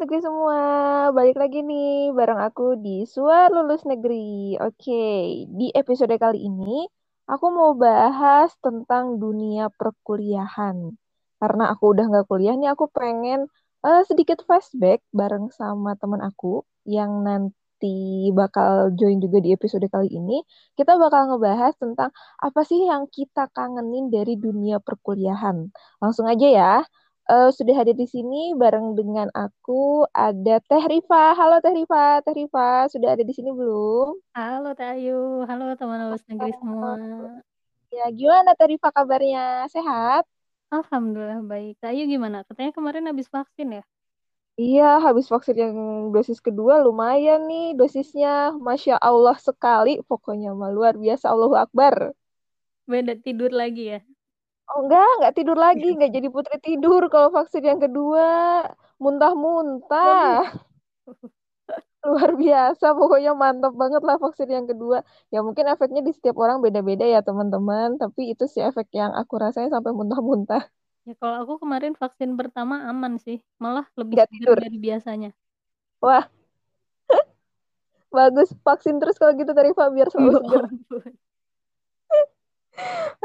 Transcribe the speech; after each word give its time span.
negeri 0.00 0.24
semua, 0.24 0.60
balik 1.12 1.36
lagi 1.36 1.60
nih 1.60 2.08
bareng 2.16 2.40
aku 2.40 2.80
di 2.80 3.04
Suar 3.04 3.52
Lulus 3.52 3.84
Negeri. 3.84 4.56
Oke, 4.56 5.04
di 5.44 5.68
episode 5.76 6.16
kali 6.16 6.40
ini 6.48 6.88
aku 7.28 7.46
mau 7.52 7.76
bahas 7.76 8.48
tentang 8.64 9.20
dunia 9.20 9.68
perkuliahan. 9.68 10.96
Karena 11.36 11.64
aku 11.68 11.92
udah 11.92 12.04
nggak 12.08 12.26
kuliah 12.32 12.56
nih, 12.56 12.72
aku 12.72 12.88
pengen 12.88 13.44
eh, 13.84 14.00
sedikit 14.08 14.40
flashback 14.48 15.04
bareng 15.12 15.52
sama 15.52 15.92
teman 16.00 16.24
aku 16.24 16.64
yang 16.88 17.20
nanti 17.20 18.32
bakal 18.32 18.96
join 18.96 19.20
juga 19.20 19.44
di 19.44 19.52
episode 19.52 19.84
kali 19.92 20.16
ini. 20.16 20.40
Kita 20.80 20.96
bakal 20.96 21.28
ngebahas 21.28 21.76
tentang 21.76 22.08
apa 22.40 22.60
sih 22.64 22.88
yang 22.88 23.04
kita 23.12 23.52
kangenin 23.52 24.08
dari 24.08 24.40
dunia 24.40 24.80
perkuliahan. 24.80 25.68
Langsung 26.00 26.24
aja 26.24 26.48
ya. 26.48 26.72
Eh, 27.30 27.48
sudah 27.56 27.74
hadir 27.78 27.94
di 28.02 28.06
sini 28.14 28.40
bareng 28.60 28.86
dengan 28.98 29.28
aku 29.44 30.02
ada 30.26 30.54
Teh 30.68 30.84
Rifa. 30.92 31.22
Halo 31.38 31.56
Teh 31.64 31.72
Rifa, 31.78 32.04
Teh 32.26 32.34
Rifa 32.38 32.90
sudah 32.92 33.08
ada 33.14 33.22
di 33.28 33.32
sini 33.36 33.50
belum? 33.58 34.18
Halo 34.36 34.68
Teh 34.78 34.88
Ayu, 34.94 35.12
halo 35.48 35.64
teman 35.78 35.98
lulus 36.02 36.22
negeri 36.30 36.52
semua. 36.60 36.90
Ya, 37.96 38.04
gimana 38.18 38.50
Teh 38.58 38.66
Rifa 38.70 38.88
kabarnya? 38.96 39.66
Sehat? 39.74 40.22
Alhamdulillah 40.76 41.40
baik. 41.50 41.72
Teh 41.80 41.88
Ayu 41.92 42.02
gimana? 42.14 42.38
Katanya 42.48 42.72
kemarin 42.76 43.04
habis 43.10 43.28
vaksin 43.34 43.68
ya? 43.78 43.82
Iya, 44.62 44.84
habis 45.06 45.26
vaksin 45.32 45.56
yang 45.64 45.74
dosis 46.14 46.38
kedua 46.46 46.74
lumayan 46.86 47.40
nih 47.50 47.64
dosisnya. 47.78 48.28
Masya 48.66 48.94
Allah 49.08 49.36
sekali, 49.48 49.90
pokoknya 50.08 50.48
mah 50.60 50.70
luar 50.76 50.94
biasa. 51.04 51.26
Allahu 51.32 51.56
Akbar. 51.64 51.94
Beda 52.90 53.14
tidur 53.24 53.50
lagi 53.60 53.84
ya? 53.92 53.98
Oh 54.70 54.86
enggak, 54.86 55.10
enggak 55.18 55.34
tidur 55.34 55.58
lagi, 55.58 55.98
enggak 55.98 56.14
jadi 56.14 56.28
putri 56.30 56.56
tidur 56.62 57.02
kalau 57.10 57.34
vaksin 57.34 57.66
yang 57.66 57.82
kedua. 57.82 58.62
Muntah-muntah. 59.02 60.46
luar 62.00 62.32
biasa 62.32 62.96
pokoknya 62.96 63.36
mantap 63.36 63.76
banget 63.76 64.00
lah 64.00 64.16
vaksin 64.16 64.48
yang 64.48 64.64
kedua. 64.64 65.04
Ya 65.28 65.44
mungkin 65.44 65.68
efeknya 65.68 66.00
di 66.00 66.16
setiap 66.16 66.40
orang 66.40 66.64
beda-beda 66.64 67.04
ya 67.04 67.20
teman-teman. 67.20 68.00
Tapi 68.00 68.32
itu 68.32 68.48
sih 68.48 68.64
efek 68.64 68.88
yang 68.96 69.12
aku 69.12 69.36
rasain 69.36 69.68
sampai 69.68 69.92
muntah-muntah. 69.92 70.64
Ya 71.04 71.14
kalau 71.16 71.44
aku 71.44 71.64
kemarin 71.64 71.96
vaksin 71.96 72.36
pertama 72.36 72.88
aman 72.88 73.20
sih, 73.20 73.40
malah 73.60 73.84
lebih 73.98 74.20
segar 74.20 74.28
tidur. 74.32 74.56
dari 74.56 74.78
biasanya. 74.80 75.30
wah. 76.00 76.24
Bagus 78.16 78.48
vaksin 78.64 78.98
terus 78.98 79.20
kalau 79.20 79.36
gitu 79.36 79.52
Tarifa 79.52 79.92
biar 79.92 80.08
selalu 80.08 80.30
Ya 80.30 80.34
segar 80.40 80.64
ampun. 80.66 81.02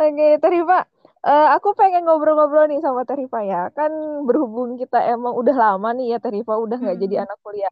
oke 0.03 0.27
Tarifa 0.43 0.79
eh, 1.27 1.43
aku 1.55 1.69
pengen 1.79 2.01
ngobrol-ngobrol 2.05 2.65
nih 2.71 2.79
sama 2.85 3.01
Tarifa 3.09 3.39
ya 3.51 3.57
kan 3.77 3.91
berhubung 4.27 4.69
kita 4.81 4.97
emang 5.11 5.33
udah 5.41 5.55
lama 5.63 5.87
nih 5.97 6.05
ya 6.13 6.17
Tarifa 6.23 6.53
udah 6.65 6.77
nggak 6.81 6.97
jadi 7.03 7.15
Hmm. 7.17 7.23
anak 7.23 7.37
kuliah 7.45 7.71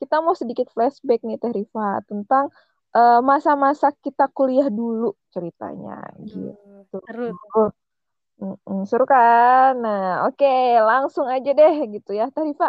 kita 0.00 0.14
mau 0.24 0.34
sedikit 0.40 0.66
flashback 0.74 1.20
nih 1.28 1.38
Tarifa 1.44 1.82
tentang 2.10 2.44
eh, 2.96 3.18
masa-masa 3.30 3.86
kita 4.04 4.24
kuliah 4.36 4.68
dulu 4.78 5.04
ceritanya 5.34 5.92
gitu 6.32 6.98
seru. 7.06 7.26
Mm-mm, 8.42 8.78
seru 8.90 9.04
kan? 9.14 9.70
Nah, 9.84 10.00
oke, 10.26 10.46
langsung 10.88 11.26
aja 11.34 11.50
deh 11.58 11.74
gitu 11.94 12.10
ya, 12.18 12.24
Teh 12.34 12.42
Rifa. 12.48 12.66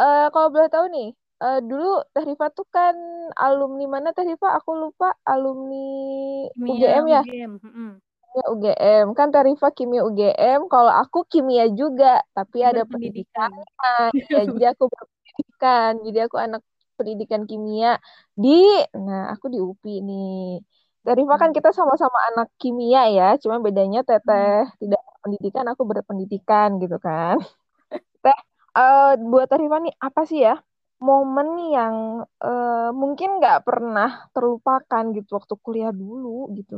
Eh, 0.00 0.18
kalau 0.32 0.48
boleh 0.54 0.68
tahu 0.74 0.86
nih, 0.94 1.06
eh, 1.42 1.56
dulu 1.68 1.86
Teh 2.12 2.24
Rifa 2.28 2.46
tuh 2.56 2.66
kan 2.74 2.96
alumni 3.42 3.84
mana 3.94 4.08
Teh 4.16 4.24
Rifa? 4.30 4.46
Aku 4.58 4.70
lupa, 4.82 5.06
alumni 5.30 5.76
UGM 6.70 7.04
ya? 7.14 7.20
UGM. 7.24 7.52
hmm. 7.64 7.90
Ya, 8.36 8.42
UGM. 8.52 9.04
Kan 9.18 9.26
Teh 9.32 9.42
Rifa 9.48 9.66
kimia 9.76 10.00
UGM, 10.08 10.60
kalau 10.72 10.92
aku 11.00 11.18
kimia 11.32 11.64
juga, 11.80 12.06
tapi 12.36 12.58
ada 12.68 12.82
pendidikan. 12.92 13.50
Ya, 14.32 14.38
jadi 14.52 14.64
aku 14.72 14.84
berpendidikan. 14.94 15.92
Jadi 16.06 16.18
aku 16.26 16.36
anak 16.44 16.60
pendidikan 16.98 17.42
kimia 17.50 17.88
di, 18.42 18.48
nah 19.06 19.20
aku 19.32 19.46
di 19.54 19.58
UPI 19.68 19.96
nih. 20.08 20.26
Teh 21.04 21.14
Rifa 21.18 21.34
kan 21.42 21.50
Hmm. 21.50 21.56
kita 21.56 21.70
sama-sama 21.78 22.18
anak 22.28 22.48
kimia 22.60 23.00
ya, 23.16 23.24
cuma 23.42 23.56
bedanya 23.66 23.98
Teteh 24.08 24.48
Hmm. 24.58 24.76
tidak 24.82 25.00
pendidikan, 25.22 25.64
aku 25.72 25.82
berpendidikan 25.90 26.68
gitu 26.82 26.96
kan. 27.06 27.36
Teh, 28.24 28.38
eh, 28.78 29.04
buat 29.30 29.46
Teh 29.50 29.58
Rifa 29.62 29.76
nih 29.84 29.94
apa 30.06 30.20
sih 30.30 30.40
ya 30.46 30.54
momen 31.06 31.48
yang 31.76 31.96
eh, 32.44 32.88
mungkin 33.02 33.28
nggak 33.38 33.58
pernah 33.66 34.08
terlupakan 34.34 35.04
gitu 35.16 35.30
waktu 35.38 35.54
kuliah 35.64 35.92
dulu 36.02 36.28
gitu. 36.58 36.74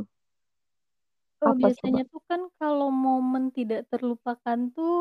Oh, 1.43 1.51
Apa 1.51 1.67
coba? 1.77 1.99
biasanya 1.99 2.01
tuh 2.11 2.21
kan 2.29 2.41
kalau 2.59 2.87
momen 3.03 3.43
tidak 3.57 3.81
terlupakan 3.91 4.59
tuh 4.75 4.95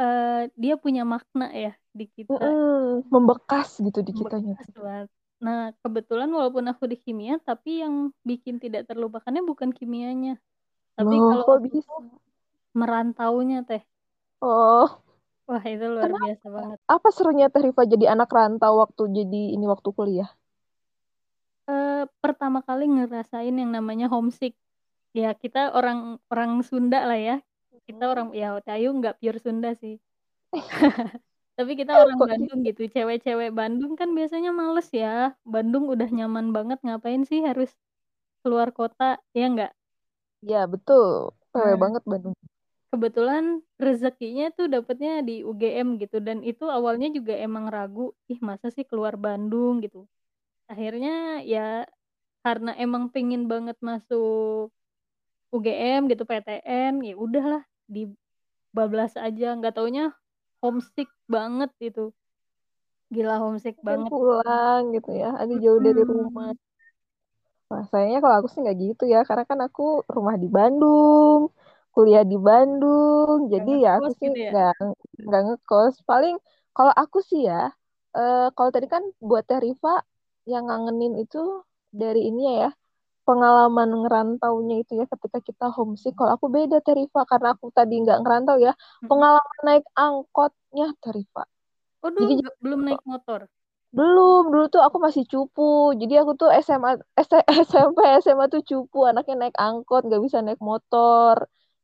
eh, 0.00 0.40
dia 0.62 0.74
punya 0.82 1.02
makna 1.12 1.44
ya 1.64 1.72
di 1.98 2.04
kita. 2.16 2.44
Membekas 3.14 3.68
gitu 3.86 4.00
di 4.06 4.12
kitanya 4.18 4.54
Membekas 4.54 4.66
tuh. 4.66 4.74
banget. 4.84 5.08
Nah, 5.44 5.58
kebetulan 5.82 6.30
walaupun 6.36 6.64
aku 6.72 6.84
di 6.92 6.96
kimia, 7.04 7.34
tapi 7.48 7.70
yang 7.82 7.94
bikin 8.28 8.56
tidak 8.64 8.82
terlupakannya 8.88 9.42
bukan 9.50 9.70
kimianya. 9.78 10.30
Tapi 10.98 11.14
Loh, 11.14 11.28
kalau 11.28 11.46
kok 11.46 11.58
aku 11.58 11.72
bisa? 11.74 11.82
tuh 11.86 11.98
merantaunya 12.80 13.58
teh. 13.68 13.82
Oh, 14.42 15.02
Wah, 15.48 15.62
itu 15.74 15.84
luar 15.94 16.10
kenapa? 16.10 16.22
biasa 16.22 16.46
banget. 16.56 16.78
Apa 16.94 17.08
serunya 17.16 17.46
Teh 17.52 17.62
Rifa 17.66 17.82
jadi 17.92 18.06
anak 18.14 18.30
rantau 18.36 18.74
waktu 18.82 19.02
jadi 19.18 19.42
ini 19.56 19.64
waktu 19.72 19.88
kuliah? 19.98 20.28
Eh, 21.70 22.02
pertama 22.22 22.58
kali 22.68 22.84
ngerasain 22.94 23.54
yang 23.62 23.70
namanya 23.76 24.06
homesick. 24.12 24.52
Ya, 25.20 25.28
kita 25.42 25.58
orang 25.76 25.98
orang 26.32 26.50
Sunda 26.68 26.98
lah 27.08 27.18
ya. 27.28 27.36
Kita 27.88 28.04
orang 28.12 28.28
ya 28.40 28.46
Tayu 28.66 28.88
nggak 28.98 29.16
pure 29.20 29.38
Sunda 29.44 29.68
sih. 29.82 29.94
Tapi 31.56 31.72
kita 31.80 31.92
orang 32.02 32.18
Bandung 32.28 32.60
gitu? 32.64 32.80
gitu. 32.88 32.92
Cewek-cewek 32.94 33.50
Bandung 33.58 33.92
kan 34.00 34.08
biasanya 34.18 34.50
males 34.60 34.88
ya. 34.92 35.36
Bandung 35.44 35.84
udah 35.92 36.08
nyaman 36.16 36.46
banget 36.56 36.78
ngapain 36.84 37.22
sih 37.30 37.40
harus 37.48 37.70
keluar 38.42 38.68
kota, 38.78 39.20
ya 39.38 39.46
nggak? 39.52 39.72
Ya, 40.50 40.60
betul. 40.72 41.04
Pewe 41.52 41.72
Nah, 41.72 41.76
banget 41.82 42.02
Bandung. 42.10 42.34
kebetulan 42.92 43.44
rezekinya 43.80 44.52
tuh 44.56 44.66
dapetnya 44.68 45.24
di 45.28 45.40
UGM 45.48 45.88
gitu 46.02 46.20
dan 46.20 46.38
itu 46.44 46.64
awalnya 46.68 47.08
juga 47.16 47.32
emang 47.46 47.64
ragu 47.74 48.12
ih 48.32 48.36
masa 48.48 48.68
sih 48.76 48.84
keluar 48.90 49.14
Bandung 49.16 49.80
gitu 49.84 50.04
akhirnya 50.72 51.40
ya 51.52 51.88
karena 52.44 52.70
emang 52.84 53.04
pengen 53.14 53.42
banget 53.52 53.76
masuk 53.88 54.72
UGM 55.54 56.00
gitu 56.10 56.22
PTN 56.30 56.92
ya 57.08 57.14
udahlah 57.24 57.62
dibablas 57.94 59.12
aja 59.26 59.46
nggak 59.58 59.74
taunya 59.76 60.04
homesick 60.62 61.08
banget 61.34 61.70
itu 61.88 62.02
gila 63.14 63.34
homesick 63.42 63.76
Pengen 63.84 64.02
banget 64.02 64.12
pulang 64.12 64.82
gitu 64.94 65.10
ya. 65.22 65.28
Aduh 65.40 65.56
jauh 65.64 65.80
dari 65.86 66.00
rumah. 66.10 66.50
Hmm, 66.50 66.58
Nah, 67.70 67.82
sayangnya 67.90 68.18
kalau 68.24 68.36
aku 68.38 68.48
sih 68.52 68.60
nggak 68.62 68.78
gitu 68.84 69.02
ya, 69.14 69.18
karena 69.28 69.44
kan 69.50 69.58
aku 69.66 69.82
rumah 70.16 70.36
di 70.42 70.48
Bandung, 70.56 71.40
kuliah 71.94 72.24
di 72.32 72.36
Bandung, 72.48 73.36
nggak 73.54 73.68
jadi 73.68 73.70
ya 73.84 73.90
aku 73.98 74.10
sih 74.18 74.28
gitu 74.28 74.36
ya 74.46 74.50
nggak 74.50 74.72
nggak 75.26 75.40
ngekos. 75.46 75.94
Paling 76.10 76.34
kalau 76.76 76.92
aku 77.02 77.18
sih 77.30 77.40
ya, 77.48 77.54
eh, 78.16 78.38
kalau 78.56 78.70
tadi 78.74 78.86
kan 78.94 79.02
buat 79.28 79.42
Teh 79.48 79.60
Rifa 79.64 79.90
yang 80.52 80.62
ngangenin 80.68 81.12
itu 81.22 81.38
dari 82.00 82.20
ini 82.28 82.40
ya, 82.60 82.68
pengalaman 83.26 83.88
ngerantaunya 84.00 84.74
itu 84.82 84.92
ya 85.00 85.04
ketika 85.12 85.38
kita 85.48 85.64
homesick. 85.76 86.12
Kalau 86.18 86.32
aku 86.36 86.46
beda 86.56 86.76
Teh 86.84 86.94
Rifa, 86.98 87.20
karena 87.30 87.48
aku 87.54 87.66
tadi 87.78 87.92
nggak 88.02 88.18
ngerantau 88.22 88.56
ya, 88.66 88.70
Mm-mm. 89.02 89.10
pengalaman 89.10 89.58
naik 89.66 89.84
angkotnya 90.02 90.84
Teh 91.02 91.12
Rifa. 91.16 91.42
oh 92.04 92.10
dulu 92.16 92.30
Jadi 92.30 92.34
belum 92.62 92.80
naik 92.86 93.00
motor 93.10 93.40
belum, 93.96 94.40
dulu 94.52 94.64
tuh 94.74 94.82
aku 94.86 94.98
masih 95.06 95.24
cupu. 95.32 95.62
Jadi 96.00 96.12
aku 96.20 96.32
tuh 96.40 96.48
SMA, 96.66 96.90
S- 97.28 97.46
SMP, 97.68 97.98
SMA 98.24 98.44
tuh 98.54 98.62
cupu, 98.70 98.96
anaknya 99.10 99.34
naik 99.42 99.56
angkot, 99.64 100.00
nggak 100.06 100.22
bisa 100.26 100.38
naik 100.46 100.60
motor. 100.70 101.36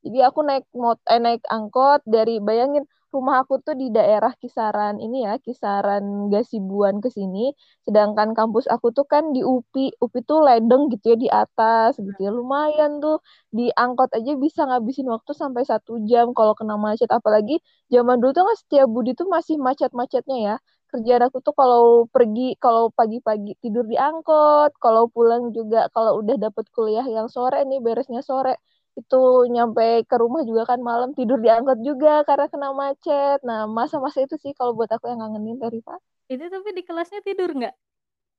Jadi 0.05 0.19
aku 0.29 0.41
naik 0.49 0.65
mot, 0.83 0.99
eh, 1.13 1.21
naik 1.25 1.43
angkot 1.55 2.01
dari, 2.15 2.33
bayangin 2.47 2.85
rumah 3.15 3.41
aku 3.43 3.55
tuh 3.67 3.75
di 3.81 3.89
daerah 3.97 4.33
kisaran 4.43 5.01
ini 5.05 5.25
ya, 5.27 5.35
kisaran 5.47 6.05
Gasibuan 6.33 7.01
ke 7.05 7.09
sini. 7.09 7.53
Sedangkan 7.87 8.37
kampus 8.39 8.65
aku 8.75 8.93
tuh 8.97 9.07
kan 9.13 9.33
di 9.35 9.41
UPI, 9.41 9.97
UPI 10.03 10.21
tuh 10.29 10.39
ledeng 10.47 10.83
gitu 10.93 11.05
ya 11.13 11.17
di 11.25 11.29
atas 11.43 11.97
gitu 11.97 12.21
ya. 12.21 12.31
Lumayan 12.35 13.01
tuh 13.05 13.17
di 13.49 13.73
angkot 13.73 14.11
aja 14.19 14.33
bisa 14.37 14.61
ngabisin 14.69 15.09
waktu 15.09 15.33
sampai 15.33 15.63
satu 15.65 15.93
jam 16.11 16.37
kalau 16.37 16.53
kena 16.59 16.77
macet. 16.77 17.09
Apalagi 17.09 17.61
zaman 17.93 18.21
dulu 18.21 18.33
tuh 18.37 18.45
kan 18.49 18.57
Setiabudi 18.61 19.11
tuh 19.19 19.27
masih 19.31 19.57
macet-macetnya 19.61 20.37
ya 20.39 20.57
kerjaan 20.89 21.23
aku 21.29 21.39
tuh 21.45 21.53
kalau 21.53 22.09
pergi 22.09 22.57
kalau 22.65 22.89
pagi-pagi 22.89 23.53
tidur 23.61 23.85
di 23.85 23.97
angkot 24.01 24.73
kalau 24.81 25.05
pulang 25.13 25.53
juga 25.53 25.85
kalau 25.93 26.25
udah 26.25 26.37
dapet 26.41 26.65
kuliah 26.73 27.05
yang 27.05 27.29
sore 27.29 27.61
nih 27.69 27.79
beresnya 27.85 28.25
sore 28.25 28.57
itu 28.99 29.23
nyampe 29.55 30.03
ke 30.11 30.17
rumah 30.19 30.43
juga 30.43 30.67
kan 30.75 30.83
malam 30.83 31.15
tidur 31.15 31.39
di 31.39 31.47
angkot 31.47 31.79
juga 31.87 32.27
karena 32.27 32.47
kena 32.51 32.69
macet 32.75 33.39
nah 33.47 33.71
masa-masa 33.71 34.27
itu 34.27 34.35
sih 34.43 34.53
kalau 34.59 34.75
buat 34.75 34.91
aku 34.91 35.07
yang 35.07 35.23
ngangenin 35.23 35.59
dari 35.63 35.79
Pak 35.81 35.99
itu 36.35 36.45
tapi 36.51 36.69
di 36.75 36.83
kelasnya 36.83 37.23
tidur 37.23 37.51
nggak 37.55 37.75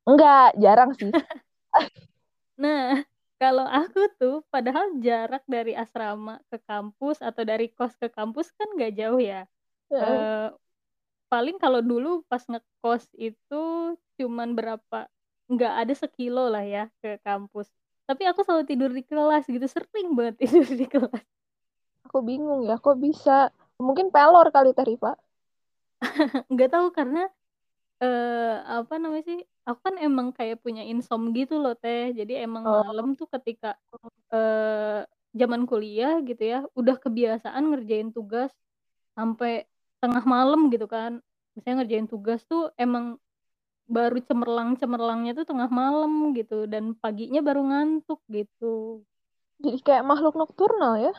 enggak 0.05 0.49
jarang 0.59 0.91
sih 0.93 1.11
Nah, 2.59 3.07
kalau 3.39 3.63
aku 3.63 4.11
tuh 4.19 4.43
padahal 4.51 4.99
jarak 4.99 5.47
dari 5.47 5.71
asrama 5.71 6.43
ke 6.51 6.59
kampus 6.67 7.23
atau 7.23 7.47
dari 7.47 7.71
kos 7.71 7.95
ke 7.95 8.11
kampus 8.11 8.51
kan 8.51 8.67
nggak 8.75 8.93
jauh 8.99 9.21
ya. 9.23 9.47
Heeh. 9.87 10.03
Eh, 10.03 10.47
paling 11.31 11.55
kalau 11.55 11.79
dulu 11.79 12.27
pas 12.27 12.43
ngekos 12.43 13.07
itu 13.15 13.63
cuman 14.19 14.59
berapa 14.59 15.07
nggak 15.47 15.73
ada 15.87 15.93
sekilo 15.95 16.51
lah 16.51 16.67
ya 16.67 16.91
ke 16.99 17.15
kampus. 17.23 17.71
Tapi 18.09 18.23
aku 18.25 18.41
selalu 18.41 18.63
tidur 18.65 18.89
di 18.89 19.05
kelas 19.05 19.45
gitu, 19.45 19.65
sering 19.69 20.17
banget 20.17 20.35
tidur 20.41 20.65
di 20.65 20.85
kelas. 20.89 21.23
Aku 22.09 22.25
bingung 22.25 22.65
ya, 22.65 22.81
kok 22.81 22.97
bisa? 22.97 23.53
Mungkin 23.77 24.09
pelor 24.09 24.49
kali 24.49 24.73
Teh 24.73 24.81
Rifa. 24.89 25.13
Nggak 26.49 26.69
tahu 26.73 26.87
karena 26.89 27.29
eh 28.01 28.55
apa 28.65 28.97
namanya 28.97 29.23
sih? 29.29 29.39
Aku 29.69 29.79
kan 29.85 30.01
emang 30.01 30.33
kayak 30.33 30.57
punya 30.65 30.81
insom 30.81 31.29
gitu 31.37 31.61
loh 31.61 31.77
Teh. 31.77 32.09
Jadi 32.17 32.41
emang 32.41 32.65
Oh. 32.65 32.81
malam 32.81 33.13
tuh 33.13 33.29
ketika 33.29 33.77
eh 34.33 35.05
zaman 35.37 35.69
kuliah 35.69 36.17
gitu 36.25 36.41
ya, 36.41 36.59
udah 36.73 36.97
kebiasaan 36.97 37.61
ngerjain 37.69 38.09
tugas 38.09 38.49
sampai 39.13 39.69
tengah 40.01 40.25
malam 40.25 40.73
gitu 40.73 40.89
kan. 40.89 41.21
Misalnya 41.53 41.85
ngerjain 41.85 42.07
tugas 42.09 42.41
tuh 42.49 42.73
emang 42.81 43.21
baru 43.95 44.17
cemerlang-cemerlangnya 44.27 45.31
tuh 45.37 45.45
tengah 45.49 45.69
malam 45.81 46.11
gitu 46.37 46.55
dan 46.73 46.83
paginya 47.01 47.39
baru 47.47 47.61
ngantuk 47.69 48.19
gitu. 48.37 49.03
Jadi 49.63 49.77
kayak 49.87 50.07
makhluk 50.09 50.35
nokturnal 50.39 50.93
ya. 51.05 51.11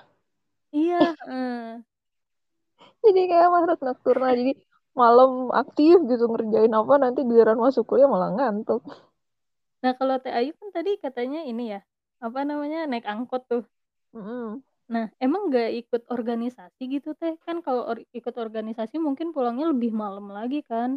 Iya, 0.77 1.15
heeh. 1.21 1.83
Jadi 3.05 3.21
kayak 3.31 3.49
makhluk 3.55 3.79
nokturnal. 3.87 4.31
Jadi 4.41 4.53
malam 5.01 5.31
aktif 5.61 5.95
gitu 6.11 6.25
ngerjain 6.33 6.73
apa 6.81 6.95
nanti 7.03 7.21
giliran 7.29 7.59
masuk 7.65 7.85
kuliah 7.89 8.09
malah 8.11 8.31
ngantuk. 8.37 8.83
Nah, 9.85 9.93
kalau 9.99 10.17
Teh 10.25 10.33
Ayu 10.39 10.53
kan 10.61 10.69
tadi 10.77 10.91
katanya 11.05 11.41
ini 11.51 11.65
ya, 11.75 11.81
apa 12.27 12.41
namanya, 12.49 12.79
naik 12.91 13.05
angkot 13.13 13.43
tuh. 13.51 13.63
Mm-mm. 14.15 14.63
Nah, 14.95 15.07
emang 15.25 15.43
nggak 15.49 15.71
ikut 15.81 16.03
organisasi 16.17 16.83
gitu 16.95 17.09
Teh? 17.21 17.35
Kan 17.47 17.57
kalau 17.67 17.83
or- 17.91 18.09
ikut 18.19 18.35
organisasi 18.45 18.97
mungkin 19.07 19.29
pulangnya 19.35 19.67
lebih 19.73 19.93
malam 20.03 20.27
lagi 20.37 20.61
kan? 20.71 20.91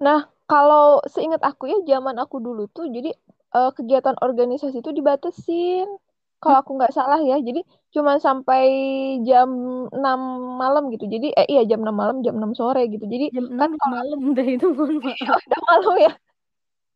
Nah, 0.00 0.18
kalau 0.48 1.00
seingat 1.14 1.40
aku 1.48 1.62
ya 1.72 1.76
zaman 1.90 2.16
aku 2.22 2.36
dulu 2.46 2.62
tuh 2.76 2.84
jadi 2.96 3.08
eh, 3.56 3.70
kegiatan 3.76 4.16
organisasi 4.24 4.76
itu 4.82 4.90
dibatasin. 4.98 5.86
Hmm, 5.88 6.00
Kalau 6.42 6.56
aku 6.62 6.70
nggak 6.78 6.92
salah 6.98 7.18
ya. 7.22 7.34
Jadi 7.48 7.60
cuma 7.94 8.12
sampai 8.26 8.62
jam 9.28 9.48
6 9.94 10.20
malam 10.62 10.82
gitu. 10.92 11.04
Jadi 11.14 11.26
eh 11.38 11.46
iya 11.52 11.60
jam 11.70 11.80
6 11.84 11.94
malam, 12.00 12.16
jam 12.26 12.34
6 12.40 12.52
sore 12.60 12.80
gitu. 12.92 13.04
Jadi 13.14 13.24
jam 13.34 13.44
6 13.52 13.60
kan 13.60 13.70
udah 13.76 13.78
kalau 13.80 13.96
malam 13.96 14.20
deh 14.36 14.46
itu 14.56 14.66
maaf. 14.78 15.42
udah 15.46 15.60
malam 15.70 15.94
ya. 16.04 16.10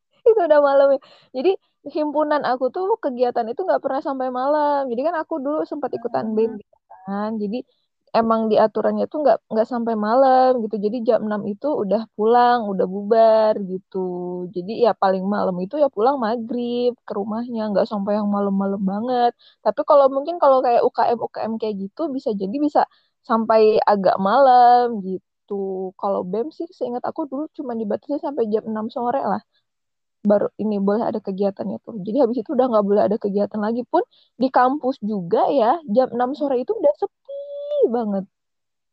itu 0.29 0.41
udah 0.49 0.61
malam 0.69 0.87
ya. 0.97 1.01
Jadi 1.37 1.51
himpunan 1.97 2.43
aku 2.51 2.65
tuh 2.75 2.87
kegiatan 3.05 3.47
itu 3.51 3.61
nggak 3.67 3.83
pernah 3.85 4.01
sampai 4.09 4.29
malam. 4.41 4.81
Jadi 4.91 5.01
kan 5.07 5.15
aku 5.23 5.35
dulu 5.45 5.63
sempat 5.71 5.91
ikutan 5.97 6.27
BEM 6.37 6.51
Ah, 6.51 6.59
gitu 6.61 6.75
kan. 7.07 7.31
Jadi 7.43 7.57
emang 8.21 8.41
di 8.51 8.57
aturannya 8.65 9.05
tuh 9.13 9.19
nggak 9.25 9.39
nggak 9.53 9.69
sampai 9.73 9.95
malam 10.07 10.51
gitu. 10.65 10.77
Jadi 10.85 10.97
jam 11.09 11.21
6 11.29 11.43
itu 11.53 11.67
udah 11.83 12.03
pulang, 12.17 12.59
udah 12.73 12.87
bubar 12.95 13.55
gitu. 13.73 13.99
Jadi 14.55 14.73
ya 14.85 14.91
paling 15.03 15.25
malam 15.35 15.57
itu 15.65 15.75
ya 15.83 15.89
pulang 15.97 16.17
maghrib 16.25 16.93
ke 17.07 17.13
rumahnya, 17.19 17.61
nggak 17.73 17.87
sampai 17.93 18.13
yang 18.19 18.29
malam-malam 18.37 18.81
banget. 18.93 19.33
Tapi 19.65 19.81
kalau 19.89 20.07
mungkin 20.15 20.35
kalau 20.43 20.59
kayak 20.65 20.83
UKM 20.89 21.19
UKM 21.27 21.53
kayak 21.61 21.75
gitu 21.83 22.01
bisa 22.17 22.31
jadi 22.41 22.57
bisa 22.67 22.81
sampai 23.29 23.61
agak 23.93 24.17
malam 24.29 24.85
gitu. 25.07 25.55
Kalau 26.01 26.21
BEM 26.31 26.49
sih 26.57 26.67
seingat 26.79 27.03
aku 27.11 27.21
dulu 27.31 27.45
cuma 27.57 27.73
dibatasi 27.81 28.19
sampai 28.27 28.45
jam 28.53 28.65
6 28.71 28.87
sore 28.95 29.21
lah 29.33 29.43
baru 30.31 30.47
ini 30.63 30.77
boleh 30.83 31.03
ada 31.11 31.21
kegiatannya 31.27 31.79
tuh. 31.87 31.95
Jadi 32.07 32.17
habis 32.23 32.37
itu 32.43 32.51
udah 32.57 32.67
nggak 32.71 32.87
boleh 32.89 33.03
ada 33.07 33.17
kegiatan 33.25 33.61
lagi 33.67 33.83
pun 33.87 34.03
di 34.43 34.49
kampus 34.51 34.97
juga 35.11 35.47
ya 35.61 35.79
jam 35.95 36.09
6 36.17 36.31
sore 36.39 36.55
itu 36.63 36.73
udah 36.75 36.93
sepi 37.01 37.26
banget. 37.89 38.25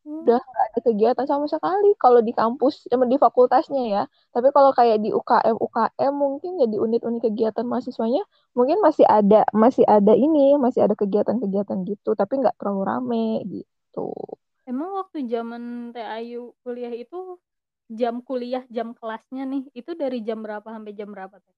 Udah 0.04 0.36
hmm. 0.36 0.50
nggak 0.52 0.66
ada 0.68 0.80
kegiatan 0.84 1.26
sama 1.28 1.48
sekali 1.48 1.96
kalau 1.96 2.20
di 2.20 2.36
kampus, 2.36 2.92
emang 2.92 3.08
di 3.08 3.16
fakultasnya 3.16 3.84
ya. 3.88 4.04
Tapi 4.36 4.52
kalau 4.52 4.76
kayak 4.76 5.00
di 5.00 5.16
UKM 5.16 5.56
UKM 5.56 6.14
mungkin 6.14 6.60
ya 6.60 6.68
di 6.68 6.76
unit-unit 6.76 7.24
kegiatan 7.24 7.64
mahasiswanya 7.64 8.24
mungkin 8.52 8.84
masih 8.84 9.08
ada 9.08 9.48
masih 9.56 9.88
ada 9.88 10.12
ini, 10.12 10.60
masih 10.60 10.84
ada 10.84 10.96
kegiatan-kegiatan 11.00 11.88
gitu, 11.88 12.12
tapi 12.20 12.44
nggak 12.44 12.60
terlalu 12.60 12.82
rame 12.84 13.28
gitu. 13.48 14.12
Emang 14.68 14.92
waktu 14.96 15.24
zaman 15.28 15.96
Teh 15.96 16.04
Ayu 16.04 16.52
kuliah 16.68 16.92
itu 16.92 17.40
jam 17.88 18.20
kuliah, 18.24 18.64
jam 18.68 18.92
kelasnya 18.92 19.48
nih, 19.48 19.64
itu 19.72 19.92
dari 19.96 20.20
jam 20.20 20.44
berapa 20.44 20.68
sampai 20.68 20.92
jam 20.96 21.12
berapa 21.12 21.40
Teh? 21.40 21.56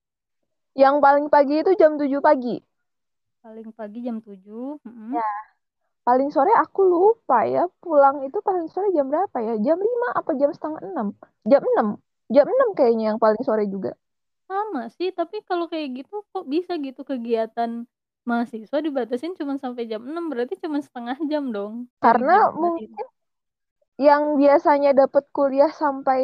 Yang 0.75 0.95
paling 0.99 1.27
pagi 1.31 1.63
itu 1.63 1.71
jam 1.79 1.95
7 1.95 2.19
pagi. 2.19 2.59
Paling 3.39 3.71
pagi 3.71 3.99
jam 4.03 4.19
7. 4.19 4.35
mm. 4.83 5.15
Ya. 5.15 5.31
Paling 6.07 6.29
sore 6.35 6.51
aku 6.63 6.79
lupa 6.93 7.35
ya, 7.53 7.61
pulang 7.81 8.17
itu 8.27 8.37
paling 8.47 8.67
sore 8.73 8.87
jam 8.95 9.05
berapa 9.11 9.37
ya? 9.47 9.53
Jam 9.65 9.77
5 9.87 10.07
apa 10.19 10.31
jam 10.39 10.49
setengah 10.55 10.81
6? 10.89 11.07
Jam 11.51 11.61
6. 11.71 11.87
Jam 12.35 12.45
6 12.53 12.69
kayaknya 12.77 13.03
yang 13.13 13.19
paling 13.23 13.41
sore 13.47 13.63
juga. 13.73 13.91
Sama 14.49 14.81
sih, 14.97 15.09
tapi 15.17 15.35
kalau 15.49 15.65
kayak 15.71 15.89
gitu 16.05 16.15
kok 16.31 16.45
bisa 16.53 16.71
gitu 16.85 17.01
kegiatan 17.11 17.71
mahasiswa 18.29 18.77
dibatasin 18.85 19.33
cuma 19.39 19.53
sampai 19.63 19.83
jam 19.91 20.01
6, 20.09 20.23
berarti 20.31 20.53
cuma 20.63 20.77
setengah 20.85 21.17
jam 21.31 21.43
dong 21.55 21.73
Karena 22.03 22.33
jam 22.33 22.43
11 22.51 22.75
itu. 22.85 22.95
mungkin 22.95 23.05
yang 24.07 24.23
biasanya 24.41 24.89
dapat 25.01 25.23
kuliah 25.37 25.71
sampai 25.81 26.19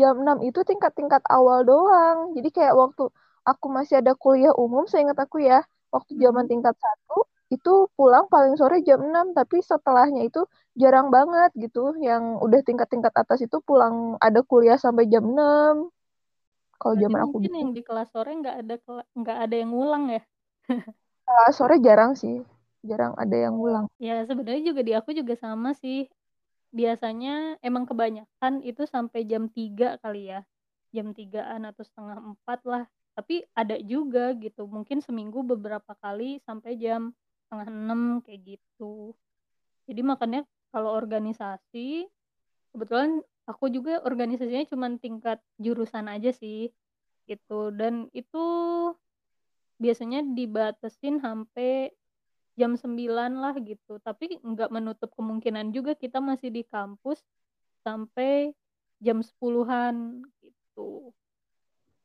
jam 0.00 0.14
6 0.22 0.38
itu 0.48 0.60
tingkat-tingkat 0.70 1.22
awal 1.36 1.58
doang. 1.70 2.18
Jadi 2.36 2.48
kayak 2.56 2.74
waktu 2.82 3.02
aku 3.50 3.66
masih 3.76 3.94
ada 4.02 4.12
kuliah 4.22 4.52
umum, 4.64 4.84
seingat 4.92 5.18
aku 5.24 5.36
ya, 5.50 5.58
waktu 5.94 6.12
zaman 6.24 6.44
Mm. 6.44 6.50
tingkat 6.50 6.74
satu 6.84 7.14
itu 7.48 7.88
pulang 7.96 8.28
paling 8.28 8.60
sore 8.60 8.84
jam 8.84 9.00
6, 9.00 9.32
tapi 9.32 9.64
setelahnya 9.64 10.28
itu 10.28 10.44
jarang 10.76 11.08
banget 11.08 11.48
gitu. 11.56 11.96
Yang 11.96 12.44
udah 12.44 12.60
tingkat-tingkat 12.60 13.12
atas 13.16 13.40
itu 13.40 13.56
pulang 13.64 14.20
ada 14.20 14.44
kuliah 14.44 14.76
sampai 14.76 15.08
jam 15.08 15.24
6. 15.24 15.88
Kalau 16.78 16.94
zaman 16.94 17.20
aku 17.26 17.42
mungkin 17.42 17.50
dulu. 17.50 17.62
yang 17.64 17.72
di 17.74 17.82
kelas 17.82 18.08
sore 18.14 18.30
nggak 18.38 18.56
ada 18.62 18.74
nggak 19.16 19.38
ada 19.48 19.54
yang 19.56 19.70
ngulang 19.74 20.04
ya? 20.12 20.22
Kalau 21.26 21.50
sore 21.50 21.76
jarang 21.82 22.14
sih, 22.14 22.44
jarang 22.84 23.16
ada 23.18 23.34
yang 23.34 23.56
ngulang. 23.56 23.90
Ya 23.98 24.22
sebenarnya 24.28 24.62
juga 24.62 24.80
di 24.84 24.92
aku 24.94 25.10
juga 25.16 25.34
sama 25.34 25.74
sih. 25.74 26.06
Biasanya 26.68 27.56
emang 27.64 27.88
kebanyakan 27.88 28.60
itu 28.60 28.84
sampai 28.84 29.24
jam 29.24 29.48
3 29.48 29.96
kali 30.04 30.30
ya. 30.36 30.44
Jam 30.92 31.16
3-an 31.16 31.68
atau 31.68 31.82
setengah 31.84 32.16
4 32.44 32.60
lah. 32.68 32.84
Tapi 33.16 33.42
ada 33.56 33.80
juga 33.82 34.36
gitu. 34.36 34.68
Mungkin 34.68 35.00
seminggu 35.02 35.42
beberapa 35.42 35.96
kali 35.98 36.38
sampai 36.44 36.78
jam 36.78 37.10
setengah 37.48 37.72
6 37.72 38.20
kayak 38.20 38.40
gitu. 38.44 39.16
Jadi 39.88 40.04
makanya 40.04 40.44
kalau 40.68 40.92
organisasi, 40.92 42.04
kebetulan 42.76 43.24
aku 43.48 43.72
juga 43.72 44.04
organisasinya 44.04 44.68
cuma 44.68 44.92
tingkat 45.00 45.40
jurusan 45.56 46.12
aja 46.12 46.28
sih 46.28 46.68
gitu. 47.24 47.72
Dan 47.72 48.12
itu 48.12 48.44
biasanya 49.80 50.20
dibatasin 50.36 51.24
sampai 51.24 51.88
jam 52.60 52.76
9 52.76 53.40
lah 53.40 53.56
gitu. 53.64 53.96
Tapi 53.96 54.44
nggak 54.44 54.68
menutup 54.68 55.08
kemungkinan 55.16 55.72
juga 55.72 55.96
kita 55.96 56.20
masih 56.20 56.52
di 56.52 56.68
kampus 56.68 57.24
sampai 57.80 58.52
jam 59.00 59.24
10-an 59.24 60.20
gitu. 60.44 61.16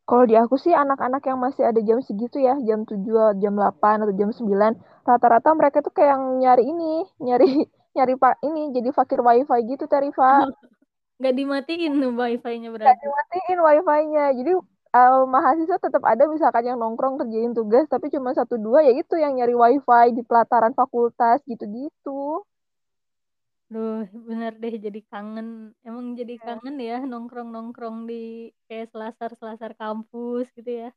Kalau 0.03 0.23
di 0.27 0.35
aku 0.35 0.55
sih 0.59 0.73
anak-anak 0.75 1.23
yang 1.29 1.39
masih 1.39 1.63
ada 1.63 1.79
jam 1.79 1.99
segitu 2.03 2.37
ya, 2.43 2.53
jam 2.67 2.83
7, 2.83 3.39
jam 3.39 3.53
8 3.55 4.03
atau 4.03 4.13
jam 4.19 4.29
9, 4.35 4.73
rata-rata 5.07 5.49
mereka 5.55 5.79
tuh 5.79 5.93
kayak 5.95 6.11
yang 6.19 6.23
nyari 6.43 6.63
ini, 6.67 7.07
nyari 7.23 7.47
nyari 7.95 8.13
pak 8.19 8.41
ini 8.43 8.73
jadi 8.75 8.89
fakir 8.91 9.19
wifi 9.23 9.59
gitu 9.71 9.85
Tarifa. 9.87 10.43
Nggak 11.19 11.33
dimatiin 11.39 11.93
tuh 12.03 12.11
wifi-nya 12.19 12.69
Gak 12.83 12.95
berarti. 12.99 13.05
dimatiin 13.05 13.59
wifi-nya. 13.63 14.25
Jadi 14.35 14.51
eh, 14.93 15.21
mahasiswa 15.29 15.77
tetap 15.79 16.03
ada 16.03 16.23
misalkan 16.27 16.63
yang 16.67 16.77
nongkrong 16.83 17.15
kerjain 17.21 17.53
tugas, 17.55 17.85
tapi 17.87 18.11
cuma 18.11 18.35
satu 18.35 18.59
dua 18.59 18.83
ya 18.83 18.91
itu 18.91 19.15
yang 19.15 19.33
nyari 19.39 19.55
wifi 19.55 20.05
di 20.17 20.21
pelataran 20.27 20.73
fakultas 20.75 21.39
gitu-gitu. 21.47 22.43
Duh, 23.73 24.03
bener 24.27 24.53
deh 24.63 24.75
jadi 24.85 24.99
kangen. 25.11 25.47
Emang 25.87 26.05
jadi 26.19 26.33
Ya. 26.41 26.45
kangen 26.45 26.75
ya 26.89 26.95
nongkrong-nongkrong 27.11 27.97
di 28.09 28.13
kayak 28.67 28.87
selasar-selasar 28.93 29.71
kampus 29.81 30.45
gitu 30.57 30.71
ya. 30.81 30.89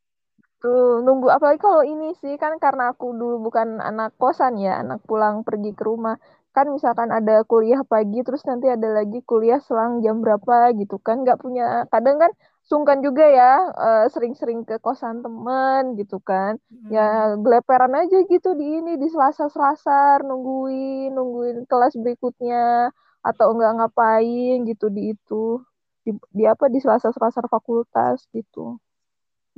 Tuh, 0.62 1.00
nunggu 1.04 1.28
apalagi 1.36 1.60
kalau 1.66 1.82
ini 1.92 2.08
sih 2.20 2.34
kan 2.42 2.52
karena 2.64 2.84
aku 2.92 3.06
dulu 3.20 3.36
bukan 3.46 3.68
anak 3.88 4.10
kosan 4.20 4.54
ya, 4.66 4.72
anak 4.82 4.98
pulang 5.08 5.36
pergi 5.46 5.70
ke 5.78 5.82
rumah. 5.90 6.16
Kan 6.56 6.66
misalkan 6.76 7.08
ada 7.18 7.34
kuliah 7.50 7.80
pagi 7.92 8.18
terus 8.26 8.42
nanti 8.48 8.66
ada 8.76 8.88
lagi 8.98 9.18
kuliah 9.30 9.60
selang 9.66 9.92
jam 10.04 10.16
berapa 10.24 10.72
gitu 10.80 10.96
kan 11.06 11.16
nggak 11.24 11.38
punya 11.44 11.84
kadang 11.92 12.16
kan 12.22 12.32
sungkan 12.70 12.98
juga 13.06 13.24
ya 13.38 13.52
eh, 13.86 14.04
sering-sering 14.12 14.60
ke 14.68 14.76
kosan 14.84 15.22
temen 15.24 15.82
gitu 16.00 16.18
kan. 16.30 16.58
Hmm. 16.70 16.90
Ya 16.94 17.34
geleperan 17.44 17.94
aja 17.94 18.18
gitu 18.32 18.48
di 18.60 18.66
ini 18.82 18.92
di 19.02 19.06
selasar-selasar 19.10 20.22
nungguin 20.28 21.10
nungguin 21.16 21.58
kelas 21.70 21.94
berikutnya 22.02 22.90
atau 23.26 23.46
enggak 23.54 23.72
ngapain 23.78 24.56
gitu 24.70 24.86
di 24.96 25.02
itu 25.14 25.62
di, 26.06 26.10
di 26.30 26.44
apa 26.46 26.70
di 26.70 26.78
selasar-selasar 26.78 27.44
fakultas 27.50 28.26
gitu. 28.30 28.78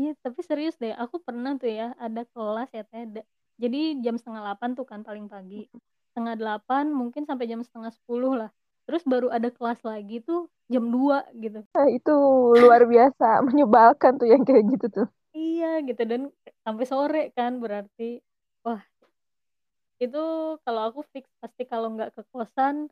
Iya, 0.00 0.14
tapi 0.24 0.40
serius 0.46 0.74
deh. 0.82 0.94
Aku 1.02 1.16
pernah 1.26 1.58
tuh 1.60 1.70
ya 1.74 1.90
ada 1.98 2.22
kelas 2.32 2.70
ya 2.76 2.82
teh. 2.86 3.02
Jadi 3.58 3.78
jam 4.04 4.14
setengah 4.14 4.40
delapan 4.46 4.70
tuh 4.78 4.86
kan 4.86 5.00
paling 5.02 5.26
pagi. 5.26 5.66
Setengah 6.14 6.34
delapan 6.38 6.84
mungkin 6.94 7.26
sampai 7.28 7.50
jam 7.50 7.60
setengah 7.66 7.90
sepuluh 7.90 8.32
lah. 8.40 8.50
Terus 8.88 9.04
baru 9.04 9.28
ada 9.28 9.52
kelas 9.52 9.84
lagi 9.84 10.24
tuh 10.24 10.48
jam 10.72 10.88
2 10.88 11.20
gitu. 11.36 11.60
Nah, 11.76 11.88
itu 11.92 12.16
luar 12.56 12.88
biasa, 12.88 13.40
menyebalkan 13.48 14.16
tuh 14.16 14.24
yang 14.24 14.48
kayak 14.48 14.64
gitu 14.72 14.86
tuh. 14.88 15.06
Iya 15.36 15.84
gitu 15.84 16.02
dan 16.08 16.32
sampai 16.64 16.84
sore 16.88 17.22
kan 17.36 17.60
berarti. 17.60 18.24
Wah. 18.64 18.80
Itu 20.00 20.56
kalau 20.64 20.88
aku 20.88 21.04
fix 21.12 21.28
pasti 21.36 21.68
kalau 21.68 21.92
nggak 21.92 22.16
ke 22.16 22.22
kosan 22.32 22.88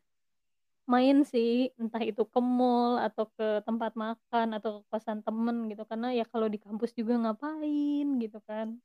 main 0.87 1.25
sih, 1.25 1.73
entah 1.81 1.99
itu 1.99 2.23
ke 2.23 2.39
mall 2.39 3.01
atau 3.01 3.27
ke 3.33 3.59
tempat 3.65 3.91
makan 3.97 4.55
atau 4.55 4.79
ke 4.79 4.81
kosan 4.93 5.19
temen 5.25 5.67
gitu 5.67 5.83
karena 5.83 6.13
ya 6.15 6.23
kalau 6.29 6.47
di 6.47 6.61
kampus 6.61 6.93
juga 6.93 7.17
ngapain 7.19 8.07
gitu 8.21 8.39
kan. 8.45 8.77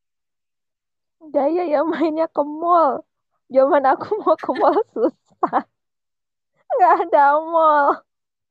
Gaya 1.30 1.62
ya 1.68 1.86
mainnya 1.86 2.26
ke 2.26 2.42
mall. 2.42 3.04
Zaman 3.52 3.84
aku 3.84 4.06
mau 4.24 4.34
ke 4.34 4.50
mall 4.56 4.80
susah. 4.96 5.62
Nggak 6.78 6.94
ada 7.08 7.22
mall. 7.42 7.86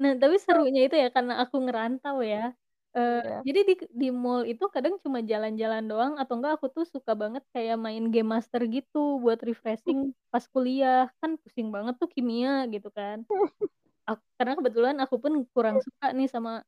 Nah, 0.01 0.13
tapi 0.19 0.35
serunya 0.41 0.81
itu 0.89 0.95
ya 0.97 1.09
karena 1.13 1.33
aku 1.45 1.55
ngerantau 1.65 2.19
ya. 2.25 2.51
Eee, 2.97 3.21
Iya. 3.23 3.39
jadi 3.47 3.59
di 3.69 3.73
di 3.95 4.07
mall 4.11 4.43
itu 4.45 4.65
kadang 4.75 4.99
cuma 5.03 5.19
jalan-jalan 5.23 5.83
doang 5.87 6.13
atau 6.21 6.35
enggak 6.37 6.53
aku 6.59 6.67
tuh 6.75 6.85
suka 6.89 7.13
banget 7.15 7.43
kayak 7.55 7.77
main 7.79 8.03
game 8.13 8.27
master 8.35 8.61
gitu 8.67 9.17
buat 9.23 9.39
refreshing 9.45 10.11
pas 10.33 10.43
kuliah, 10.51 11.07
kan 11.23 11.39
pusing 11.41 11.69
banget 11.75 11.95
tuh 12.01 12.09
kimia 12.11 12.67
gitu 12.73 12.89
kan. 12.93 13.23
Ak 14.09 14.19
karena 14.39 14.53
kebetulan 14.59 14.97
aku 15.03 15.15
pun 15.23 15.33
kurang 15.55 15.79
suka 15.83 16.11
nih 16.17 16.27
sama 16.31 16.63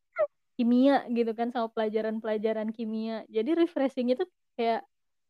kimia 0.59 1.05
gitu 1.13 1.31
kan, 1.37 1.49
sama 1.53 1.67
pelajaran-pelajaran 1.73 2.69
kimia. 2.75 3.25
Jadi 3.31 3.51
refreshing 3.57 4.13
itu 4.15 4.23
kayak 4.59 4.85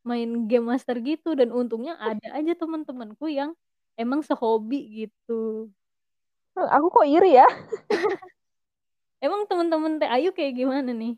main 0.07 0.47
game 0.51 0.67
master 0.71 0.97
gitu 1.03 1.35
dan 1.39 1.49
untungnya 1.55 1.95
ada 2.01 2.27
aja 2.37 2.53
temen-temenku 2.59 3.27
yang 3.31 3.53
emang 3.99 4.21
sehobi 4.25 5.05
gitu. 5.07 5.69
Aku 6.57 6.87
kok 6.93 7.05
iri 7.09 7.33
ya? 7.39 7.47
Emang 9.25 9.47
temen-temen 9.49 9.97
Teh 9.99 10.09
Ayu 10.09 10.29
kayak 10.37 10.53
gimana 10.59 10.91
nih? 10.93 11.13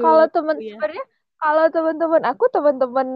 Kalau 0.00 0.26
kuliah? 0.56 0.74
sebenarnya 0.74 1.04
kalau 1.42 1.64
temen-temen 1.74 2.22
aku 2.30 2.44
temen-temen 2.54 3.08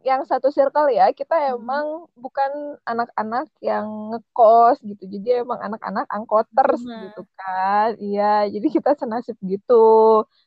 yang 0.00 0.22
satu 0.24 0.48
circle 0.48 0.88
ya, 0.92 1.12
kita 1.12 1.34
Mhm. 1.36 1.52
emang 1.60 1.86
bukan 2.16 2.52
anak-anak 2.88 3.46
yang 3.60 3.86
ngekos 4.12 4.80
gitu. 4.84 5.04
Jadi 5.14 5.44
emang 5.44 5.60
anak-anak 5.60 6.06
angkoters 6.08 6.80
Rumah. 6.84 7.00
gitu 7.04 7.20
kan. 7.36 7.88
Iya, 8.00 8.48
jadi 8.54 8.66
kita 8.76 8.90
senasib 9.00 9.36
gitu 9.44 9.74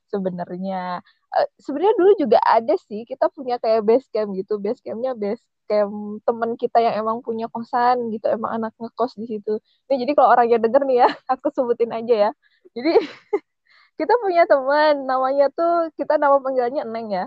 sebenarnya. 0.10 1.02
Eh, 1.38 1.48
sebenarnya 1.62 1.94
dulu 2.02 2.12
juga 2.24 2.40
ada 2.46 2.74
sih, 2.90 3.06
kita 3.10 3.26
punya 3.36 3.56
kayak 3.62 3.82
base 3.86 4.08
camp 4.14 4.34
gitu. 4.40 4.58
Base 4.62 4.82
campnya 4.86 5.14
base 5.18 5.44
camp 5.70 5.94
temen 6.28 6.52
kita 6.62 6.78
yang 6.86 6.96
emang 7.02 7.18
punya 7.26 7.46
kosan 7.54 7.98
gitu, 8.14 8.26
emang 8.36 8.52
anak 8.58 8.72
ngekos 8.82 9.12
di 9.22 9.26
situ. 9.32 9.52
Nih 9.90 9.98
jadi 10.04 10.12
kalau 10.18 10.30
orangnya 10.34 10.58
denger 10.64 10.82
nih 10.90 10.98
ya, 11.04 11.08
aku 11.34 11.48
sebutin 11.56 11.92
aja 11.98 12.14
ya. 12.28 12.30
Jadi 12.76 12.90
kita 14.00 14.14
punya 14.24 14.44
teman 14.50 14.94
namanya 15.10 15.46
tuh 15.58 15.72
kita 16.00 16.14
nama 16.22 16.38
panggilannya 16.44 16.84
Neng 16.94 17.08
ya. 17.18 17.26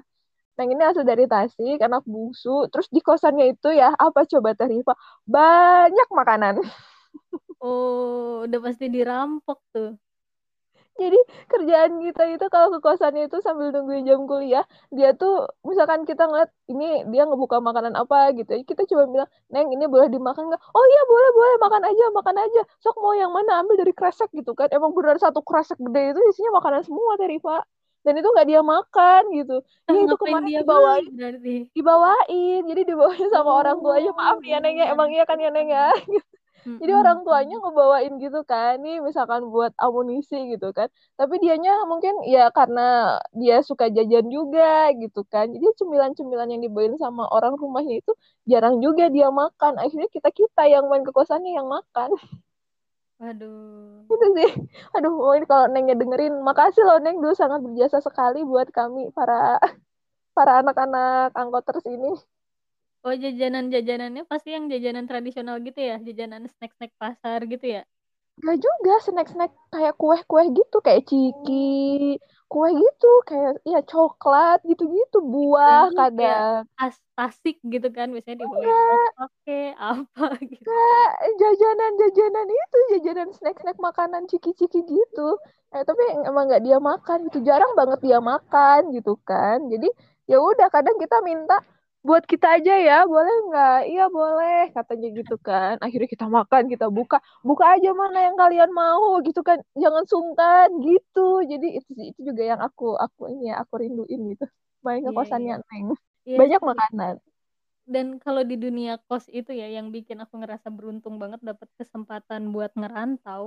Neng 0.58 0.68
ini 0.74 0.82
asal 0.90 1.04
dari 1.08 1.24
Tasik, 1.32 1.78
anak 1.86 2.02
bungsu. 2.12 2.68
Terus 2.72 2.88
di 2.94 3.00
kosannya 3.04 3.46
itu 3.54 3.68
ya, 3.80 3.88
apa 3.96 4.20
coba 4.32 4.48
Teh 4.58 4.68
Rifa? 4.72 4.94
Banyak 5.34 6.08
makanan. 6.20 6.54
Oh, 7.64 8.44
udah 8.46 8.58
pasti 8.64 8.84
dirampok 8.94 9.58
tuh. 9.72 9.88
Jadi 10.96 11.18
kerjaan 11.52 11.92
kita 12.04 12.22
itu 12.34 12.46
kalau 12.54 12.68
ke 12.74 12.78
kosannya 12.86 13.28
itu 13.28 13.38
sambil 13.44 13.68
nungguin 13.74 14.04
jam 14.08 14.20
kuliah, 14.30 14.64
dia 14.96 15.08
tuh 15.20 15.44
misalkan 15.68 16.00
kita 16.08 16.24
ngeliat 16.28 16.50
ini 16.72 17.04
dia 17.12 17.22
ngebuka 17.28 17.60
makanan 17.60 17.94
apa 18.00 18.32
gitu 18.38 18.50
ya, 18.56 18.62
kita 18.64 18.82
coba 18.90 19.02
bilang, 19.12 19.28
Neng 19.52 19.68
ini 19.76 19.84
boleh 19.84 20.08
dimakan 20.08 20.48
nggak? 20.48 20.60
Oh 20.76 20.84
iya 20.88 21.00
boleh 21.10 21.28
boleh 21.38 21.54
makan 21.64 21.82
aja 21.88 22.04
makan 22.18 22.36
aja. 22.44 22.60
Sok 22.82 22.96
mau 23.04 23.12
yang 23.12 23.30
mana 23.36 23.60
ambil 23.60 23.76
dari 23.80 23.92
kresek 23.92 24.30
gitu 24.32 24.52
kan? 24.56 24.68
Emang 24.72 24.92
benar 24.96 25.16
satu 25.20 25.40
kresek 25.44 25.76
gede 25.84 26.16
itu 26.16 26.20
isinya 26.32 26.50
makanan 26.58 26.82
semua 26.88 27.12
dari 27.20 27.36
Pak. 27.40 27.62
Dan 28.06 28.14
itu 28.20 28.28
nggak 28.32 28.46
dia 28.50 28.60
makan 28.62 29.22
gitu. 29.34 29.54
Ini 29.90 29.98
itu 30.06 30.14
ngapain 30.14 30.30
kemarin 30.38 30.46
dia 30.48 30.60
dibawain 30.62 31.06
berarti? 31.18 31.56
dibawain 31.76 32.60
jadi 32.70 32.82
dibawain 32.88 33.28
sama 33.34 33.50
orang 33.60 33.76
tuanya 33.84 34.10
maaf 34.16 34.36
Oh, 34.38 34.44
ya 34.44 34.58
Neng 34.64 34.76
ya 34.80 34.86
emang 34.94 35.08
iya 35.12 35.24
kan 35.28 35.38
ya 35.44 35.50
Neng 35.52 35.68
ya 35.68 35.92
jadi 36.82 36.92
orang 36.98 37.18
tuanya 37.26 37.56
ngebawain 37.62 38.12
gitu 38.18 38.40
kan 38.42 38.82
nih 38.82 38.98
misalkan 38.98 39.46
buat 39.54 39.72
amunisi 39.78 40.36
gitu 40.52 40.68
kan. 40.76 40.88
Tapi 41.14 41.34
dianya 41.42 41.86
mungkin 41.86 42.26
ya 42.26 42.50
karena 42.50 43.16
dia 43.32 43.62
suka 43.62 43.86
jajan 43.86 44.26
juga 44.28 44.90
gitu 44.98 45.22
kan. 45.32 45.46
Jadi 45.54 45.66
cemilan-cemilan 45.78 46.48
yang 46.52 46.62
dibawain 46.66 46.96
sama 46.98 47.24
orang 47.30 47.54
rumahnya 47.54 48.02
itu 48.02 48.12
jarang 48.50 48.82
juga 48.84 49.06
dia 49.14 49.28
makan. 49.30 49.78
Akhirnya 49.78 50.08
kita 50.10 50.28
kita 50.34 50.62
yang 50.66 50.84
main 50.90 51.06
ke 51.06 51.12
kosannya 51.14 51.52
yang 51.54 51.68
makan. 51.70 52.10
Waduh. 53.16 54.04
itu 54.12 54.26
sih. 54.36 54.50
Aduh 54.92 55.32
ini 55.36 55.46
kalau 55.48 55.66
Nengnya 55.72 55.96
dengerin 55.96 56.34
makasih 56.44 56.84
loh 56.84 56.98
Neng 57.00 57.16
dulu 57.22 57.32
sangat 57.32 57.64
berjasa 57.64 57.98
sekali 58.04 58.44
buat 58.44 58.68
kami 58.68 59.08
para 59.16 59.56
para 60.36 60.60
anak-anak 60.60 61.32
angkoters 61.32 61.86
ini 61.88 62.12
Oh, 63.06 63.14
jajanan-jajanannya 63.14 64.26
pasti 64.26 64.50
yang 64.50 64.66
jajanan 64.66 65.06
tradisional 65.06 65.62
gitu 65.62 65.78
ya? 65.78 65.94
Jajanan 66.02 66.50
snack-snack 66.50 66.90
pasar 66.98 67.38
gitu 67.46 67.78
ya? 67.78 67.86
Gak 68.42 68.58
juga 68.58 68.94
snack-snack 69.06 69.54
kayak 69.70 69.94
kue-kue 69.94 70.42
gitu 70.50 70.76
kayak 70.82 71.06
ciki 71.06 72.18
kue 72.46 72.70
gitu 72.70 73.10
kayak 73.26 73.58
ya 73.66 73.82
coklat 73.82 74.62
gitu-gitu 74.62 75.18
buah 75.18 75.90
kayak 75.90 76.02
kadang 76.14 76.62
tas 76.78 76.94
tasik 77.18 77.58
gitu 77.66 77.90
kan 77.90 78.06
biasanya 78.14 78.46
dibawain 78.46 78.70
opak 79.18 79.30
kek, 79.42 79.74
apa 79.74 80.26
gitu. 80.46 80.62
enggak 80.62 81.10
jajanan-jajanan 81.42 82.46
itu 82.46 82.78
jajanan 82.94 83.28
snack-snack 83.34 83.78
makanan 83.82 84.30
ciki-ciki 84.30 84.78
gitu 84.86 85.28
eh 85.74 85.82
tapi 85.82 86.02
emang 86.22 86.46
nggak 86.46 86.62
dia 86.62 86.78
makan 86.78 87.26
gitu 87.26 87.42
jarang 87.42 87.74
banget 87.74 87.98
dia 87.98 88.22
makan 88.22 88.94
gitu 88.94 89.18
kan 89.26 89.66
jadi 89.66 89.90
ya 90.30 90.38
udah 90.38 90.70
kadang 90.70 90.94
kita 91.02 91.18
minta 91.26 91.58
buat 92.06 92.24
kita 92.32 92.46
aja 92.56 92.72
ya 92.88 92.94
boleh 93.12 93.34
nggak 93.48 93.72
iya 93.90 94.02
boleh 94.16 94.54
katanya 94.76 95.06
gitu 95.18 95.34
kan 95.46 95.74
akhirnya 95.84 96.08
kita 96.14 96.26
makan 96.38 96.62
kita 96.72 96.86
buka 96.96 97.16
buka 97.48 97.64
aja 97.74 97.88
mana 98.00 98.18
yang 98.26 98.36
kalian 98.42 98.70
mau 98.80 99.04
gitu 99.26 99.40
kan 99.48 99.58
jangan 99.82 100.04
sungkan 100.12 100.68
gitu 100.86 101.20
jadi 101.50 101.66
itu 101.78 101.90
itu 102.10 102.20
juga 102.28 102.42
yang 102.50 102.60
aku 102.66 102.84
aku 103.04 103.20
ini 103.32 103.42
ya 103.50 103.54
aku 103.62 103.74
rinduin 103.82 104.20
gitu 104.32 104.44
main 104.84 105.00
ke 105.06 105.10
Iya, 105.10 105.18
iya. 105.18 105.18
kosannya 105.18 105.54
Neng 105.68 105.86
Iya 106.28 106.40
banyak 106.40 106.60
sih. 106.60 106.70
makanan 106.70 107.14
Dan 107.92 108.06
kalau 108.24 108.42
di 108.50 108.56
dunia 108.64 108.92
kos 109.06 109.24
itu 109.38 109.50
ya 109.60 109.66
yang 109.76 109.88
bikin 109.94 110.18
aku 110.24 110.34
ngerasa 110.42 110.68
beruntung 110.76 111.14
banget 111.22 111.40
dapat 111.48 111.68
kesempatan 111.78 112.42
buat 112.54 112.72
ngerantau, 112.80 113.44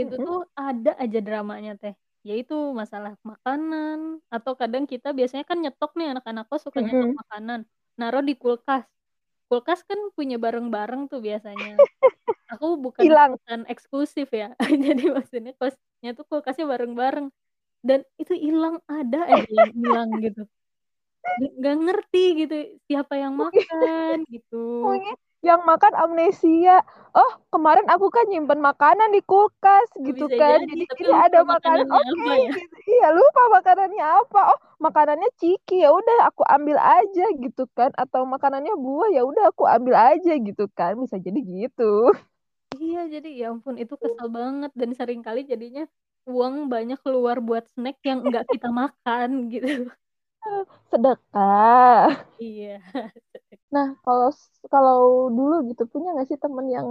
itu 0.00 0.14
Mm-mm. 0.18 0.26
tuh 0.26 0.38
ada 0.62 0.90
aja 1.02 1.18
dramanya 1.26 1.72
teh. 1.82 1.94
Yaitu 2.28 2.54
masalah 2.80 3.12
makanan 3.30 3.98
atau 4.34 4.52
kadang 4.60 4.84
kita 4.92 5.08
biasanya 5.18 5.44
kan 5.50 5.58
nyetok 5.64 5.90
nih 5.98 6.06
anak-anak 6.14 6.44
kos 6.50 6.62
suka 6.66 6.80
nyetok 6.86 7.10
Mm-mm. 7.10 7.18
makanan, 7.20 7.60
naruh 8.00 8.24
di 8.24 8.32
kulkas. 8.32 8.88
Kulkas 9.52 9.84
kan 9.84 10.00
punya 10.16 10.40
bareng-bareng 10.40 11.12
tuh 11.12 11.20
biasanya. 11.20 11.76
Aku 12.56 12.80
bukan 12.80 13.04
hilang 13.04 13.36
kosan 13.36 13.62
eksklusif 13.68 14.32
ya. 14.32 14.56
Jadi 14.88 15.12
maksudnya 15.12 15.52
kosnya 15.60 16.16
tuh 16.16 16.24
kulkasnya 16.24 16.64
bareng-bareng 16.64 17.28
dan 17.84 18.02
itu 18.16 18.32
hilang 18.32 18.80
ada 18.88 19.28
aja 19.28 19.46
yang 19.46 19.72
hilang 19.76 20.08
gitu. 20.24 20.42
Nggak 21.60 21.76
ngerti 21.84 22.24
gitu 22.44 22.54
siapa 22.88 23.14
yang 23.16 23.34
makan 23.36 24.24
gitu. 24.28 24.56
mungkin 24.80 25.16
yang 25.40 25.64
makan 25.64 25.92
amnesia. 25.96 26.84
Oh 27.16 27.32
kemarin 27.48 27.88
aku 27.88 28.12
kan 28.12 28.28
nyimpen 28.28 28.60
makanan 28.60 29.08
di 29.10 29.24
kulkas 29.24 29.88
gitu 30.04 30.28
Bisa 30.28 30.36
kan 30.36 30.60
jadi 30.68 30.84
jadi 30.84 31.02
lupa 31.08 31.26
ada 31.26 31.38
makanan. 31.42 31.86
oke 31.88 32.12
apa 32.12 32.32
ya. 32.44 32.50
gitu. 32.60 32.76
Iya 32.86 33.08
lupa 33.16 33.42
makanannya 33.56 34.04
apa. 34.04 34.40
Oh 34.52 34.58
makanannya 34.84 35.28
ciki 35.40 35.80
ya 35.80 35.90
udah 35.96 36.28
aku 36.28 36.42
ambil 36.44 36.76
aja 36.76 37.24
gitu 37.40 37.64
kan 37.72 37.90
atau 37.96 38.22
makanannya 38.28 38.74
buah 38.76 39.08
ya 39.16 39.22
udah 39.24 39.44
aku 39.48 39.64
ambil 39.64 39.94
aja 39.96 40.32
gitu 40.36 40.64
kan. 40.76 40.92
Bisa 41.00 41.16
jadi 41.16 41.40
gitu. 41.40 42.12
Iya 42.76 43.00
jadi 43.10 43.28
ya 43.34 43.46
ampun 43.52 43.76
itu 43.80 43.94
kesel 43.96 44.28
banget 44.30 44.70
dan 44.76 44.90
sering 44.94 45.20
kali 45.26 45.42
jadinya 45.44 45.84
uang 46.28 46.68
banyak 46.70 47.00
keluar 47.02 47.40
buat 47.42 47.64
snack 47.72 47.98
yang 48.04 48.22
enggak 48.28 48.44
kita 48.46 48.68
makan 48.70 49.48
gitu. 49.50 49.88
Sedekah 50.90 52.30
Iya. 52.40 52.80
nah 53.74 53.86
kalau 54.04 54.28
kalau 54.72 54.98
dulu 55.36 55.54
gitu 55.70 55.82
punya 55.92 56.08
nggak 56.14 56.28
sih 56.30 56.38
temen 56.44 56.66
yang 56.76 56.88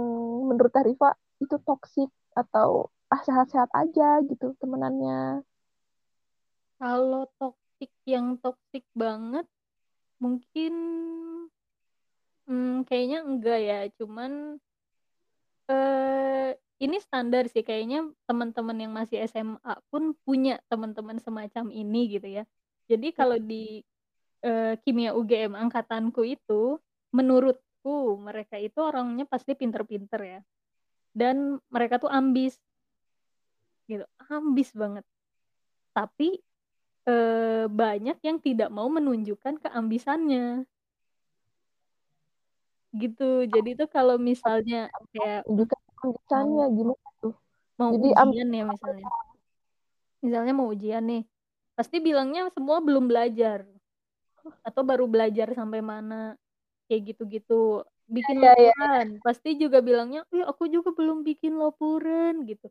menurut 0.48 0.72
Tarifa 0.76 1.06
itu 1.42 1.54
toksik 1.66 2.08
atau 2.40 2.68
ah 3.12 3.20
sehat-sehat 3.26 3.70
aja 3.80 4.04
gitu 4.30 4.44
temenannya 4.60 5.12
Kalau 6.80 7.22
toksik 7.38 7.92
yang 8.12 8.26
toksik 8.42 8.84
banget 9.02 9.46
mungkin 10.22 10.74
hmm, 12.46 12.84
kayaknya 12.88 13.18
enggak 13.28 13.58
ya, 13.68 13.78
cuman 13.98 14.32
eh 15.70 16.50
ini 16.84 16.96
standar 17.06 17.44
sih 17.52 17.62
kayaknya 17.68 17.98
teman-teman 18.28 18.76
yang 18.82 18.92
masih 18.98 19.16
SMA 19.30 19.72
pun 19.92 20.02
punya 20.24 20.52
teman-teman 20.70 21.18
semacam 21.20 21.64
ini 21.80 21.98
gitu 22.16 22.28
ya. 22.40 22.42
Jadi 22.90 23.14
kalau 23.14 23.38
di 23.38 23.78
eh, 24.42 24.74
kimia 24.82 25.14
UGM 25.14 25.54
angkatanku 25.54 26.26
itu 26.26 26.82
menurutku 27.14 28.18
mereka 28.18 28.58
itu 28.58 28.82
orangnya 28.82 29.22
pasti 29.30 29.54
pinter-pinter 29.54 30.20
ya. 30.20 30.40
dan 31.10 31.58
mereka 31.70 31.98
tuh 31.98 32.10
ambis. 32.10 32.54
Gitu, 33.90 34.06
ambis 34.30 34.70
banget. 34.70 35.02
Tapi, 35.90 36.38
eee, 37.10 37.66
banyak 37.66 38.18
yang 38.22 38.38
tidak 38.38 38.70
mau 38.70 38.86
menunjukkan 38.86 39.58
keambisannya. 39.58 40.62
Gitu, 42.94 43.30
jadi 43.50 43.70
tuh 43.74 43.88
kalau 43.90 44.18
misalnya 44.18 44.90
kayak 45.14 45.46
mau 45.46 45.66
keambisannya 45.66 46.66
gimana 46.74 47.08
tuh? 47.22 47.34
mau 47.74 47.90
Jadi 47.94 48.08
ujian 48.14 48.48
ya 48.54 48.64
misalnya. 48.66 49.08
Misalnya 50.22 50.52
mau 50.54 50.68
ujian 50.70 51.02
nih, 51.10 51.22
pasti 51.80 51.96
bilangnya 52.04 52.52
semua 52.52 52.84
belum 52.84 53.08
belajar, 53.08 53.64
atau 54.66 54.82
baru 54.84 55.08
belajar 55.08 55.48
sampai 55.56 55.80
mana, 55.80 56.36
kayak 56.90 57.16
gitu-gitu. 57.16 57.84
Bikin 58.10 58.42
iya. 58.42 58.52
laporan, 58.52 59.06
pasti 59.24 59.56
juga 59.56 59.80
bilangnya, 59.80 60.26
"Ih, 60.34 60.44
aku 60.44 60.68
juga 60.68 60.92
belum 60.92 61.24
bikin 61.24 61.56
laporan," 61.56 62.44
gitu. 62.44 62.68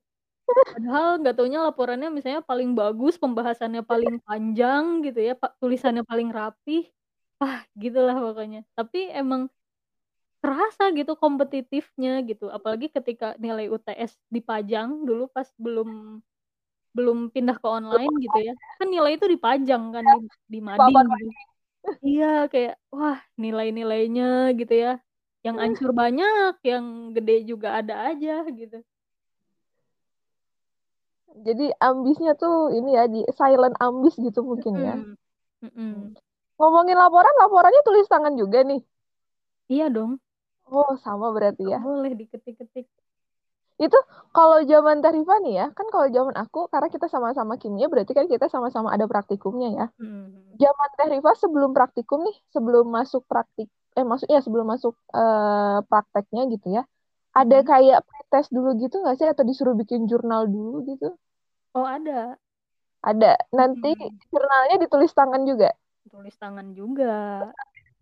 Padahal 0.74 1.20
nggak 1.24 1.36
taunya 1.38 1.60
laporannya 1.66 2.10
misalnya 2.14 2.42
paling 2.46 2.74
bagus, 2.78 3.18
pembahasannya 3.18 3.82
paling 3.86 4.22
panjang 4.26 5.02
gitu 5.08 5.20
ya, 5.22 5.34
pa 5.38 5.54
tulisannya 5.62 6.04
paling 6.06 6.30
rapih, 6.34 6.90
ah, 7.42 7.64
gitulah 7.80 8.18
pokoknya. 8.20 8.62
Tapi 8.78 9.10
emang 9.14 9.50
kerasa 10.44 10.92
gitu 10.96 11.20
kompetitifnya 11.20 12.24
gitu, 12.24 12.48
apalagi 12.48 12.88
ketika 12.94 13.36
nilai 13.42 13.68
UTS 13.72 14.16
dipajang 14.32 15.04
dulu 15.04 15.28
pas 15.32 15.50
belum 15.60 16.22
belum 16.98 17.18
pindah 17.34 17.58
ke 17.62 17.68
Belum 17.68 17.78
online 17.80 18.14
gitu 18.26 18.40
ya, 18.50 18.54
kan 18.82 18.88
nilai 18.90 19.12
itu 19.18 19.26
dipajang 19.30 19.84
kan 19.96 20.04
Iya, 20.04 20.16
di 20.18 20.28
di 20.50 20.60
mading 20.60 20.96
gitu. 20.98 21.32
Iya, 22.00 22.32
kayak 22.52 22.76
wah 22.92 23.20
nilai-nilainya 23.40 24.56
gitu 24.60 24.74
ya, 24.74 24.94
yang 25.46 25.58
ancur 25.64 25.92
banyak, 25.96 26.54
yang 26.64 26.86
gede 27.16 27.36
juga 27.48 27.80
ada 27.80 28.10
aja 28.12 28.44
gitu. 28.52 28.80
Jadi 31.40 31.72
ambisnya 31.80 32.34
tuh 32.36 32.74
ini 32.74 32.90
ya, 32.98 33.04
di 33.08 33.24
silent 33.38 33.76
ambis 33.80 34.16
gitu 34.20 34.44
mungkin 34.44 34.74
ya. 34.76 34.96
Mmm. 35.00 35.16
mhm. 35.72 35.96
Ngomongin 36.60 36.98
laporan, 37.00 37.32
laporannya 37.40 37.82
tulis 37.88 38.08
tangan 38.12 38.36
juga 38.36 38.68
nih? 38.68 38.84
Iya 39.72 39.88
dong. 39.88 40.20
Oh, 40.68 40.94
sama 41.00 41.32
berarti 41.32 41.64
ya. 41.72 41.80
boleh 41.80 42.14
diketik-ketik. 42.20 42.86
Itu 43.80 43.96
kalau 44.36 44.60
zaman 44.68 45.00
Teh 45.00 45.12
Rifa 45.16 45.36
nih 45.40 45.54
ya, 45.64 45.66
kan 45.72 45.88
kalau 45.88 46.08
zaman 46.12 46.36
aku 46.36 46.68
karena 46.68 46.88
kita 46.92 47.08
sama-sama 47.08 47.56
kimia 47.56 47.88
berarti 47.88 48.12
kan 48.12 48.28
kita 48.28 48.52
sama-sama 48.52 48.92
ada 48.92 49.08
praktikumnya 49.08 49.70
ya. 49.80 49.86
Mhm. 49.98 50.60
Zaman 50.60 50.90
Teh 51.00 51.08
Rifa 51.16 51.32
sebelum 51.40 51.72
praktikum 51.72 52.20
nih, 52.28 52.36
sebelum 52.52 52.86
masuk 52.92 53.24
praktik 53.32 53.72
eh, 53.98 54.06
maksudnya 54.06 54.40
sebelum 54.46 54.68
masuk, 54.70 54.94
eee, 55.12 55.80
prakteknya 55.90 56.44
gitu 56.54 56.68
ya, 56.78 56.84
ada 57.36 57.58
Mhm. 57.64 57.68
kayak 57.68 58.00
pretest 58.08 58.50
dulu 58.54 58.70
gitu 58.80 58.96
nggak 59.02 59.16
sih 59.20 59.28
atau 59.28 59.44
disuruh 59.48 59.76
bikin 59.76 60.06
jurnal 60.12 60.46
dulu 60.48 60.84
gitu? 60.88 61.16
Oh, 61.76 61.88
ada. 61.88 62.36
Ada, 63.00 63.40
nanti 63.56 63.96
Mhm. 63.96 64.12
jurnalnya 64.32 64.76
ditulis 64.84 65.12
tangan 65.16 65.44
juga? 65.48 65.72
Tulis 66.12 66.36
tangan 66.36 66.68
juga. 66.76 67.48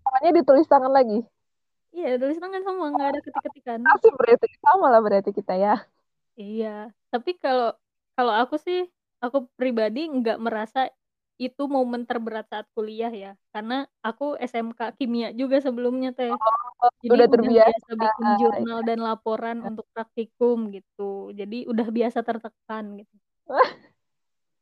Tangannya 0.05 0.31
ditulis 0.41 0.65
tangan 0.65 0.89
lagi? 0.93 1.21
Iya, 1.97 2.21
tulis 2.21 2.37
tangan 2.37 2.61
semua, 2.61 2.87
nggak 2.93 3.09
ada 3.09 3.19
ketik-ketikan. 3.25 3.79
Asik 3.89 4.13
berarti, 4.13 4.45
sama 4.61 4.85
lah 4.93 5.01
berarti 5.01 5.31
kita 5.33 5.53
ya. 5.57 5.81
Iya, 6.37 6.93
tapi 7.09 7.33
kalau 7.41 7.73
kalau 8.13 8.33
aku 8.37 8.61
sih, 8.61 8.85
aku 9.17 9.49
pribadi 9.57 10.05
nggak 10.05 10.37
merasa 10.37 10.93
itu 11.41 11.65
momen 11.65 12.05
terberat 12.05 12.45
saat 12.53 12.69
kuliah 12.77 13.09
ya, 13.09 13.33
karena 13.49 13.89
aku 14.05 14.37
SMK 14.37 14.93
kimia 14.93 15.33
juga 15.33 15.57
sebelumnya, 15.57 16.13
Teh. 16.13 16.29
Oh, 16.37 16.89
Jadi 17.01 17.09
udah 17.09 17.17
udah 17.17 17.29
terbiasa, 17.33 17.89
biasa 17.89 17.89
bikin 17.97 18.27
jurnal 18.37 18.79
iya. 18.85 18.87
dan 18.93 18.99
laporan 19.01 19.57
untuk 19.65 19.85
praktikum 19.89 20.69
gitu, 20.69 21.33
jadi 21.33 21.65
udah 21.65 21.87
biasa 21.89 22.21
tertekan 22.21 23.01
gitu. 23.01 23.15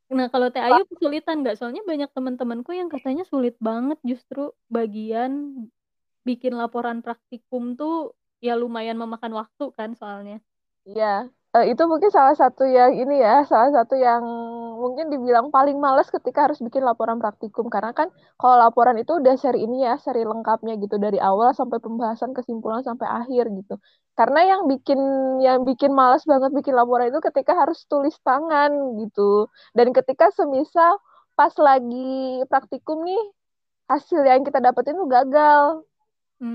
Nah, 0.06 0.30
kalau 0.30 0.54
Teh 0.54 0.62
Ayu 0.62 0.86
kesulitan 0.86 1.42
nggak? 1.42 1.58
Soalnya 1.58 1.82
banyak 1.82 2.14
temen-temenku 2.14 2.70
yang 2.78 2.94
katanya 2.94 3.26
sulit 3.26 3.58
banget 3.58 3.98
justru 4.06 4.54
bagian 4.70 5.66
bikin 6.28 6.54
laporan 6.62 7.00
praktikum 7.06 7.64
tuh, 7.80 8.18
ya 8.42 8.54
lumayan 8.62 8.98
memakan 9.00 9.34
waktu 9.40 9.66
kan 9.78 9.94
soalnya. 10.00 10.42
Iya, 10.86 11.06
eee, 11.58 11.74
itu 11.74 11.84
mungkin 11.92 12.10
salah 12.14 12.36
satu 12.38 12.62
yang 12.78 12.92
ini 13.02 13.18
ya, 13.26 13.42
salah 13.50 13.70
satu 13.74 13.98
yang 13.98 14.22
mungkin 14.84 15.10
dibilang 15.14 15.50
paling 15.50 15.78
males 15.82 16.08
ketika 16.14 16.46
harus 16.46 16.62
bikin 16.62 16.86
laporan 16.86 17.18
praktikum. 17.18 17.66
Karena 17.74 17.90
kan 18.00 18.08
kalau 18.38 18.56
laporan 18.62 18.94
itu 19.02 19.18
udah 19.18 19.34
seri 19.34 19.66
ini 19.66 19.82
ya, 19.88 19.98
seri 19.98 20.22
lengkapnya 20.22 20.78
gitu, 20.78 20.96
dari 21.02 21.18
awal 21.18 21.50
sampai 21.58 21.82
pembahasan, 21.82 22.38
kesimpulan, 22.38 22.86
sampai 22.86 23.08
akhir 23.10 23.50
gitu. 23.58 23.76
Karena 24.14 24.40
yang 24.46 24.62
bikin 24.70 25.00
yang 25.42 25.60
bikin 25.66 25.90
males 25.92 26.22
banget 26.30 26.52
bikin 26.54 26.74
laporan 26.78 27.10
itu 27.10 27.20
ketika 27.34 27.52
harus 27.58 27.82
tulis 27.90 28.14
tangan 28.22 28.72
gitu, 29.02 29.50
dan 29.74 29.90
ketika 29.90 30.30
semisal 30.38 31.02
pas 31.36 31.52
lagi 31.58 32.46
praktikum 32.48 33.02
nih, 33.10 33.22
hasil 33.92 34.22
yang 34.28 34.42
kita 34.48 34.60
dapetin 34.64 34.96
tuh 35.02 35.10
gagal. 35.10 35.86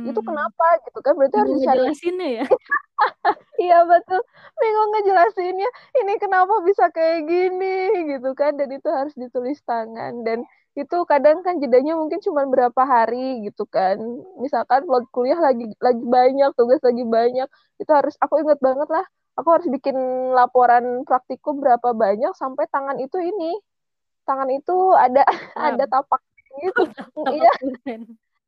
Itu 0.01 0.21
Mmm. 0.21 0.29
kenapa 0.33 0.67
gitu 0.89 0.99
kan, 1.05 1.13
berarti 1.17 1.37
harus 1.37 1.53
Bingung 1.53 1.61
dicari 1.65 1.79
ngejelasinnya 1.81 2.29
ya? 2.41 2.45
iya 3.65 3.79
betul, 3.85 4.21
bingung 4.61 4.91
ngejelasinnya, 4.97 5.69
ini 6.01 6.13
kenapa 6.17 6.55
bisa 6.65 6.89
kayak 6.89 7.29
gini 7.29 7.77
gitu 8.17 8.31
kan, 8.33 8.57
dan 8.57 8.69
itu 8.73 8.89
harus 8.89 9.13
ditulis 9.17 9.61
tangan, 9.65 10.25
dan 10.25 10.45
itu 10.79 10.97
kadang 11.05 11.45
kan 11.45 11.61
jedanya 11.61 11.99
mungkin 11.99 12.23
cuman 12.25 12.49
berapa 12.49 12.83
hari 12.87 13.45
gitu 13.45 13.69
kan. 13.69 14.01
Misalkan 14.41 14.89
load 14.89 15.05
kuliah 15.13 15.37
lagi 15.37 15.69
lagi 15.83 16.05
banyak, 16.05 16.51
tugas 16.57 16.81
lagi 16.81 17.05
banyak, 17.05 17.49
itu 17.83 17.91
harus 17.93 18.17
aku 18.25 18.41
inget 18.41 18.57
banget 18.65 18.89
lah, 18.89 19.05
aku 19.37 19.49
harus 19.53 19.67
bikin 19.69 19.97
laporan 20.33 21.05
praktikum 21.05 21.61
berapa 21.61 21.93
banyak 21.93 22.33
sampai 22.37 22.65
tangan 22.73 22.97
itu 23.01 23.21
ini, 23.21 23.53
tangan 24.25 24.49
itu 24.49 24.77
ada 24.97 25.25
ada 25.61 25.85
tapak 25.89 26.21
gitu, 26.65 26.83
iya. 27.37 27.53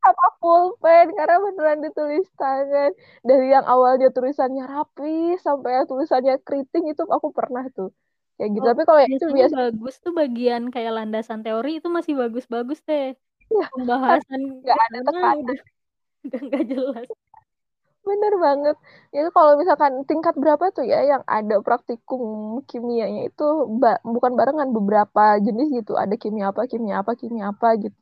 Tapak 0.02 0.32
pulpen, 0.42 1.06
karena 1.18 1.36
beneran 1.46 1.78
ditulis 1.84 2.26
tangan. 2.40 2.90
Dari 3.28 3.44
yang 3.54 3.66
awalnya 3.72 4.06
tulisannya 4.16 4.62
rapi, 4.72 5.38
sampai 5.46 5.68
yang 5.76 5.86
tulisannya 5.90 6.34
keriting, 6.46 6.84
itu 6.90 7.02
aku 7.16 7.28
pernah 7.38 7.62
tuh, 7.76 7.88
kayak 8.36 8.50
gitu. 8.54 8.66
Oh, 8.66 8.70
Tapi 8.70 8.82
kalau 8.88 9.00
yang 9.04 9.14
itu 9.18 9.26
biasa 9.38 9.56
bagus 9.62 9.94
tuh 10.04 10.12
bagian 10.20 10.62
kayak 10.74 10.92
landasan 10.96 11.40
teori 11.44 11.70
itu 11.78 11.88
masih 11.96 12.14
bagus-bagus, 12.22 12.78
Teh. 12.88 13.06
Iya, 13.52 13.64
karena 14.06 14.22
Pembahasan 14.26 14.40
nggak 14.62 14.78
ada 14.86 14.98
tekanan. 15.06 15.38
udah 15.42 15.58
udah 16.26 16.40
nggak 16.46 16.64
jelas. 16.72 17.08
Bener 18.08 18.32
banget. 18.46 18.76
Itu 19.16 19.28
kalau 19.36 19.52
misalkan 19.60 19.92
tingkat 20.10 20.34
berapa 20.42 20.64
tuh 20.76 20.84
ya, 20.92 20.98
yang 21.12 21.22
ada 21.36 21.54
praktikum 21.66 22.22
kimianya 22.70 23.20
itu 23.30 23.42
ba 23.82 23.88
bukan 24.14 24.32
barengan, 24.38 24.68
beberapa 24.76 25.22
jenis 25.46 25.66
gitu, 25.78 25.92
ada 26.02 26.14
kimia 26.22 26.46
apa 26.52 26.62
kimia 26.70 26.94
apa 27.02 27.12
kimia 27.20 27.44
apa 27.52 27.68
gitu. 27.84 27.98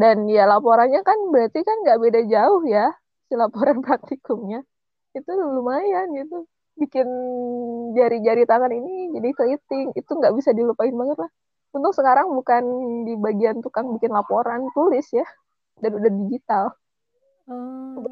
Dan 0.00 0.16
ya 0.36 0.44
laporannya 0.52 1.00
kan 1.08 1.18
berarti 1.32 1.60
kan 1.68 1.76
nggak 1.84 1.98
beda 2.04 2.20
jauh 2.32 2.62
ya, 2.76 2.86
si 3.28 3.34
laporan 3.42 3.78
praktikumnya. 3.86 4.60
Itu 5.18 5.30
lumayan 5.34 6.06
gitu, 6.18 6.36
bikin 6.80 7.08
jari-jari 7.98 8.42
tangan 8.50 8.72
ini 8.78 9.12
jadi 9.14 9.28
keriting, 9.38 9.88
itu 10.00 10.10
nggak 10.18 10.34
bisa 10.38 10.50
dilupain 10.58 10.94
banget 11.00 11.18
lah. 11.22 11.30
Untung 11.76 11.94
sekarang 11.94 12.26
bukan 12.38 12.62
di 13.06 13.14
bagian 13.14 13.56
tukang 13.64 13.86
bikin 13.94 14.10
laporan, 14.10 14.60
tulis 14.74 15.06
ya, 15.10 15.26
dan 15.82 15.90
udah 15.98 16.10
digital. 16.26 16.64
Oh, 17.50 18.06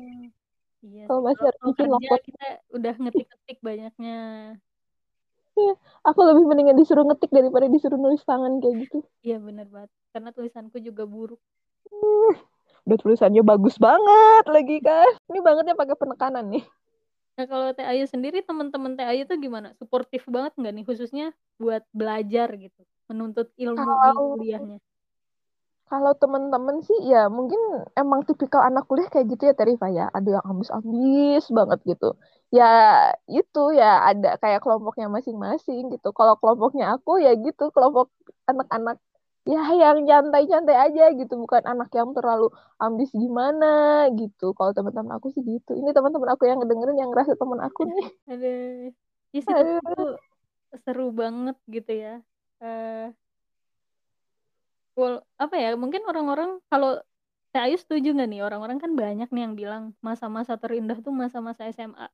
iya 0.82 1.04
Kalau 1.06 1.20
sih, 1.22 1.26
masih 1.26 1.38
kalau 1.38 1.48
harus 1.48 1.60
bikin 1.62 1.86
kerja 1.86 1.94
lapor 1.94 2.18
kita 2.26 2.46
udah 2.74 2.94
ngetik-ngetik 3.02 3.58
banyaknya. 3.62 4.16
Iya, 5.58 5.74
aku 6.06 6.20
lebih 6.22 6.44
mendingan 6.46 6.76
disuruh 6.78 7.02
ngetik 7.02 7.30
daripada 7.34 7.66
disuruh 7.66 7.98
nulis 7.98 8.22
tangan 8.22 8.62
kayak 8.62 8.76
gitu. 8.86 8.98
Iya 9.26 9.36
bener 9.42 9.66
banget, 9.66 9.90
karena 10.14 10.30
tulisanku 10.30 10.78
juga 10.78 11.02
buruk. 11.02 11.42
Udah 12.88 12.98
tulisannya 13.04 13.44
bagus 13.44 13.76
banget 13.76 14.44
lagi 14.48 14.80
kan, 14.80 15.12
ini 15.28 15.44
bangetnya 15.44 15.76
pakai 15.76 15.96
penekanan 15.96 16.48
nih. 16.48 16.64
Nah, 17.38 17.46
kalau 17.46 17.70
Teh 17.70 17.86
Ayu 17.86 18.08
sendiri, 18.08 18.42
temen-temen 18.42 18.98
Teh 18.98 19.06
Ayu 19.06 19.22
tuh 19.28 19.38
gimana? 19.38 19.70
Suportif 19.78 20.26
banget 20.26 20.56
nggak 20.58 20.74
nih, 20.74 20.84
khususnya 20.88 21.26
buat 21.60 21.86
belajar 21.94 22.50
gitu, 22.56 22.82
menuntut 23.06 23.52
ilmu 23.54 23.84
di 23.84 24.10
kuliahnya? 24.16 24.78
kalau 25.88 26.12
temen-temen 26.20 26.84
sih 26.84 26.98
ya 27.08 27.32
mungkin 27.32 27.58
emang 27.96 28.20
tipikal 28.28 28.60
anak 28.60 28.84
kuliah 28.84 29.08
kayak 29.08 29.32
gitu 29.32 29.48
ya 29.48 29.56
Teh 29.56 29.64
Rifa 29.64 29.88
ya, 29.88 30.12
ada 30.12 30.28
yang 30.36 30.44
ambis-ambis 30.44 31.48
banget 31.48 31.80
gitu. 31.88 32.12
Ya 32.52 32.68
itu, 33.24 33.72
ya 33.72 34.04
ada 34.04 34.36
kayak 34.36 34.60
kelompoknya 34.60 35.08
masing-masing 35.08 35.88
gitu. 35.96 36.12
Kalau 36.12 36.36
kelompoknya 36.36 36.92
aku 36.92 37.16
ya 37.24 37.32
gitu, 37.40 37.72
kelompok 37.72 38.12
anak-anak 38.44 39.00
ya 39.52 39.60
yang 39.82 39.96
nyantai-nyantai 40.08 40.76
aja 40.86 41.02
gitu, 41.20 41.34
bukan 41.44 41.62
anak 41.72 41.88
yang 41.98 42.10
terlalu 42.16 42.46
ambis 42.84 43.10
gimana 43.22 43.66
gitu. 44.20 44.44
Kalau 44.58 44.72
temen-temen 44.76 45.12
aku 45.16 45.28
sih 45.34 45.42
gitu. 45.52 45.70
Ini 45.80 45.90
temen-temen 45.96 46.28
aku 46.34 46.42
yang 46.50 46.58
ngedengerin 46.60 46.98
yang 47.02 47.10
ngerasa 47.12 47.32
temen 47.40 47.58
aku 47.66 47.80
nih. 47.90 48.08
Tapi 48.26 48.48
itu 49.38 49.52
Aduh. 49.58 50.18
seru 50.84 51.04
banget 51.20 51.56
gitu 51.74 51.92
ya, 52.02 52.12
eee 52.62 53.12
Wal 54.98 55.14
apa 55.42 55.54
ya, 55.62 55.68
mungkin 55.82 56.02
orang-orang 56.10 56.50
kalau 56.72 56.98
Teh 57.52 57.60
Ayu 57.64 57.76
setuju 57.80 58.08
nggak 58.14 58.28
nih, 58.32 58.40
orang-orang 58.46 58.78
kan 58.82 58.92
banyak 59.02 59.28
nih 59.32 59.42
yang 59.48 59.54
bilang 59.60 59.84
masa-masa 60.04 60.54
terindah 60.60 60.98
tuh 61.04 61.12
masa-masa 61.16 61.62
SMA. 61.72 62.06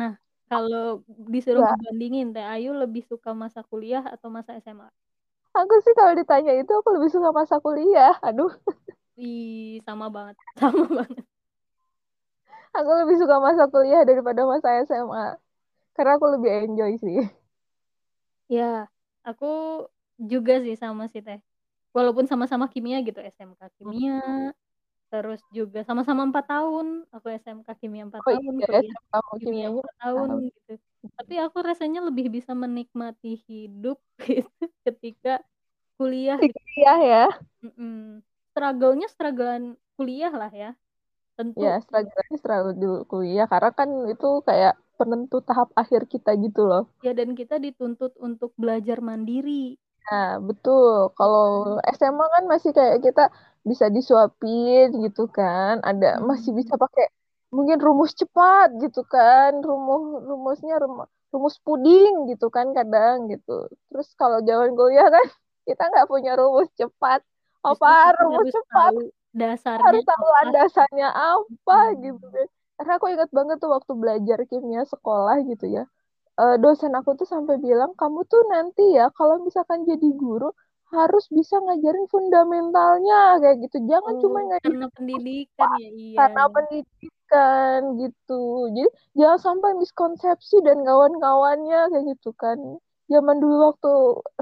Nah, 0.00 0.14
Kalau 0.50 1.02
disuruh 1.34 1.60
Ya, 1.60 1.68
ngebandingin 1.68 2.28
Teh 2.36 2.44
Ayu 2.44 2.70
lebih 2.76 3.02
suka 3.10 3.30
masa 3.34 3.60
kuliah 3.70 4.04
atau 4.14 4.28
masa 4.30 4.52
SMA? 4.60 4.88
Aku 5.54 5.74
sih 5.84 5.94
kalau 5.98 6.12
ditanya 6.18 6.52
itu 6.60 6.72
aku 6.74 6.88
lebih 6.98 7.10
suka 7.14 7.30
masa 7.30 7.56
kuliah. 7.62 8.14
Aduh, 8.26 8.50
Ih, 9.14 9.78
sama 9.86 10.10
banget. 10.10 10.34
Sama 10.60 10.84
banget. 10.90 11.24
aku 12.74 12.90
lebih 13.00 13.16
suka 13.22 13.36
masa 13.38 13.64
kuliah 13.70 14.02
daripada 14.02 14.42
masa 14.42 14.68
SMA. 14.82 15.38
Karena 15.94 16.12
aku 16.18 16.26
lebih 16.34 16.50
enjoy 16.66 16.92
sih. 16.98 17.22
Ya, 18.50 18.90
aku 19.22 19.46
juga 20.18 20.58
sih 20.64 20.74
sama 20.74 21.06
sih 21.12 21.22
Teh. 21.22 21.38
Walaupun 21.94 22.26
sama-sama 22.26 22.66
kimia 22.66 22.98
gitu, 23.06 23.22
SMK 23.22 23.60
kimia, 23.78 24.18
terus 25.14 25.38
juga 25.54 25.86
sama-sama 25.86 26.26
empat 26.26 26.50
tahun. 26.50 27.06
Aku 27.14 27.30
SMK 27.30 27.68
kimia 27.78 28.02
empat 28.10 28.18
Oh 28.26 28.34
tahun, 28.34 28.42
iya, 28.58 28.66
mau 29.14 29.38
kimia 29.38 29.68
empat 29.70 29.94
tahun 30.02 30.26
Tahu. 30.26 30.46
gitu. 30.50 30.72
Tapi 31.14 31.34
aku 31.38 31.58
rasanya 31.62 32.00
lebih 32.02 32.26
bisa 32.34 32.50
menikmati 32.50 33.38
hidup 33.46 34.02
gitu 34.26 34.50
ketika 34.82 35.38
kuliah 35.94 36.34
gitu. 36.42 36.50
kuliah 36.50 36.98
ya. 36.98 37.24
Mm-mm. 37.62 38.26
Struggle-nya 38.50 39.06
strugglean 39.06 39.78
kuliah 39.94 40.34
lah 40.34 40.50
ya. 40.50 40.74
Tentu. 41.38 41.62
Ya, 41.62 41.78
struggle 41.78 42.34
selalu 42.42 42.70
dulu 42.74 42.98
kuliah. 43.06 43.46
Karena 43.46 43.70
kan 43.70 43.90
itu 44.10 44.42
kayak 44.42 44.74
penentu 44.98 45.38
tahap 45.46 45.70
akhir 45.78 46.10
kita 46.10 46.34
gitu 46.42 46.66
loh. 46.66 46.90
Ya 47.06 47.14
dan 47.14 47.38
kita 47.38 47.62
dituntut 47.62 48.18
untuk 48.18 48.50
belajar 48.58 48.98
mandiri. 48.98 49.78
Nah, 50.10 50.42
betul. 50.42 51.14
Kalau? 51.14 51.78
SMA 51.94 52.24
kan 52.34 52.44
masih 52.50 52.70
kayak 52.74 52.98
kita 53.02 53.30
bisa 53.70 53.86
disuapin 53.96 54.84
gitu 55.04 55.22
kan. 55.36 55.74
Ada 55.88 56.06
masih 56.30 56.52
Hmm. 56.56 56.60
bisa 56.60 56.74
pakai 56.84 57.04
mungkin 57.56 57.78
rumus 57.86 58.12
cepat 58.20 58.68
gitu 58.82 59.00
kan. 59.14 59.50
Rumus 59.68 60.02
rumusnya 60.30 60.74
rumus, 60.82 61.08
rumus 61.32 61.56
puding 61.66 62.12
gitu 62.30 62.46
kan 62.56 62.66
kadang 62.78 63.16
gitu. 63.32 63.50
Terus 63.88 64.08
kalau 64.20 64.38
zaman 64.48 64.70
kuliah 64.78 65.06
kan 65.16 65.26
kita 65.68 65.82
nggak 65.90 66.06
punya 66.12 66.30
rumus 66.40 66.68
cepat. 66.80 67.20
Apa 67.68 67.88
rumus 68.20 68.48
cepat? 68.54 68.92
dasarnya 69.40 69.84
Harus 69.84 70.02
tahu 70.10 70.26
apa. 70.42 70.42
landasannya 70.42 71.08
apa 71.10 71.78
gitu 72.04 72.22
Hmm. 72.22 72.34
kan. 72.34 72.46
Karena 72.76 72.92
aku 72.98 73.06
ingat 73.14 73.30
banget 73.38 73.56
tuh 73.62 73.70
waktu 73.76 73.92
belajar 74.02 74.38
kimia 74.50 74.82
sekolah 74.92 75.36
gitu 75.50 75.64
ya 75.76 75.82
eh, 76.42 76.56
dosen 76.64 76.92
aku 76.98 77.10
tuh 77.20 77.28
sampai 77.34 77.56
bilang 77.66 77.92
kamu 78.00 78.20
tuh 78.32 78.42
nanti 78.54 78.82
ya 78.98 79.04
kalau 79.18 79.36
misalkan 79.46 79.80
jadi 79.90 80.08
guru 80.22 80.46
harus 80.98 81.24
bisa 81.36 81.54
ngajarin 81.64 82.06
fundamentalnya 82.12 83.16
kayak 83.42 83.56
gitu. 83.64 83.76
Jangan 83.90 84.14
cuma 84.22 84.38
Oh, 84.40 84.46
ngajarin 84.48 84.82
karena 84.82 84.86
pendidikan 84.96 85.68
apa 85.68 85.78
ya, 85.82 85.88
iya. 85.90 86.16
karena 86.18 86.42
pendidikan 86.54 87.80
gitu. 88.02 88.42
Jadi 88.76 88.88
jangan 89.18 89.40
sampai 89.46 89.70
miskonsepsi 89.82 90.56
dan 90.66 90.78
kawan-kawannya 90.86 91.78
kayak 91.92 92.04
gitu 92.16 92.30
kan. 92.42 92.58
Zaman 93.12 93.36
dulu 93.42 93.54
waktu 93.70 93.90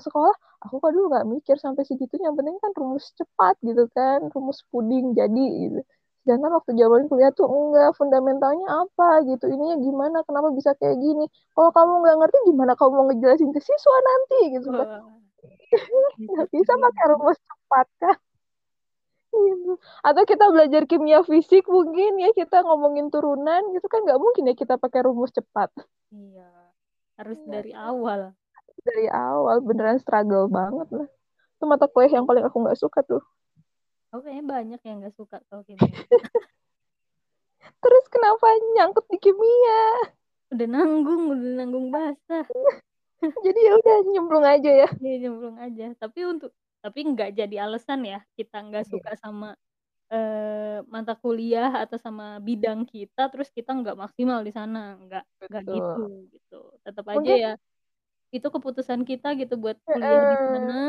sekolah 0.04 0.34
aku 0.64 0.76
kan 0.82 0.90
dulu 0.94 1.06
nggak 1.12 1.26
mikir 1.34 1.56
sampai 1.58 1.82
segitu 1.88 2.14
yang 2.22 2.34
penting 2.38 2.56
kan 2.62 2.70
rumus 2.78 3.06
cepat 3.18 3.54
gitu 3.66 3.84
kan. 3.96 4.18
Rumus 4.34 4.58
puding 4.70 5.16
jadi 5.18 5.44
gitu. 5.66 5.80
Sedangkan 6.22 6.52
waktu 6.54 6.72
zaman 6.78 7.10
kuliah 7.10 7.32
tuh 7.34 7.50
enggak, 7.50 7.98
fundamentalnya 7.98 8.66
apa 8.86 9.26
gitu, 9.26 9.44
ininya 9.50 9.76
gimana, 9.82 10.16
kenapa 10.22 10.54
bisa 10.54 10.70
kayak 10.78 10.96
gini. 11.02 11.26
Kalau 11.54 11.70
kamu 11.74 11.92
nggak 12.02 12.16
ngerti, 12.22 12.38
gimana 12.50 12.72
kamu 12.78 12.90
mau 12.94 13.04
ngejelasin 13.10 13.50
ke 13.50 13.58
siswa 13.58 13.96
nanti 14.08 14.38
gitu 14.54 14.70
kan. 14.78 14.86
Bisa 14.86 15.31
Nggak 16.18 16.48
bisa 16.52 16.72
pakai 16.76 17.04
rumus 17.10 17.38
cepat 17.40 17.86
kan. 17.98 18.16
Gitu. 19.32 19.72
Atau 20.04 20.22
kita 20.28 20.44
belajar 20.52 20.84
kimia 20.84 21.24
fisik 21.24 21.64
mungkin 21.64 22.20
ya, 22.20 22.30
kita 22.36 22.60
ngomongin 22.68 23.08
turunan 23.08 23.72
gitu 23.72 23.86
kan 23.88 24.04
nggak 24.04 24.20
mungkin 24.20 24.52
ya 24.52 24.54
kita 24.54 24.76
pakai 24.76 25.08
rumus 25.08 25.32
cepat. 25.32 25.72
Iya, 26.12 26.52
harus 27.16 27.40
Iya, 27.42 27.48
dari 27.48 27.72
awal. 27.72 28.36
dari 28.82 29.06
awal 29.06 29.62
beneran 29.62 30.02
struggle 30.02 30.50
banget 30.50 30.88
lah. 30.90 31.08
Itu 31.56 31.64
mata 31.70 31.86
kuliah 31.86 32.18
yang 32.18 32.26
paling 32.26 32.44
aku 32.44 32.60
nggak 32.60 32.76
suka 32.76 33.00
tuh. 33.06 33.22
Aku 34.12 34.26
kayaknya 34.26 34.44
banyak 34.44 34.80
yang 34.84 34.96
nggak 35.00 35.16
suka 35.16 35.40
kalau 35.48 35.64
kimia. 35.64 35.80
Terus 37.82 38.04
kenapa 38.10 38.46
nyangkut 38.76 39.06
di 39.08 39.18
kimia? 39.22 39.82
Udah 40.52 40.68
nanggung, 40.68 41.32
udah 41.32 41.50
nanggung 41.56 41.88
basah. 41.88 42.44
Jadi 43.46 43.60
ya 43.62 43.72
udah 43.78 43.96
nyemplung 44.10 44.46
aja 44.46 44.70
ya. 44.86 44.88
Iya, 44.98 45.14
nyemplung 45.28 45.58
aja. 45.58 45.84
Tapi 45.98 46.20
untuk 46.26 46.50
tapi 46.82 47.06
nggak 47.06 47.38
jadi 47.38 47.56
alasan 47.62 48.02
ya 48.02 48.18
kita 48.34 48.58
nggak 48.58 48.82
Iya, 48.82 48.90
suka 48.90 49.14
sama 49.14 49.54
eh, 50.10 50.82
mata 50.90 51.14
kuliah 51.14 51.70
atau 51.86 51.94
sama 51.94 52.42
bidang 52.42 52.82
kita, 52.82 53.30
terus 53.30 53.48
kita 53.54 53.70
nggak 53.70 53.94
maksimal 53.94 54.42
di 54.42 54.50
sana, 54.50 54.98
nggak 54.98 55.24
nggak 55.46 55.62
gitu 55.70 56.02
gitu. 56.34 56.60
Tetap 56.82 57.06
aja 57.06 57.18
Mungkin 57.22 57.38
ya 57.38 57.52
itu 58.32 58.48
keputusan 58.48 59.04
kita 59.04 59.36
gitu 59.38 59.54
buat 59.60 59.76
kuliah 59.84 60.24
di 60.24 60.36
sana 60.40 60.80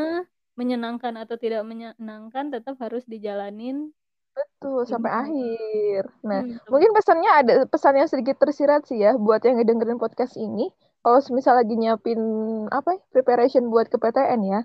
menyenangkan 0.56 1.14
atau 1.18 1.36
tidak 1.36 1.62
menyenangkan 1.66 2.48
tetap 2.50 2.78
harus 2.80 3.04
dijalanin 3.04 3.92
Betul, 4.34 4.82
sampai 4.90 5.10
gimana 5.14 5.22
akhir. 5.30 6.02
Nah, 6.26 6.40
hmm, 6.42 6.58
mungkin 6.66 6.90
pesannya 6.90 7.30
ada 7.30 7.52
pesan 7.70 7.94
yang 8.00 8.10
sedikit 8.10 8.36
tersirat 8.42 8.82
sih 8.90 8.98
ya 8.98 9.14
buat 9.14 9.44
yang 9.46 9.62
ngedengerin 9.62 10.00
podcast 10.00 10.34
ini. 10.34 10.74
Kalau 11.04 11.20
misal 11.36 11.60
lagi 11.60 11.74
nyiapin 11.76 12.20
apa 12.72 12.96
ya, 12.96 13.00
preparation 13.12 13.68
buat 13.68 13.86
ke 13.92 14.00
PTN 14.00 14.40
ya, 14.48 14.60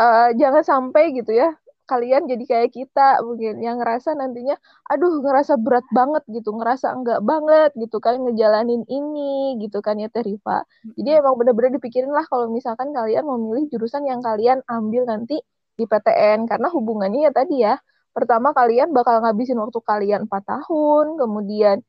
eh, 0.00 0.28
jangan 0.40 0.64
sampai 0.64 1.12
gitu 1.12 1.32
ya 1.36 1.52
kalian 1.84 2.24
jadi 2.24 2.44
kayak 2.48 2.70
kita 2.72 3.20
mungkin 3.20 3.60
yang 3.60 3.76
ngerasa 3.76 4.16
nantinya 4.16 4.56
aduh 4.88 5.20
ngerasa 5.20 5.60
berat 5.60 5.84
banget 5.92 6.24
gitu 6.32 6.56
ngerasa 6.56 6.96
enggak 6.96 7.20
banget 7.20 7.70
gitu 7.76 8.00
kan 8.00 8.16
ngejalanin 8.24 8.82
ini 8.88 9.60
gitu 9.60 9.84
kan 9.84 10.00
ya 10.00 10.08
Teh 10.08 10.24
Rifa 10.24 10.64
jadi 10.96 11.20
emang 11.20 11.36
bener-bener 11.36 11.76
dipikirin 11.76 12.08
lah 12.08 12.24
kalau 12.24 12.48
misalkan 12.48 12.88
kalian 12.96 13.28
memilih 13.28 13.68
jurusan 13.68 14.08
yang 14.08 14.24
kalian 14.24 14.64
ambil 14.64 15.04
nanti 15.04 15.36
di 15.76 15.84
PTN 15.84 16.48
karena 16.48 16.68
hubungannya 16.72 17.28
ya 17.28 17.32
tadi 17.34 17.56
ya 17.60 17.76
pertama 18.16 18.56
kalian 18.56 18.94
bakal 18.96 19.20
ngabisin 19.20 19.60
waktu 19.60 19.80
kalian 19.84 20.24
4 20.30 20.44
tahun 20.46 21.20
kemudian 21.20 21.84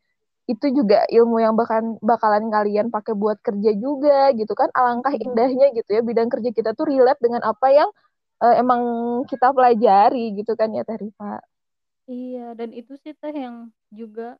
itu 0.45 0.65
juga 0.69 1.05
ilmu 1.09 1.41
yang 1.41 1.53
bakalan 1.57 1.97
bakalan 2.05 2.45
kalian 2.53 2.87
pakai 2.93 3.17
buat 3.17 3.41
kerja 3.41 3.71
juga 3.77 4.29
gitu 4.37 4.53
kan 4.53 4.69
alangkah 4.77 5.13
indahnya 5.17 5.73
gitu 5.73 5.89
ya 5.97 6.01
bidang 6.05 6.29
kerja 6.29 6.49
kita 6.53 6.77
tuh 6.77 6.85
relate 6.85 7.17
dengan 7.21 7.41
apa 7.41 7.67
yang 7.73 7.89
eh, 8.45 8.55
emang 8.61 8.81
kita 9.25 9.49
pelajari 9.55 10.37
gitu 10.37 10.53
kan 10.53 10.69
ya 10.73 10.85
Teh 10.85 10.97
Rifa. 11.01 11.41
Iya, 12.05 12.53
dan 12.53 12.69
itu 12.69 12.93
sih 13.01 13.17
teh 13.17 13.33
yang 13.33 13.73
juga 13.89 14.37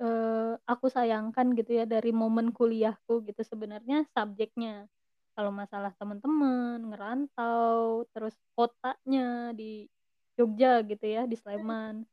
eh, 0.00 0.52
aku 0.64 0.88
sayangkan 0.88 1.52
gitu 1.58 1.76
ya 1.76 1.84
dari 1.84 2.10
momen 2.16 2.56
kuliahku 2.56 3.20
gitu 3.28 3.42
sebenarnya 3.44 4.08
subjeknya. 4.16 4.88
Kalau 5.36 5.52
masalah 5.52 5.92
teman-teman, 5.96 6.76
ngerantau, 6.92 8.04
terus 8.12 8.36
kotanya 8.56 9.52
di 9.56 9.88
Jogja 10.36 10.84
gitu 10.84 11.04
ya, 11.08 11.24
di 11.24 11.36
Sleman. 11.40 12.04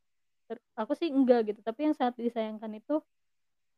Aku 0.76 0.92
sih 0.96 1.12
enggak 1.12 1.52
gitu, 1.52 1.60
tapi 1.60 1.88
yang 1.88 1.96
sangat 1.96 2.16
disayangkan 2.16 2.72
itu 2.80 3.00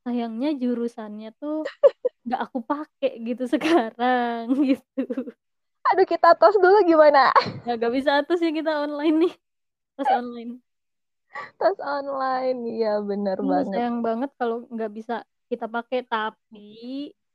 sayangnya 0.04 0.48
jurusannya 0.62 1.28
tuh 1.40 1.56
nggak 2.26 2.40
aku 2.46 2.58
pakai 2.70 3.10
gitu 3.28 3.44
sekarang 3.54 4.44
gitu. 4.70 5.00
Aduh 5.92 6.06
kita 6.08 6.28
tos 6.40 6.56
dulu 6.62 6.78
gimana? 6.90 7.30
Ya 7.66 7.72
gak 7.82 7.92
bisa 7.96 8.12
tuh 8.28 8.36
sih 8.40 8.50
kita 8.58 8.70
online 8.84 9.14
nih, 9.22 9.32
pas 9.98 10.10
online. 10.20 10.52
Tos 11.58 11.78
online, 11.96 12.58
iya 12.74 12.92
bener 13.08 13.38
Iya, 13.42 13.52
banget. 13.52 13.72
sayang 13.72 13.98
banget 14.06 14.30
kalau 14.40 14.56
nggak 14.74 14.90
bisa 14.98 15.14
kita 15.50 15.66
pakai, 15.74 15.98
tapi 16.12 16.60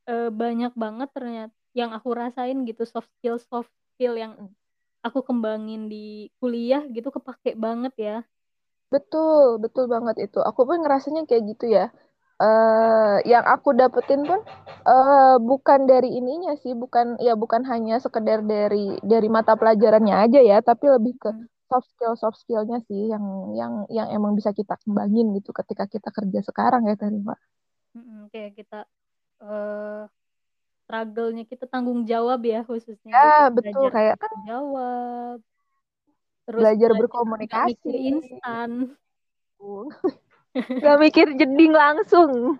eh, 0.10 0.30
banyak 0.42 0.72
banget 0.84 1.10
ternyata 1.16 1.54
yang 1.80 1.92
aku 1.98 2.10
rasain 2.22 2.58
gitu 2.70 2.84
soft 2.94 3.10
skill 3.18 3.38
soft 3.50 3.72
skill 3.94 4.14
yang 4.24 4.34
aku 5.06 5.20
kembangin 5.28 5.82
di 5.92 6.30
kuliah 6.40 6.82
gitu 6.96 7.10
kepake 7.16 7.52
banget 7.66 7.94
ya. 8.08 8.16
Betul, 8.94 9.46
betul 9.64 9.86
banget 9.94 10.16
itu. 10.26 10.38
Aku 10.50 10.62
pun 10.68 10.78
ngerasanya 10.84 11.22
kayak 11.30 11.44
gitu 11.52 11.66
ya. 11.78 11.84
Eh 12.44 13.16
yang 13.32 13.46
aku 13.54 13.70
dapetin 13.80 14.22
pun 14.30 14.40
eh 14.90 15.36
bukan 15.50 15.80
dari 15.92 16.08
ininya 16.20 16.52
sih, 16.64 16.74
bukan 16.82 17.08
ya 17.28 17.34
bukan 17.42 17.62
hanya 17.72 17.96
sekedar 18.06 18.40
dari 18.54 18.78
dari 19.12 19.28
mata 19.36 19.54
pelajarannya 19.60 20.16
aja 20.24 20.40
ya, 20.52 20.58
tapi 20.70 20.86
lebih 20.96 21.14
ke 21.24 21.30
Hmm, 21.30 21.46
soft 21.70 21.88
skill 21.94 22.14
soft 22.22 22.38
skillnya 22.44 22.78
sih 22.88 23.02
yang 23.14 23.26
yang 23.60 23.74
yang 23.98 24.08
emang 24.16 24.34
bisa 24.40 24.52
kita 24.60 24.74
kembangin 24.84 25.26
gitu 25.38 25.50
ketika 25.60 25.84
kita 25.94 26.10
kerja 26.18 26.40
sekarang 26.50 26.82
ya 26.90 26.94
Teh 27.00 27.10
Rifa. 27.14 27.36
mm-mm, 27.96 28.20
kayak 28.34 28.52
kita 28.60 28.76
eh 29.44 30.02
struggle-nya 30.84 31.44
kita 31.52 31.66
tanggung 31.74 32.02
jawab 32.12 32.40
ya 32.52 32.58
khususnya 32.70 33.16
Ya, 33.16 33.50
betul 33.56 33.86
belajar 33.86 33.94
kayak 33.96 34.16
kan 34.22 34.32
jawab, 34.48 35.38
terus 36.46 36.70
belajar 36.88 36.92
belajar 37.52 37.92
berkomunikasi. 37.92 37.92
instan, 38.10 38.72
Gak 40.84 40.98
mikir 41.00 41.28
jeding 41.36 41.74
langsung. 41.74 42.58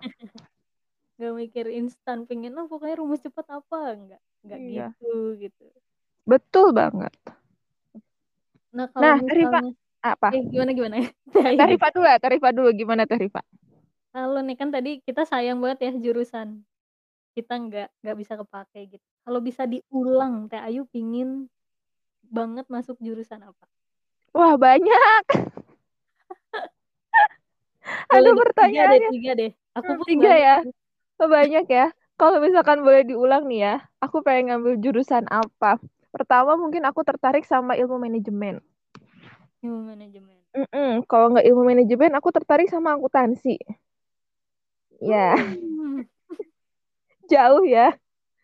nggak 1.18 1.34
mikir 1.34 1.66
instan, 1.74 2.30
pengen 2.30 2.54
oh 2.62 2.70
pokoknya 2.70 3.02
rumus 3.02 3.18
cepat 3.18 3.42
apa 3.50 3.78
nggak 3.98 4.22
nggak 4.46 4.58
Iya. 4.62 4.86
gitu 4.94 5.10
gitu. 5.42 5.64
Betul 6.22 6.70
banget. 6.70 7.10
Nah 8.70 8.86
kalau 8.86 9.02
Nah, 9.02 9.16
Rifa, 9.26 9.58
misalnya 9.58 9.72
apa? 9.98 10.28
eh 10.30 10.42
gimana 10.46 10.70
gimana 10.70 10.94
ya? 11.02 11.08
Teh 11.58 11.66
Rifa 11.74 11.88
dulu 11.90 12.06
ya, 12.06 12.16
Teh 12.22 12.30
Rifa 12.30 12.48
dulu 12.54 12.68
gimana 12.70 13.02
Teh 13.02 13.18
Rifa? 13.18 13.42
Halo 14.14 14.38
nih 14.46 14.54
kan 14.54 14.70
tadi 14.70 15.02
kita 15.02 15.26
sayang 15.26 15.58
banget 15.58 15.90
ya 15.90 15.92
jurusan 15.98 16.62
kita 17.34 17.54
nggak 17.54 17.88
nggak 18.02 18.16
bisa 18.18 18.32
kepake 18.38 18.80
gitu. 18.94 19.06
Kalau 19.26 19.40
bisa 19.42 19.66
diulang 19.66 20.46
Teh 20.46 20.62
Ayu 20.62 20.86
pingin 20.86 21.50
banget 22.22 22.70
masuk 22.70 22.94
jurusan 23.02 23.42
apa? 23.42 23.66
Wah 24.30 24.54
banyak. 24.54 25.24
Aduh 28.18 28.34
pertanyaannya. 28.34 28.98
Tiga 28.98 28.98
deh, 28.98 29.10
tiga 29.14 29.32
deh. 29.34 29.50
Aku 29.78 29.90
hmm, 29.94 30.04
tiga 30.06 30.32
ya. 30.34 30.56
Oh, 31.18 31.28
banyak 31.30 31.66
ya. 31.66 31.86
Kalau 32.18 32.42
misalkan 32.42 32.82
boleh 32.82 33.06
diulang 33.06 33.46
nih 33.46 33.60
ya, 33.62 33.74
aku 34.02 34.26
pengen 34.26 34.50
ngambil 34.50 34.74
jurusan 34.82 35.26
apa? 35.30 35.78
Pertama 36.10 36.58
mungkin 36.58 36.82
aku 36.82 37.06
tertarik 37.06 37.46
sama 37.46 37.78
ilmu 37.78 37.98
manajemen. 38.02 38.58
Ilmu 39.62 39.94
manajemen. 39.94 40.38
Mm 40.50 40.66
-mm. 40.66 40.90
Kalau 41.06 41.30
nggak 41.30 41.46
ilmu 41.46 41.62
manajemen, 41.62 42.10
aku 42.18 42.34
tertarik 42.34 42.66
sama 42.66 42.98
akuntansi. 42.98 43.58
Ya. 44.98 45.38
Hmm. 45.38 46.02
Jauh 47.30 47.62
ya. 47.62 47.94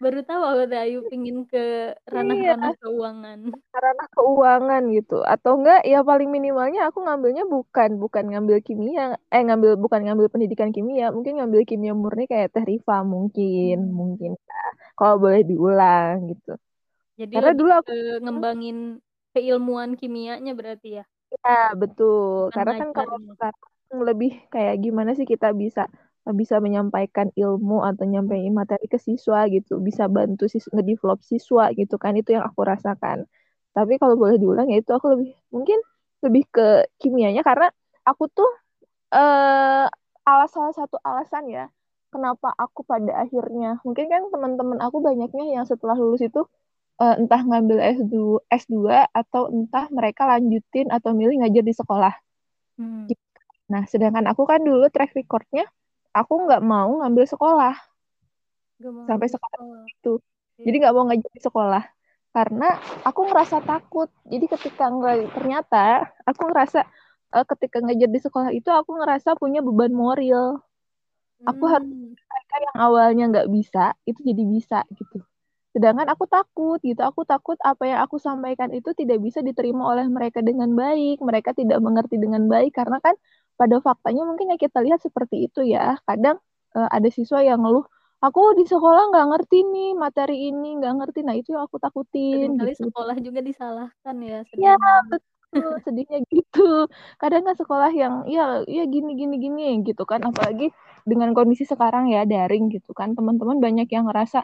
Baru 0.04 0.20
tahu 0.20 0.42
aku 0.44 0.64
Ayu 0.76 1.00
pingin 1.08 1.48
ke 1.48 1.96
ranah-ranah 2.12 2.76
iya. 2.76 2.80
keuangan. 2.84 3.38
Ranah 3.72 4.08
keuangan 4.12 4.82
gitu. 4.92 5.24
Atau 5.24 5.56
enggak 5.56 5.80
ya 5.88 6.04
paling 6.04 6.28
minimalnya 6.28 6.92
aku 6.92 7.00
ngambilnya 7.08 7.48
bukan 7.48 7.96
bukan 7.96 8.24
ngambil 8.28 8.60
kimia, 8.60 9.16
eh 9.32 9.40
ngambil 9.40 9.80
bukan 9.80 10.04
ngambil 10.04 10.28
pendidikan 10.28 10.76
kimia, 10.76 11.08
mungkin 11.08 11.40
ngambil 11.40 11.64
kimia 11.64 11.96
murni 11.96 12.28
kayak 12.28 12.52
Teh 12.52 12.68
Rifa 12.68 13.00
mungkin, 13.00 13.80
hmm. 13.80 13.96
mungkin 13.96 14.30
kalau 14.92 15.16
boleh 15.16 15.40
diulang 15.40 16.28
gitu. 16.36 16.52
Jadi 17.16 17.32
Karena 17.32 17.52
dulu 17.56 17.72
aku 17.72 17.92
ngembangin 18.20 19.00
keilmuan 19.32 19.96
kimianya 19.96 20.52
berarti 20.52 21.00
ya. 21.00 21.04
Ya, 21.40 21.72
betul. 21.72 22.52
Karena 22.52 22.76
kan 22.76 22.90
kalau 22.92 23.16
sekarang 23.24 24.00
lebih 24.04 24.32
kayak 24.52 24.84
gimana 24.84 25.16
sih 25.16 25.24
kita 25.24 25.54
bisa 25.56 25.88
bisa 26.32 26.56
menyampaikan 26.62 27.28
ilmu 27.36 27.84
atau 27.84 28.08
nyampein 28.08 28.54
materi 28.56 28.88
ke 28.88 28.96
siswa 28.96 29.44
gitu, 29.52 29.82
bisa 29.84 30.08
bantu 30.08 30.48
sis 30.48 30.64
ngedevelop 30.72 31.20
siswa 31.20 31.68
gitu 31.76 32.00
kan, 32.00 32.16
itu 32.16 32.32
yang 32.38 32.44
aku 32.48 32.64
rasakan. 32.64 33.28
Tapi 33.76 34.00
kalau 34.00 34.16
boleh 34.16 34.40
diulang 34.40 34.70
ya 34.72 34.80
itu 34.80 34.94
aku 34.94 35.18
lebih 35.18 35.36
mungkin 35.52 35.78
lebih 36.24 36.44
ke 36.48 36.88
kimianya 37.02 37.44
karena 37.44 37.68
aku 38.08 38.30
tuh 38.32 38.48
eh 39.12 39.86
alas 40.24 40.50
salah 40.56 40.72
satu 40.72 40.96
alasan 41.04 41.44
ya 41.52 41.68
kenapa 42.08 42.54
aku 42.56 42.86
pada 42.86 43.26
akhirnya 43.26 43.82
mungkin 43.84 44.06
kan 44.08 44.22
teman-teman 44.32 44.78
aku 44.80 45.02
banyaknya 45.04 45.44
yang 45.60 45.66
setelah 45.68 45.98
lulus 45.98 46.24
itu 46.24 46.46
uh, 47.02 47.14
entah 47.18 47.42
ngambil 47.42 47.78
S2 47.82 48.14
S2 48.48 49.10
atau 49.10 49.50
entah 49.50 49.90
mereka 49.90 50.30
lanjutin 50.30 50.88
atau 50.94 51.10
milih 51.10 51.42
ngajar 51.42 51.64
di 51.66 51.74
sekolah. 51.74 52.14
Hmm. 52.78 53.10
Nah, 53.70 53.82
sedangkan 53.88 54.28
aku 54.30 54.46
kan 54.46 54.62
dulu 54.62 54.86
track 54.92 55.16
recordnya 55.18 55.66
aku 56.14 56.34
nggak 56.46 56.62
mau 56.62 57.02
ngambil 57.02 57.26
sekolah. 57.26 57.74
Gak 58.78 59.06
sampai 59.10 59.28
sekarang 59.28 59.66
itu. 59.90 60.12
Yeah. 60.62 60.70
jadi 60.70 60.76
nggak 60.86 60.94
mau 60.94 61.04
ngajar 61.10 61.30
di 61.34 61.42
sekolah. 61.42 61.84
Karena 62.34 62.68
aku 63.02 63.20
ngerasa 63.30 63.62
takut. 63.66 64.08
Jadi 64.26 64.46
ketika 64.46 64.90
ternyata 65.34 66.10
aku 66.22 66.50
ngerasa 66.50 66.86
uh, 67.34 67.44
ketika 67.54 67.82
ngajar 67.82 68.08
di 68.10 68.20
sekolah 68.22 68.50
itu 68.54 68.70
aku 68.70 68.94
ngerasa 69.02 69.34
punya 69.34 69.60
beban 69.60 69.90
moral. 69.90 70.62
Hmm. 71.34 71.50
aku 71.50 71.64
harus 71.66 71.90
hmm. 71.90 72.14
mereka 72.14 72.56
yang 72.62 72.76
awalnya 72.78 73.24
nggak 73.26 73.48
bisa 73.50 73.98
itu 74.06 74.22
jadi 74.22 74.42
bisa 74.46 74.80
gitu. 74.94 75.18
Sedangkan 75.74 76.06
aku 76.06 76.30
takut 76.30 76.78
gitu. 76.86 77.02
Aku 77.02 77.26
takut 77.26 77.58
apa 77.66 77.82
yang 77.82 77.98
aku 78.06 78.22
sampaikan 78.22 78.70
itu 78.70 78.94
tidak 78.94 79.18
bisa 79.18 79.42
diterima 79.42 79.82
oleh 79.90 80.06
mereka 80.06 80.38
dengan 80.38 80.70
baik. 80.78 81.18
Mereka 81.18 81.50
tidak 81.58 81.82
mengerti 81.82 82.14
dengan 82.14 82.46
baik. 82.46 82.78
Karena 82.78 83.02
kan 83.02 83.18
pada 83.54 83.78
faktanya 83.78 84.26
mungkin 84.26 84.54
yang 84.54 84.60
kita 84.60 84.82
lihat 84.82 85.00
seperti 85.02 85.46
itu 85.50 85.62
ya. 85.62 85.98
Kadang 86.06 86.38
uh, 86.74 86.88
ada 86.90 87.08
siswa 87.10 87.40
yang 87.40 87.62
ngeluh, 87.62 87.86
aku 88.20 88.58
di 88.58 88.64
sekolah 88.66 89.10
nggak 89.14 89.26
ngerti 89.34 89.58
nih 89.68 89.90
materi 89.94 90.50
ini, 90.50 90.80
nggak 90.80 90.94
ngerti. 91.00 91.20
Nah 91.22 91.34
itu 91.38 91.54
yang 91.54 91.64
aku 91.66 91.78
takutin. 91.78 92.58
Kali 92.58 92.74
gitu. 92.74 92.90
sekolah 92.90 93.16
juga 93.22 93.40
disalahkan 93.40 94.16
ya. 94.22 94.38
Iya 94.54 94.74
betul, 95.08 95.70
sedihnya 95.86 96.18
gitu. 96.28 96.90
Kadang 97.20 97.42
kan 97.46 97.54
sekolah 97.54 97.90
yang 97.94 98.26
ya 98.26 98.66
ya 98.66 98.84
gini 98.90 99.14
gini 99.14 99.36
gini 99.38 99.66
gitu 99.86 100.02
kan. 100.04 100.24
Apalagi 100.26 100.74
dengan 101.06 101.30
kondisi 101.36 101.68
sekarang 101.68 102.10
ya 102.10 102.26
daring 102.26 102.72
gitu 102.72 102.90
kan. 102.96 103.14
Teman-teman 103.14 103.62
banyak 103.62 103.86
yang 103.92 104.10
ngerasa 104.10 104.42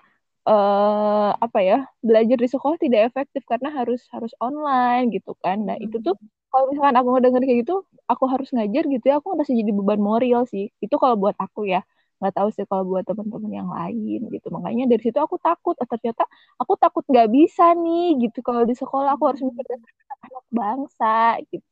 uh, 0.50 1.30
apa 1.38 1.58
ya 1.62 1.78
belajar 2.02 2.36
di 2.42 2.48
sekolah 2.50 2.76
tidak 2.82 3.00
efektif 3.14 3.42
karena 3.46 3.68
harus 3.78 4.00
harus 4.14 4.32
online 4.42 5.14
gitu 5.14 5.32
kan. 5.38 5.62
Nah 5.68 5.76
itu 5.78 5.96
tuh 6.02 6.14
hmm. 6.18 6.50
kalau 6.50 6.64
misalkan 6.70 6.96
aku 6.98 7.08
ngedenger 7.14 7.42
kayak 7.46 7.58
gitu 7.62 7.74
aku 8.10 8.24
harus 8.32 8.48
ngajar 8.56 8.82
gitu 8.90 9.04
ya 9.10 9.14
aku 9.22 9.26
ngerasa 9.34 9.52
jadi 9.54 9.72
beban 9.78 10.00
moral 10.02 10.42
sih. 10.50 10.64
Itu 10.84 10.94
kalau 11.02 11.16
buat 11.22 11.36
aku 11.38 11.70
ya. 11.70 11.80
Nggak 12.20 12.34
tahu 12.36 12.48
sih 12.52 12.64
kalau 12.68 12.84
buat 12.90 13.04
teman-teman 13.08 13.52
yang 13.60 13.70
lain 13.70 14.18
gitu. 14.34 14.46
Makanya 14.52 14.84
dari 14.90 15.02
situ 15.06 15.18
aku 15.22 15.36
takut 15.40 15.74
oh, 15.78 15.88
ternyata 15.88 16.24
aku 16.60 16.72
takut 16.82 17.04
nggak 17.08 17.28
bisa 17.32 17.64
nih 17.78 18.18
gitu 18.28 18.38
kalau 18.46 18.62
di 18.66 18.74
sekolah. 18.76 19.16
Aku 19.16 19.24
harus 19.30 19.40
mikir 19.46 19.78
anak 20.26 20.44
bangsa 20.52 21.40
gitu. 21.48 21.64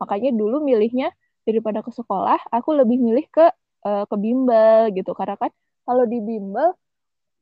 Makanya 0.00 0.30
dulu 0.34 0.56
milihnya 0.64 1.12
daripada 1.42 1.82
ke 1.82 1.90
sekolah 1.90 2.38
aku 2.54 2.70
lebih 2.78 2.98
milih 3.02 3.26
ke 3.28 3.44
uh, 3.86 4.04
ke 4.10 4.16
bimbel 4.16 4.94
gitu. 4.96 5.10
Karena 5.18 5.36
kan 5.42 5.50
kalau 5.86 6.04
di 6.06 6.18
bimbel 6.22 6.72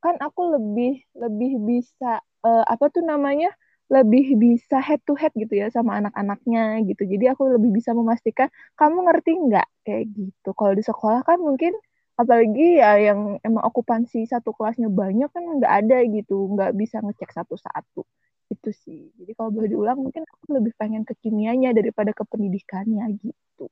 kan 0.01 0.17
aku 0.21 0.57
lebih 0.57 1.05
lebih 1.15 1.53
bisa 1.63 2.25
uh, 2.45 2.65
apa 2.65 2.89
tuh 2.89 3.05
namanya 3.05 3.53
lebih 3.91 4.39
bisa 4.39 4.79
head 4.79 5.03
to 5.03 5.19
head 5.19 5.35
gitu 5.35 5.51
ya 5.59 5.67
sama 5.75 5.99
anak-anaknya 5.99 6.79
gitu. 6.87 7.03
Jadi 7.05 7.27
aku 7.27 7.59
lebih 7.59 7.75
bisa 7.75 7.91
memastikan 7.91 8.47
kamu 8.79 9.11
ngerti 9.11 9.31
nggak 9.35 9.69
kayak 9.83 10.05
gitu. 10.15 10.51
Kalau 10.55 10.73
di 10.79 10.85
sekolah 10.87 11.27
kan 11.27 11.43
mungkin 11.43 11.75
apalagi 12.15 12.79
ya 12.79 13.01
yang 13.03 13.43
emang 13.43 13.67
okupansi 13.67 14.31
satu 14.31 14.55
kelasnya 14.55 14.87
banyak 14.87 15.27
kan 15.35 15.43
nggak 15.43 15.75
ada 15.85 15.99
gitu, 16.07 16.55
nggak 16.55 16.71
bisa 16.79 17.03
ngecek 17.03 17.35
satu-satu 17.35 18.07
itu 18.51 18.71
sih. 18.87 19.11
Jadi 19.19 19.33
kalau 19.35 19.51
boleh 19.51 19.69
diulang 19.71 19.99
mungkin 19.99 20.23
aku 20.23 20.55
lebih 20.55 20.73
pengen 20.79 21.03
ke 21.03 21.19
kimianya 21.19 21.75
daripada 21.75 22.15
ke 22.15 22.23
pendidikannya 22.27 23.11
gitu. 23.19 23.67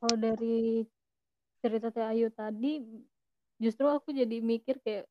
Kalau 0.00 0.16
dari 0.16 0.88
cerita 1.60 1.92
Teh 1.92 2.08
Ayu 2.08 2.32
tadi 2.32 2.80
justru 3.60 3.84
aku 3.84 4.16
jadi 4.16 4.40
mikir 4.40 4.80
kayak 4.80 5.04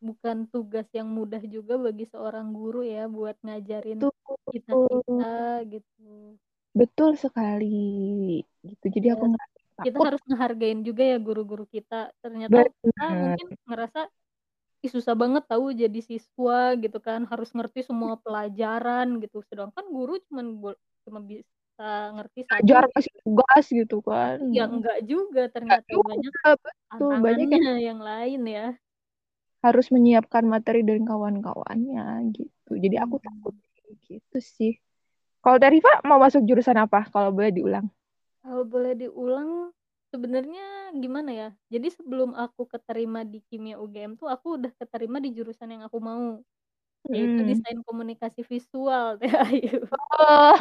bukan 0.00 0.48
tugas 0.48 0.88
yang 0.96 1.08
mudah 1.12 1.40
juga 1.44 1.76
bagi 1.76 2.08
seorang 2.08 2.50
guru 2.56 2.80
ya 2.82 3.06
buat 3.06 3.36
ngajarin 3.44 4.00
kita 4.00 4.72
kita 4.72 5.32
gitu. 5.68 6.34
Betul 6.72 7.20
sekali. 7.20 8.40
Gitu. 8.64 8.84
Jadi 8.88 9.06
ya, 9.12 9.14
aku 9.14 9.24
ngerasa 9.36 9.58
kita 9.80 9.98
harus 10.00 10.22
ngehargain 10.24 10.80
juga 10.80 11.02
ya 11.04 11.18
guru-guru 11.20 11.64
kita. 11.68 12.10
Ternyata 12.24 12.52
Bener. 12.52 12.68
kita 12.80 13.06
mungkin 13.12 13.48
ngerasa 13.68 14.00
Ih, 14.80 14.88
susah 14.88 15.12
banget 15.12 15.44
tahu 15.44 15.76
jadi 15.76 16.00
siswa 16.00 16.72
gitu 16.80 17.04
kan 17.04 17.28
harus 17.28 17.52
ngerti 17.52 17.84
semua 17.84 18.16
pelajaran 18.16 19.20
gitu 19.20 19.44
sedangkan 19.52 19.84
guru 19.92 20.16
cuman 20.24 20.56
cuma 21.04 21.20
bisa 21.20 21.90
ngerti 22.16 22.48
ajar 22.48 22.88
kasih 22.88 23.12
tugas 23.20 23.64
gitu 23.68 24.00
kan 24.00 24.40
ya 24.48 24.64
enggak 24.64 25.04
juga 25.04 25.52
ternyata 25.52 25.84
enggak 25.84 26.00
banyak 26.00 26.32
betul 26.96 27.12
banyak 27.20 27.48
yang, 27.52 27.80
yang 27.92 28.00
lain 28.00 28.40
ya 28.48 28.66
harus 29.60 29.92
menyiapkan 29.92 30.44
materi 30.48 30.80
dari 30.80 31.04
kawan-kawannya 31.04 32.32
gitu. 32.32 32.72
Jadi 32.80 32.96
aku 32.96 33.20
hmm. 33.20 33.24
takut 33.24 33.54
gitu 34.08 34.38
sih. 34.40 34.80
Kalau 35.40 35.56
dari 35.56 35.80
Pak 35.80 36.04
mau 36.04 36.20
masuk 36.20 36.44
jurusan 36.44 36.76
apa 36.80 37.08
kalau 37.08 37.32
boleh 37.32 37.52
diulang? 37.52 37.88
Kalau 38.40 38.64
boleh 38.64 38.96
diulang 38.96 39.72
sebenarnya 40.12 40.96
gimana 40.96 41.30
ya? 41.32 41.48
Jadi 41.68 41.92
sebelum 41.92 42.32
aku 42.36 42.68
keterima 42.68 43.24
di 43.24 43.40
kimia 43.48 43.80
UGM 43.80 44.16
tuh 44.20 44.28
aku 44.28 44.60
udah 44.60 44.72
keterima 44.76 45.20
di 45.20 45.32
jurusan 45.32 45.76
yang 45.76 45.82
aku 45.84 46.00
mau. 46.00 46.40
Yaitu 47.08 47.40
hmm. 47.40 47.48
desain 47.48 47.80
komunikasi 47.84 48.44
visual 48.44 49.16
teh 49.20 49.32
Ayu. 49.32 49.88
Oh. 50.16 50.56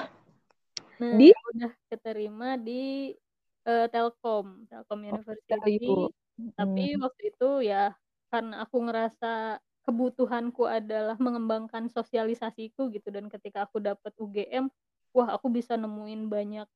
Nah, 1.00 1.16
di 1.16 1.32
udah 1.56 1.72
keterima 1.88 2.60
di 2.60 3.16
uh, 3.64 3.88
Telkom, 3.88 4.68
Telkom 4.68 5.00
oh, 5.00 5.08
University. 5.16 5.88
Oh, 5.88 6.12
Tapi 6.56 6.84
hmm. 6.96 7.00
waktu 7.04 7.22
itu 7.32 7.50
ya 7.68 7.96
karena 8.30 8.64
aku 8.64 8.78
ngerasa 8.86 9.60
kebutuhanku 9.84 10.70
adalah 10.70 11.18
mengembangkan 11.18 11.90
sosialisasiku 11.90 12.94
gitu. 12.94 13.10
Dan 13.10 13.28
ketika 13.28 13.66
aku 13.66 13.82
dapat 13.82 14.14
UGM 14.22 14.70
wah 15.18 15.34
aku 15.34 15.50
bisa 15.50 15.74
nemuin 15.74 16.30
banyak 16.30 16.68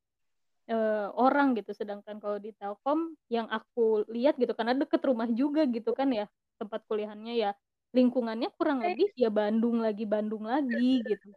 uh, 0.74 1.08
orang 1.14 1.54
gitu. 1.54 1.72
Sedangkan 1.78 2.18
kalau 2.18 2.42
di 2.42 2.52
Telkom 2.58 3.14
yang 3.30 3.46
aku 3.54 4.06
lihat 4.10 4.36
gitu 4.42 4.58
karena 4.58 4.74
deket 4.74 5.02
rumah 5.06 5.30
juga 5.30 5.66
gitu 5.70 5.94
kan 5.94 6.10
ya 6.10 6.26
tempat 6.58 6.86
kuliahnya 6.90 7.34
ya 7.34 7.52
lingkungannya 7.94 8.50
kurang 8.58 8.82
lebih 8.82 9.14
ya 9.14 9.30
Bandung 9.30 9.78
lagi 9.78 10.10
Bandung 10.10 10.50
lagi 10.50 11.06
gitu. 11.06 11.30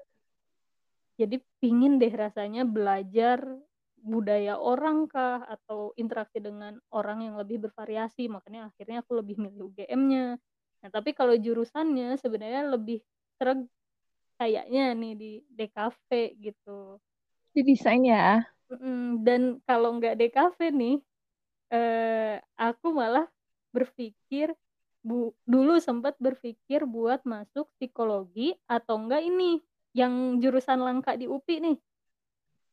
Jadi 1.17 1.41
pingin 1.61 1.97
deh 1.97 2.13
rasanya 2.13 2.65
belajar 2.65 3.45
budaya 4.07 4.55
orang 4.55 5.11
kah 5.11 5.43
atau 5.43 5.91
interaksi 5.99 6.39
dengan 6.39 6.79
orang 6.95 7.27
yang 7.27 7.35
lebih 7.35 7.59
bervariasi 7.67 8.31
makanya 8.31 8.71
akhirnya 8.71 9.03
aku 9.03 9.19
lebih 9.19 9.37
milih 9.43 9.75
UGM-nya 9.75 10.39
nah 10.87 10.91
tapi 10.95 11.11
kalau 11.11 11.35
jurusannya 11.35 12.15
sebenarnya 12.23 12.71
lebih 12.71 13.03
sereg 13.35 13.67
kayaknya 14.39 14.95
nih 14.95 15.15
di 15.19 15.33
DKV 15.51 16.09
gitu 16.39 17.03
di 17.51 17.61
desain 17.67 18.07
ya 18.07 18.47
dan 19.27 19.59
kalau 19.67 19.99
nggak 19.99 20.15
DKV 20.23 20.59
nih 20.71 20.97
eh, 21.75 22.39
aku 22.55 22.95
malah 22.95 23.27
berpikir 23.75 24.55
Bu 25.07 25.31
dulu 25.47 25.79
sempat 25.79 26.19
berpikir 26.19 26.83
buat 26.83 27.23
masuk 27.23 27.71
psikologi 27.79 28.59
atau 28.67 28.99
enggak 28.99 29.23
ini, 29.23 29.63
yang 29.95 30.43
jurusan 30.43 30.83
langka 30.83 31.15
di 31.15 31.31
UPI 31.31 31.63
nih. 31.63 31.79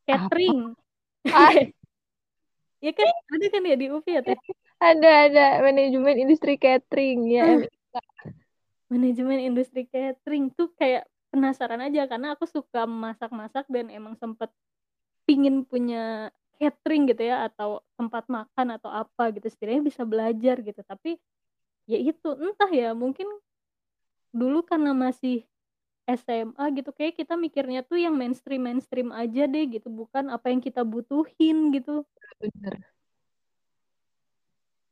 Catering. 0.02 0.74
Ah. 0.74 0.83
Iya 2.84 2.92
kan? 2.92 3.08
Ada 3.08 3.46
kan 3.48 3.62
ya 3.64 3.76
di 3.80 3.86
UPI 3.88 4.12
ya, 4.12 4.20
Teh? 4.20 4.36
Ada, 4.76 5.10
ada. 5.24 5.46
Manajemen 5.64 6.20
industri 6.20 6.60
catering. 6.60 7.24
Ya. 7.32 7.64
Manajemen 8.92 9.40
industri 9.40 9.88
catering 9.88 10.52
tuh 10.52 10.68
kayak 10.76 11.08
penasaran 11.32 11.80
aja 11.80 12.04
karena 12.04 12.36
aku 12.36 12.44
suka 12.44 12.84
masak-masak 12.84 13.64
dan 13.72 13.88
emang 13.88 14.20
sempet 14.20 14.52
pingin 15.24 15.64
punya 15.64 16.28
catering 16.60 17.08
gitu 17.08 17.26
ya 17.26 17.48
atau 17.48 17.80
tempat 17.98 18.28
makan 18.28 18.76
atau 18.78 18.92
apa 18.92 19.34
gitu 19.34 19.48
setidaknya 19.50 19.82
bisa 19.82 20.06
belajar 20.06 20.62
gitu 20.62 20.78
tapi 20.86 21.18
ya 21.90 21.98
itu 21.98 22.28
entah 22.38 22.70
ya 22.70 22.94
mungkin 22.94 23.26
dulu 24.30 24.62
karena 24.62 24.94
masih 24.94 25.42
SMA 26.04 26.64
gitu 26.76 26.90
kayak 26.92 27.16
kita 27.16 27.34
mikirnya 27.34 27.80
tuh 27.80 27.96
yang 27.96 28.12
mainstream 28.12 28.60
mainstream 28.60 29.08
aja 29.12 29.48
deh 29.48 29.64
gitu 29.68 29.88
bukan 29.88 30.28
apa 30.28 30.52
yang 30.52 30.60
kita 30.60 30.84
butuhin 30.84 31.72
gitu 31.72 32.04
Bener. 32.40 32.76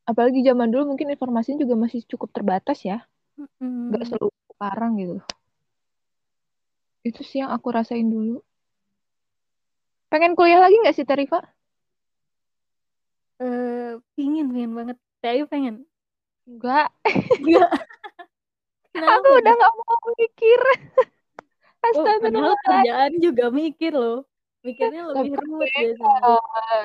Apalagi 0.09 0.43
zaman 0.43 0.73
dulu 0.73 0.95
mungkin 0.95 1.15
informasinya 1.15 1.63
juga 1.63 1.75
masih 1.79 2.03
cukup 2.11 2.35
terbatas 2.35 2.83
ya. 2.83 3.07
Mm-mm. 3.39 3.93
Nggak 3.93 4.05
seluruh 4.09 4.35
sekarang 4.57 4.93
gitu. 4.99 5.17
Itu 7.07 7.21
sih 7.27 7.43
yang 7.43 7.51
aku 7.55 7.69
rasain 7.71 8.07
dulu. 8.09 8.43
Pengen 10.11 10.33
kuliah 10.37 10.61
lagi 10.61 10.77
nggak 10.81 10.97
sih 10.97 11.07
Terifa? 11.07 11.41
eh 13.43 13.99
pingin 14.15 14.47
pingin 14.55 14.73
banget 14.79 14.97
Ayu 15.23 15.47
pengen 15.51 15.87
Enggak. 16.47 16.91
Enggak. 17.39 17.71
Kenapa? 18.93 19.17
Aku 19.19 19.29
udah 19.41 19.53
nggak 19.59 19.73
mau 19.79 20.09
mikir. 20.21 20.59
Oh, 21.99 22.09
padahal 22.21 22.53
Astagfirullah. 22.53 22.63
kerjaan 22.65 23.13
juga 23.25 23.45
mikir 23.61 23.93
loh. 24.03 24.17
Mikirnya 24.67 25.01
lebih 25.11 25.33
Tapi 25.33 25.39
ruwet 25.41 25.71
beda. 25.77 25.81
biasanya. 25.81 26.21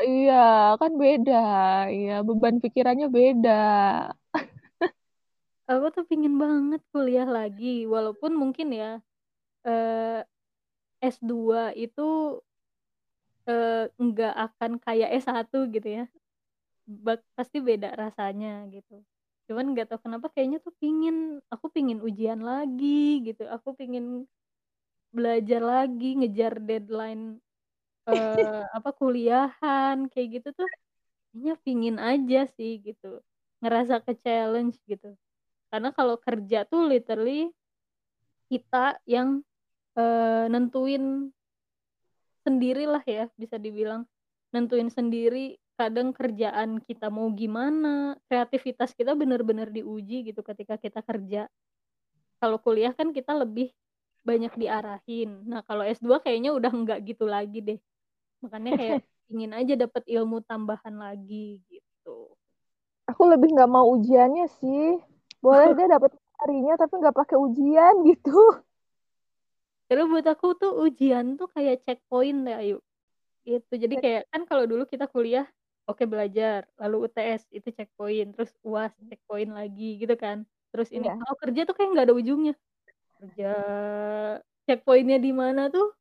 Iya, 0.09 0.33
kan 0.81 0.91
beda. 1.03 1.33
Iya, 1.95 2.11
beban 2.27 2.55
pikirannya 2.63 3.07
beda. 3.17 3.51
Aku 5.71 5.85
tuh 5.95 6.03
pingin 6.09 6.35
banget 6.43 6.81
kuliah 6.95 7.27
lagi, 7.37 7.67
walaupun 7.93 8.31
mungkin 8.41 8.67
ya 8.71 8.89
eh, 9.67 10.19
S2 11.03 11.59
itu 11.85 12.01
eh, 13.51 13.83
nggak 14.05 14.33
akan 14.45 14.71
kayak 14.85 15.09
S1 15.23 15.57
gitu 15.75 15.87
ya. 15.97 16.03
Bak- 17.05 17.27
pasti 17.37 17.57
beda 17.69 17.89
rasanya 18.01 18.49
gitu. 18.75 18.95
Cuman 19.47 19.71
nggak 19.71 19.87
tahu 19.95 19.99
kenapa 20.03 20.27
kayaknya 20.35 20.59
tuh 20.59 20.75
pingin, 20.75 21.39
aku 21.47 21.71
pingin 21.71 22.03
ujian 22.03 22.43
lagi 22.43 23.23
gitu. 23.23 23.47
Aku 23.47 23.73
pingin 23.79 24.27
belajar 25.15 25.63
lagi, 25.63 26.19
ngejar 26.19 26.59
deadline 26.59 27.39
eh, 28.07 28.63
apa 28.75 28.89
kuliahan 28.95 30.07
kayak 30.11 30.27
gitu 30.39 30.49
tuh 30.55 30.67
kayaknya 31.31 31.53
pingin 31.63 31.97
aja 31.99 32.47
sih 32.59 32.83
gitu. 32.83 33.23
Ngerasa 33.63 34.03
ke 34.03 34.13
challenge 34.19 34.75
gitu. 34.85 35.15
Karena 35.71 35.89
kalau 35.95 36.19
kerja 36.19 36.67
tuh 36.67 36.87
literally 36.91 37.51
kita 38.51 38.99
yang 39.07 39.43
eh, 39.95 40.45
nentuin 40.51 41.31
sendiri 42.43 42.87
lah 42.87 43.03
ya 43.03 43.27
bisa 43.35 43.55
dibilang. 43.59 44.03
Nentuin 44.55 44.87
sendiri 44.87 45.59
kadang 45.77 46.09
kerjaan 46.11 46.81
kita 46.81 47.07
mau 47.13 47.29
gimana 47.29 48.17
kreativitas 48.25 48.97
kita 48.97 49.13
bener-bener 49.13 49.69
diuji 49.69 50.33
gitu 50.33 50.41
ketika 50.41 50.75
kita 50.81 51.05
kerja 51.05 51.45
kalau 52.41 52.57
kuliah 52.57 52.91
kan 52.97 53.13
kita 53.13 53.37
lebih 53.37 53.69
banyak 54.25 54.51
diarahin 54.57 55.45
nah 55.45 55.61
kalau 55.61 55.85
S2 55.85 56.19
kayaknya 56.19 56.51
udah 56.51 56.73
nggak 56.73 56.99
gitu 57.05 57.29
lagi 57.29 57.61
deh 57.61 57.79
makanya 58.41 58.73
kayak 58.75 58.97
ingin 59.31 59.51
aja 59.53 59.73
dapat 59.77 60.03
ilmu 60.09 60.41
tambahan 60.43 60.97
lagi 60.97 61.61
gitu 61.69 62.33
Aku 63.07 63.23
lebih 63.23 63.55
nggak 63.55 63.71
mau 63.71 63.87
ujiannya 63.95 64.47
sih. 64.59 64.99
Boleh 65.39 65.71
deh 65.79 65.87
dapat 65.87 66.11
harinya 66.43 66.75
tapi 66.75 66.93
nggak 66.99 67.15
pakai 67.15 67.37
ujian 67.39 68.03
gitu. 68.03 68.35
Karena 69.87 70.03
buat 70.11 70.27
aku 70.27 70.47
tuh 70.59 70.71
ujian 70.83 71.39
tuh 71.39 71.47
kayak 71.55 71.87
checkpoint 71.87 72.43
deh 72.43 72.55
Ayu. 72.59 72.77
Gitu. 73.47 73.73
Jadi 73.79 73.95
kayak 73.95 74.27
kan 74.27 74.43
kalau 74.43 74.67
dulu 74.67 74.83
kita 74.83 75.07
kuliah 75.07 75.47
oke 75.87 76.03
belajar, 76.05 76.67
lalu 76.75 77.07
UTS 77.07 77.47
itu 77.49 77.71
checkpoint, 77.71 78.35
terus 78.35 78.51
UAS 78.61 78.93
checkpoint 79.07 79.55
lagi 79.55 79.97
gitu 79.97 80.13
kan. 80.19 80.43
Terus 80.75 80.91
ini 80.91 81.07
Iya. 81.07 81.15
kalau 81.15 81.35
kerja 81.39 81.61
tuh 81.63 81.75
kayak 81.79 81.89
nggak 81.95 82.05
ada 82.11 82.15
ujungnya. 82.15 82.53
Kerja 83.17 83.51
checkpointnya 84.67 85.17
di 85.17 85.31
mana 85.31 85.71
tuh? 85.71 85.95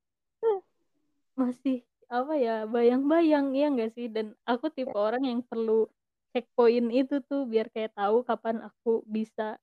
Masih 1.38 1.86
apa 2.06 2.34
ya 2.38 2.64
bayang-bayang 2.66 3.54
ya 3.54 3.70
nggak 3.70 3.94
sih? 3.94 4.10
Dan 4.10 4.34
aku 4.42 4.68
tipe 4.74 4.94
orang 4.94 5.22
yang 5.22 5.40
perlu 5.46 5.86
checkpoint 6.34 6.90
itu 6.92 7.22
tuh 7.24 7.46
biar 7.46 7.70
kayak 7.72 7.96
tahu 7.96 8.26
kapan 8.26 8.60
aku 8.60 9.06
bisa 9.06 9.56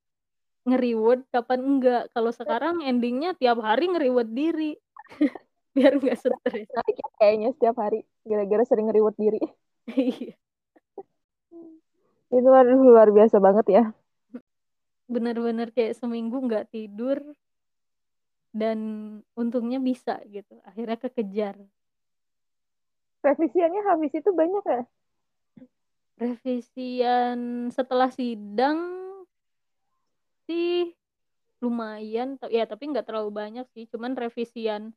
nge-reward 0.64 1.28
kapan 1.28 1.60
enggak 1.60 2.04
kalau 2.16 2.32
sekarang 2.32 2.80
endingnya 2.80 3.36
tiap 3.36 3.60
hari 3.60 3.92
nge-reward 3.92 4.32
diri. 4.32 4.80
Biar 5.74 5.98
nggak 5.98 6.22
stres. 6.22 6.70
Kayaknya 7.18 7.50
setiap 7.58 7.76
hari 7.82 8.06
gara-gara 8.22 8.62
sering 8.64 8.94
reward 8.94 9.18
diri. 9.18 9.42
Iya. 9.88 10.36
Itu 12.34 12.50
aduh, 12.50 12.80
luar 12.82 13.10
biasa 13.14 13.38
banget 13.38 13.66
ya. 13.70 13.84
bener-bener 15.04 15.70
kayak 15.70 16.00
seminggu 16.00 16.42
nggak 16.42 16.74
tidur 16.74 17.22
dan 18.56 18.80
untungnya 19.36 19.78
bisa 19.78 20.18
gitu 20.26 20.58
akhirnya 20.64 20.98
kekejar 20.98 21.60
Revisiannya 23.24 23.82
habis 23.88 24.12
itu 24.16 24.30
banyak 24.36 24.64
ya? 24.68 24.84
revisian 26.18 27.68
setelah 27.74 28.08
sidang 28.14 28.80
sih 30.46 30.94
lumayan 31.64 32.36
ya 32.52 32.68
tapi 32.68 32.92
nggak 32.92 33.08
terlalu 33.08 33.32
banyak 33.34 33.66
sih 33.74 33.88
cuman 33.90 34.14
revisian 34.14 34.92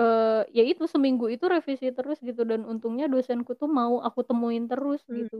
eh 0.00 0.40
ya 0.56 0.62
itu 0.72 0.84
seminggu 0.92 1.24
itu 1.34 1.44
revisi 1.54 1.86
terus 1.96 2.18
gitu 2.28 2.42
dan 2.50 2.60
untungnya 2.72 3.06
dosenku 3.12 3.52
tuh 3.60 3.70
mau 3.78 3.94
aku 4.08 4.20
temuin 4.28 4.64
terus 4.70 5.00
Hmm. 5.08 5.18
gitu 5.18 5.36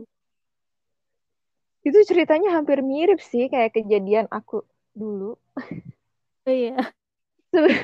Itu 1.87 1.99
ceritanya 2.09 2.49
hampir 2.55 2.79
mirip 2.89 3.19
sih 3.29 3.43
kayak 3.51 3.71
kejadian 3.75 4.27
aku 4.37 4.57
dulu. 4.99 5.31
iya 6.49 6.75
Sebe- 7.53 7.81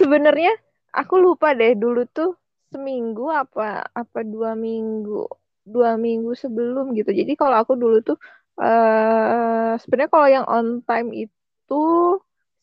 Sebenarnya 0.00 0.52
aku 1.00 1.14
lupa 1.24 1.48
deh 1.58 1.72
dulu 1.82 2.00
tuh 2.16 2.30
seminggu 2.72 3.24
apa 3.42 3.62
apa 4.00 4.18
dua 4.32 4.50
minggu 4.66 5.12
dua 5.74 5.90
minggu 6.06 6.30
sebelum 6.42 6.84
gitu. 6.98 7.10
Jadi 7.20 7.32
kalau 7.40 7.56
aku 7.62 7.74
dulu 7.82 7.96
tuh 8.08 8.16
eh 8.62 9.72
sebenarnya 9.82 10.10
kalau 10.14 10.28
yang 10.36 10.46
on 10.54 10.66
time 10.88 11.10
itu 11.22 11.74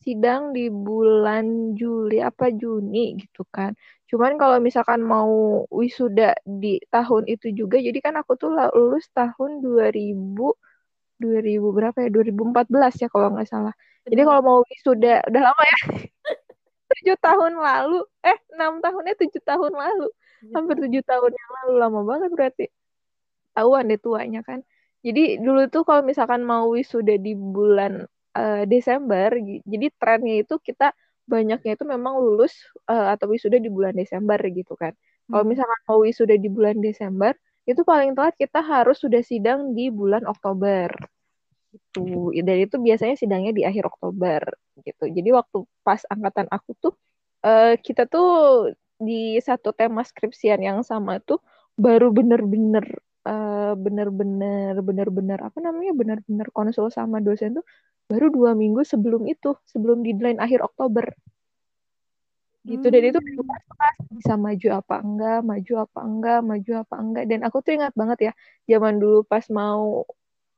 sidang 0.04 0.42
di 0.56 0.68
bulan 0.68 1.74
Juli 1.78 2.18
apa 2.18 2.44
Juni 2.60 2.98
gitu 3.22 3.42
kan. 3.54 3.72
Cuman 4.10 4.36
kalau 4.40 4.58
misalkan 4.66 5.00
mau 5.00 5.64
wisuda 5.72 6.36
di 6.44 6.82
tahun 6.92 7.24
itu 7.32 7.46
juga, 7.56 7.76
jadi 7.80 7.98
kan 8.04 8.14
aku 8.20 8.32
tuh 8.40 8.50
lulus 8.76 9.06
tahun 9.16 9.50
2000 9.64 10.52
2000 11.22 11.68
berapa 11.76 11.96
ya? 12.04 12.08
2014 12.10 12.94
ya 13.02 13.08
kalau 13.12 13.28
nggak 13.34 13.48
salah. 13.48 13.74
Jadi 14.10 14.22
kalau 14.26 14.40
mau 14.42 14.58
wisuda 14.66 15.22
udah 15.30 15.42
lama 15.46 15.62
ya. 15.72 15.78
tujuh 16.92 17.16
tahun 17.24 17.52
lalu, 17.56 17.98
eh 18.20 18.38
enam 18.52 18.72
tahunnya 18.84 19.14
tujuh 19.16 19.42
tahun 19.48 19.72
lalu, 19.72 20.06
hampir 20.52 20.76
gitu. 20.76 20.84
tujuh 20.88 21.02
tahun 21.08 21.30
yang 21.32 21.50
lalu 21.62 21.72
lama 21.80 22.00
banget 22.04 22.30
berarti. 22.36 22.64
Tahuan 23.56 23.88
deh 23.90 24.00
tuanya 24.00 24.40
kan. 24.44 24.60
Jadi 25.02 25.42
dulu 25.44 25.66
tuh 25.72 25.82
kalau 25.88 26.02
misalkan 26.06 26.42
mau 26.46 26.70
wisuda 26.72 27.16
di 27.18 27.32
bulan 27.34 28.06
eh, 28.38 28.62
Desember, 28.72 29.28
jadi 29.72 29.86
trennya 30.00 30.34
itu 30.42 30.54
kita 30.68 30.84
banyaknya 31.32 31.70
itu 31.76 31.84
memang 31.94 32.14
lulus 32.24 32.52
eh, 32.90 33.06
atau 33.14 33.26
wisuda 33.32 33.56
di 33.62 33.70
bulan 33.76 33.94
Desember 34.00 34.38
gitu 34.58 34.72
kan. 34.82 34.92
Kalau 35.30 35.44
Hmm. 35.44 35.50
misalkan 35.52 35.80
mau 35.88 35.98
wisuda 36.06 36.34
di 36.44 36.48
bulan 36.56 36.76
Desember, 36.86 37.32
itu 37.70 37.80
paling 37.90 38.10
telat 38.16 38.34
kita 38.42 38.58
harus 38.72 38.96
sudah 39.04 39.22
sidang 39.24 39.60
di 39.76 39.88
bulan 39.92 40.22
Oktober 40.28 40.88
gitu. 41.72 42.00
Dan 42.46 42.56
itu 42.64 42.76
biasanya 42.86 43.14
sidangnya 43.20 43.52
di 43.58 43.62
akhir 43.68 43.84
Oktober 43.90 44.40
gitu. 44.86 45.04
Jadi 45.16 45.28
waktu 45.38 45.58
pas 45.86 46.00
angkatan 46.12 46.46
aku 46.52 46.70
tuh 46.82 46.92
eh, 47.46 47.74
kita 47.86 48.02
tuh 48.12 48.26
di 49.08 49.38
satu 49.42 49.68
tema 49.78 50.00
skripsian 50.06 50.60
yang 50.62 50.78
sama 50.90 51.18
tuh 51.28 51.38
baru 51.84 52.06
bener-bener 52.14 52.84
bener-bener 53.84 54.74
bener-bener 54.82 55.38
apa 55.48 55.58
namanya 55.62 55.92
bener-bener 56.00 56.48
konsul 56.56 56.86
sama 56.90 57.16
dosen 57.26 57.50
tuh 57.58 57.64
baru 58.10 58.26
dua 58.36 58.50
minggu 58.62 58.82
sebelum 58.92 59.22
itu 59.32 59.50
sebelum 59.72 59.98
deadline 60.06 60.38
akhir 60.44 60.60
Oktober 60.68 61.06
gitu 62.70 62.86
dan 62.94 63.02
itu 63.10 63.18
Hmm. 63.22 63.48
pas 63.80 63.96
bisa 64.16 64.32
maju 64.46 64.68
apa 64.80 64.94
enggak 65.06 65.38
maju 65.50 65.72
apa 65.84 65.98
enggak 66.08 66.38
maju 66.50 66.70
apa 66.82 66.94
enggak 67.02 67.24
dan 67.30 67.40
aku 67.46 67.56
tuh 67.64 67.72
ingat 67.76 67.92
banget 68.00 68.18
ya 68.26 68.32
zaman 68.70 68.94
dulu 69.02 69.18
pas 69.30 69.44
mau 69.58 69.84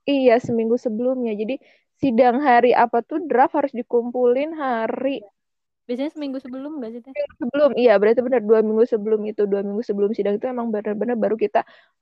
Iya, 0.05 0.37
seminggu 0.47 0.77
sebelumnya. 0.87 1.33
Jadi 1.41 1.55
sidang 2.03 2.37
hari 2.49 2.71
apa 2.85 2.99
tuh 3.09 3.19
draft 3.29 3.55
harus 3.59 3.73
dikumpulin 3.81 4.51
hari 4.63 5.09
Biasanya 5.89 6.13
seminggu 6.17 6.39
sebelum 6.45 6.73
nggak 6.81 6.93
sih 6.95 7.03
teh? 7.05 7.15
sebelum. 7.41 7.71
Iya, 7.81 7.93
berarti 8.01 8.21
benar 8.27 8.43
dua 8.45 8.61
minggu 8.67 8.85
sebelum 8.89 9.21
itu, 9.31 9.43
dua 9.51 9.61
minggu 9.67 9.83
sebelum 9.85 10.11
sidang 10.17 10.35
itu 10.39 10.47
emang 10.55 10.69
benar-benar 10.75 11.17
baru 11.17 11.37
kita 11.45 11.61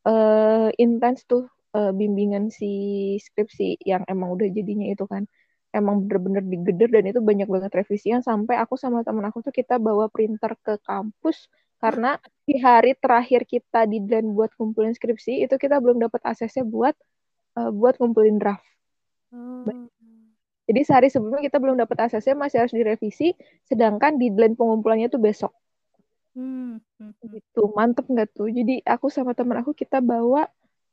uh, 0.08 0.68
intens 0.82 1.18
tuh 1.30 1.42
uh, 1.76 1.92
bimbingan 1.92 2.48
si 2.52 2.70
skripsi 3.20 3.80
yang 3.84 4.02
emang 4.08 4.32
udah 4.36 4.48
jadinya 4.48 4.86
itu 4.92 5.04
kan. 5.08 5.24
Emang 5.72 6.04
bener-bener 6.04 6.44
digeder 6.44 6.88
dan 6.92 7.04
itu 7.08 7.20
banyak 7.24 7.48
banget 7.48 7.72
revisian 7.72 8.20
sampai 8.20 8.60
aku 8.60 8.76
sama 8.76 9.00
temen 9.00 9.24
aku 9.24 9.40
tuh 9.40 9.54
kita 9.56 9.80
bawa 9.80 10.12
printer 10.12 10.52
ke 10.60 10.76
kampus 10.84 11.48
karena 11.80 12.20
di 12.44 12.60
hari 12.60 12.92
terakhir 12.94 13.42
kita 13.48 13.88
di 13.88 13.98
dan 14.04 14.36
buat 14.36 14.52
kumpulin 14.54 14.92
skripsi 14.92 15.42
itu 15.48 15.54
kita 15.56 15.80
belum 15.80 15.98
dapat 15.98 16.20
aksesnya 16.22 16.62
buat 16.62 16.94
uh, 17.58 17.72
buat 17.72 17.96
ngumpulin 17.98 18.36
draft. 18.36 18.62
Hmm. 19.32 19.88
Jadi 20.68 20.80
sehari 20.86 21.08
sebelumnya 21.10 21.42
kita 21.42 21.58
belum 21.58 21.74
dapat 21.80 22.06
aksesnya 22.06 22.38
masih 22.38 22.62
harus 22.62 22.70
direvisi, 22.70 23.34
sedangkan 23.66 24.14
deadline 24.20 24.54
pengumpulannya 24.54 25.10
tuh 25.10 25.18
besok. 25.18 25.52
Hmm. 26.38 26.78
hmm, 27.00 27.12
hmm. 27.18 27.28
Gitu, 27.34 27.62
mantep 27.74 28.06
nggak 28.06 28.30
tuh? 28.30 28.46
Jadi 28.46 28.78
aku 28.86 29.10
sama 29.10 29.34
teman 29.34 29.58
aku 29.58 29.74
kita 29.74 29.98
bawa 29.98 30.46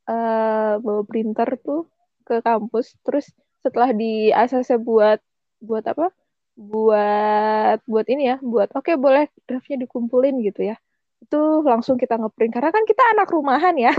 uh, 0.10 0.82
bawa 0.82 1.02
printer 1.06 1.50
tuh 1.62 1.86
ke 2.26 2.42
kampus, 2.42 2.98
terus 3.06 3.30
setelah 3.62 3.94
di 3.94 4.34
ACC 4.34 4.82
buat 4.82 5.22
buat 5.62 5.86
apa? 5.86 6.10
Buat 6.58 7.86
buat 7.86 8.08
ini 8.10 8.34
ya, 8.34 8.38
buat 8.42 8.74
oke 8.74 8.90
okay, 8.90 8.96
boleh 8.98 9.30
draftnya 9.46 9.86
dikumpulin 9.86 10.42
gitu 10.42 10.74
ya. 10.74 10.76
Itu 11.22 11.62
langsung 11.62 11.96
kita 12.02 12.18
ngeprint 12.18 12.52
karena 12.58 12.74
kan 12.74 12.84
kita 12.90 13.04
anak 13.14 13.30
rumahan 13.30 13.76
ya. 13.78 13.94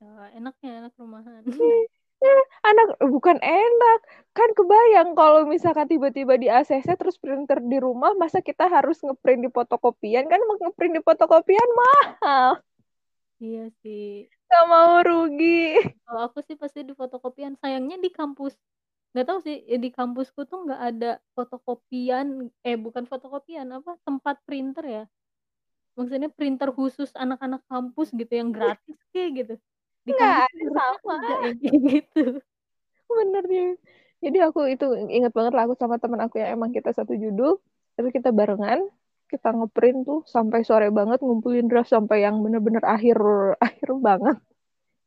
Oh, 0.00 0.26
enaknya 0.32 0.86
anak 0.86 0.94
rumahan. 0.96 1.44
ya, 1.44 1.52
anak 2.70 3.00
bukan 3.00 3.36
enak 3.40 4.00
kan 4.36 4.50
kebayang 4.52 5.16
kalau 5.16 5.48
misalkan 5.48 5.88
tiba-tiba 5.88 6.36
di 6.36 6.52
ACC 6.52 6.96
terus 6.96 7.16
printer 7.16 7.60
di 7.64 7.80
rumah 7.80 8.12
masa 8.16 8.44
kita 8.44 8.68
harus 8.68 9.00
ngeprint 9.00 9.48
di 9.48 9.50
fotokopian 9.50 10.28
kan 10.28 10.40
ngeprint 10.40 11.00
di 11.00 11.02
fotokopian 11.02 11.68
mahal 11.72 12.60
iya 13.40 13.72
sih 13.80 14.28
gak 14.50 14.66
mau 14.66 14.98
rugi. 15.00 15.78
Kalau 16.02 16.20
aku 16.26 16.42
sih 16.42 16.58
pasti 16.58 16.82
di 16.82 16.92
fotokopian. 16.92 17.54
Sayangnya 17.62 18.02
di 18.02 18.10
kampus. 18.10 18.58
Nggak 19.10 19.26
tahu 19.26 19.38
sih 19.42 19.56
ya 19.66 19.78
di 19.78 19.90
kampusku 19.90 20.46
tuh 20.46 20.66
nggak 20.66 20.82
ada 20.94 21.10
fotokopian. 21.38 22.50
Eh 22.66 22.74
bukan 22.74 23.06
fotokopian 23.06 23.70
apa? 23.70 23.94
Tempat 24.02 24.42
printer 24.42 24.84
ya. 24.86 25.04
Maksudnya 25.94 26.30
printer 26.30 26.70
khusus 26.74 27.10
anak-anak 27.14 27.62
kampus 27.66 28.10
gitu 28.14 28.30
yang 28.30 28.50
gratis 28.50 28.98
kayak 29.14 29.30
gitu. 29.46 29.54
Di 30.06 30.10
nggak 30.14 30.46
sama. 30.74 31.14
kayak 31.46 31.54
gitu. 31.62 32.42
Bener 33.06 33.42
nih. 33.46 33.70
Jadi 34.20 34.38
aku 34.44 34.68
itu 34.68 34.84
inget 35.08 35.32
banget 35.32 35.56
lah 35.56 35.64
aku 35.64 35.74
sama 35.78 35.96
teman 35.96 36.20
aku 36.20 36.36
yang 36.42 36.60
emang 36.60 36.70
kita 36.76 36.92
satu 36.92 37.16
judul 37.16 37.56
tapi 37.96 38.16
kita 38.16 38.32
barengan 38.32 38.84
kita 39.30 39.48
ngeprint 39.54 39.98
tuh 40.08 40.20
sampai 40.26 40.66
sore 40.66 40.90
banget 40.90 41.22
ngumpulin 41.22 41.70
draft 41.70 41.90
sampai 41.94 42.26
yang 42.26 42.42
bener-bener 42.42 42.82
akhir 42.82 43.16
akhir 43.66 43.88
banget. 44.02 44.36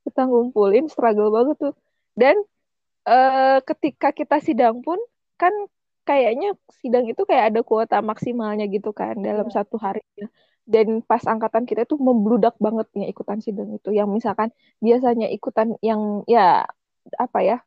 Kita 0.07 0.21
ngumpulin 0.31 0.85
struggle 0.87 1.29
banget 1.35 1.55
tuh. 1.59 1.73
Dan 2.15 2.35
uh, 3.07 3.59
ketika 3.67 4.15
kita 4.15 4.39
sidang 4.39 4.79
pun 4.85 4.99
kan 5.35 5.51
kayaknya 6.07 6.55
sidang 6.79 7.07
itu 7.07 7.23
kayak 7.27 7.55
ada 7.55 7.61
kuota 7.63 7.99
maksimalnya 8.03 8.67
gitu 8.71 8.91
kan 8.95 9.15
dalam 9.19 9.47
yeah. 9.51 9.55
satu 9.55 9.75
harinya. 9.79 10.27
Dan 10.63 11.03
pas 11.03 11.23
angkatan 11.27 11.67
kita 11.67 11.83
tuh 11.83 11.99
membludak 11.99 12.55
banget 12.63 12.87
nih 12.95 13.11
ikutan 13.11 13.43
sidang 13.43 13.69
itu. 13.75 13.91
Yang 13.91 14.09
misalkan 14.23 14.49
biasanya 14.79 15.27
ikutan 15.27 15.75
yang 15.83 16.23
ya 16.23 16.63
apa 17.19 17.39
ya 17.43 17.57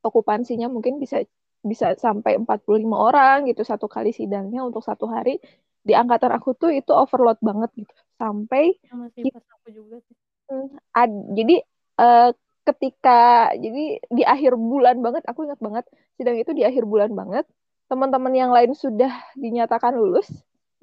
okupansinya 0.00 0.66
mungkin 0.72 0.96
bisa 0.96 1.22
bisa 1.62 1.94
sampai 1.94 2.40
45 2.42 2.90
orang 2.90 3.46
gitu 3.46 3.62
satu 3.62 3.86
kali 3.86 4.10
sidangnya 4.10 4.66
untuk 4.66 4.82
satu 4.82 5.06
hari 5.06 5.38
di 5.82 5.92
angkatan 5.92 6.30
aku 6.34 6.54
tuh 6.54 6.70
itu 6.70 6.90
overload 6.94 7.38
banget 7.42 7.70
gitu 7.74 7.94
sampai 8.16 8.78
masih 8.94 9.34
pas 9.34 9.46
aku 9.58 9.68
juga 9.74 9.96
sih. 10.06 10.16
Hmm, 10.46 10.68
ad, 10.94 11.12
jadi 11.34 11.56
uh, 11.98 12.30
ketika 12.62 13.50
jadi 13.58 13.98
di 14.06 14.22
akhir 14.22 14.54
bulan 14.54 15.02
banget 15.02 15.26
aku 15.26 15.46
ingat 15.46 15.58
banget 15.58 15.84
sidang 16.14 16.38
itu 16.38 16.54
di 16.54 16.62
akhir 16.62 16.86
bulan 16.86 17.10
banget 17.10 17.42
teman-teman 17.90 18.32
yang 18.32 18.50
lain 18.54 18.72
sudah 18.78 19.10
dinyatakan 19.34 19.98
lulus 19.98 20.30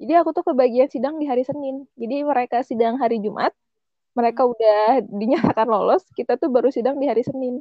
jadi 0.00 0.24
aku 0.24 0.32
tuh 0.32 0.44
kebagian 0.48 0.88
sidang 0.88 1.20
di 1.20 1.28
hari 1.28 1.44
Senin. 1.44 1.84
Jadi 1.92 2.24
mereka 2.24 2.64
sidang 2.64 2.96
hari 2.96 3.20
Jumat, 3.20 3.52
mereka 4.16 4.48
hmm. 4.48 4.52
udah 4.56 4.80
dinyatakan 5.04 5.68
lolos, 5.68 6.08
kita 6.16 6.40
tuh 6.40 6.48
baru 6.48 6.72
sidang 6.72 6.96
di 6.96 7.04
hari 7.04 7.20
Senin. 7.20 7.60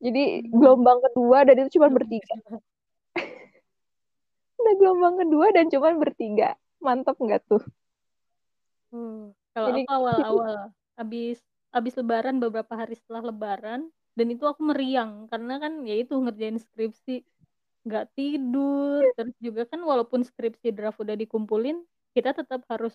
Jadi 0.00 0.48
hmm. 0.48 0.56
gelombang 0.56 1.04
kedua 1.04 1.44
dan 1.44 1.60
itu 1.60 1.76
cuma 1.76 1.92
bertiga. 1.92 2.40
Udah 4.60 4.74
gelombang 4.76 5.16
kedua 5.24 5.46
dan 5.56 5.66
cuma 5.72 5.96
bertiga. 5.96 6.54
Mantap 6.80 7.16
nggak 7.16 7.42
tuh? 7.48 7.62
Hmm. 8.92 9.32
Kalau 9.56 9.68
Jadi, 9.74 9.82
aku 9.86 9.92
awal-awal 9.92 10.70
habis 11.00 11.38
habis 11.70 11.94
lebaran 11.96 12.42
beberapa 12.42 12.74
hari 12.74 12.98
setelah 12.98 13.30
lebaran 13.30 13.88
dan 14.18 14.26
itu 14.28 14.42
aku 14.44 14.60
meriang 14.74 15.30
karena 15.30 15.62
kan 15.62 15.86
ya 15.86 15.96
itu 15.96 16.18
ngerjain 16.18 16.58
skripsi 16.58 17.22
nggak 17.86 18.12
tidur 18.12 19.00
terus 19.16 19.32
juga 19.40 19.64
kan 19.64 19.80
walaupun 19.80 20.20
skripsi 20.26 20.74
draft 20.74 21.00
udah 21.00 21.16
dikumpulin 21.16 21.80
kita 22.12 22.36
tetap 22.36 22.66
harus 22.68 22.92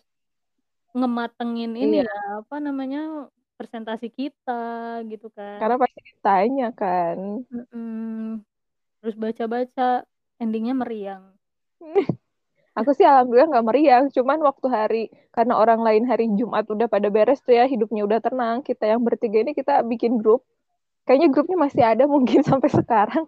ngematengin 0.93 1.74
ini 1.74 2.03
iya. 2.03 2.05
ya 2.05 2.45
apa 2.45 2.55
namanya 2.61 3.32
presentasi 3.55 4.11
kita 4.11 5.01
gitu 5.07 5.32
kan 5.34 5.57
karena 5.63 5.78
pasti 5.80 5.99
ditanya 6.03 6.70
kan 6.76 7.18
mm 7.49 8.43
terus 9.01 9.16
baca-baca 9.22 10.01
endingnya 10.41 10.76
meriang 10.78 11.34
aku 12.76 12.91
sih 12.91 13.07
alhamdulillah 13.07 13.47
nggak 13.47 13.65
meriang 13.65 14.03
cuman 14.11 14.39
waktu 14.43 14.67
hari 14.67 15.03
karena 15.32 15.55
orang 15.55 15.80
lain 15.80 16.03
hari 16.03 16.28
Jumat 16.36 16.67
udah 16.67 16.91
pada 16.91 17.07
beres 17.07 17.39
tuh 17.39 17.55
ya 17.55 17.63
hidupnya 17.65 18.03
udah 18.03 18.19
tenang 18.19 18.59
kita 18.67 18.91
yang 18.91 19.01
bertiga 19.01 19.41
ini 19.41 19.55
kita 19.55 19.82
bikin 19.88 20.19
grup. 20.19 20.43
Kayaknya 21.07 21.28
grupnya 21.32 21.57
masih 21.57 21.84
ada 21.88 22.03
mungkin 22.15 22.43
sampai 22.43 22.69
sekarang. 22.71 23.26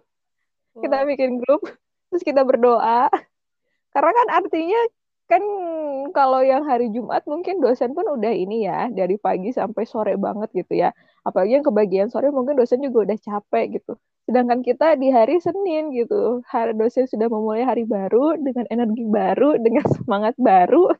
Kita 0.78 1.02
bikin 1.08 1.40
grup 1.40 1.64
terus 2.12 2.22
kita 2.22 2.44
berdoa. 2.44 3.08
Karena 3.92 4.10
kan 4.12 4.28
artinya 4.44 4.80
kan 5.28 5.42
kalau 6.16 6.40
yang 6.40 6.64
hari 6.64 6.88
Jumat 6.92 7.24
mungkin 7.28 7.60
dosen 7.60 7.92
pun 7.92 8.04
udah 8.08 8.32
ini 8.32 8.64
ya 8.64 8.88
dari 8.92 9.20
pagi 9.20 9.52
sampai 9.52 9.84
sore 9.88 10.14
banget 10.20 10.52
gitu 10.52 10.76
ya. 10.76 10.92
Apalagi 11.24 11.60
yang 11.60 11.66
kebagian 11.66 12.08
sore 12.12 12.28
mungkin 12.28 12.56
dosen 12.56 12.84
juga 12.84 13.08
udah 13.08 13.18
capek 13.20 13.80
gitu 13.80 13.96
sedangkan 14.28 14.60
kita 14.60 15.00
di 15.00 15.08
hari 15.08 15.40
Senin 15.40 15.88
gitu. 15.96 16.44
Hari 16.44 16.76
dosen 16.76 17.08
sudah 17.08 17.32
memulai 17.32 17.64
hari 17.64 17.88
baru 17.88 18.36
dengan 18.36 18.68
energi 18.68 19.08
baru 19.08 19.56
dengan 19.56 19.88
semangat 19.96 20.36
baru. 20.36 20.92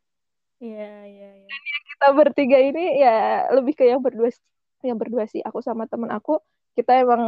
Iya 0.65 1.05
iya 1.05 1.29
iya. 1.45 1.57
Kita 1.93 2.09
bertiga 2.17 2.57
ini 2.57 3.05
ya 3.05 3.47
lebih 3.53 3.77
ke 3.77 3.85
yang 3.85 4.01
berdua 4.01 4.33
yang 4.81 4.97
berdua 4.97 5.29
sih 5.29 5.45
aku 5.45 5.61
sama 5.61 5.85
temen 5.85 6.09
aku. 6.09 6.41
Kita 6.73 6.97
emang 6.97 7.23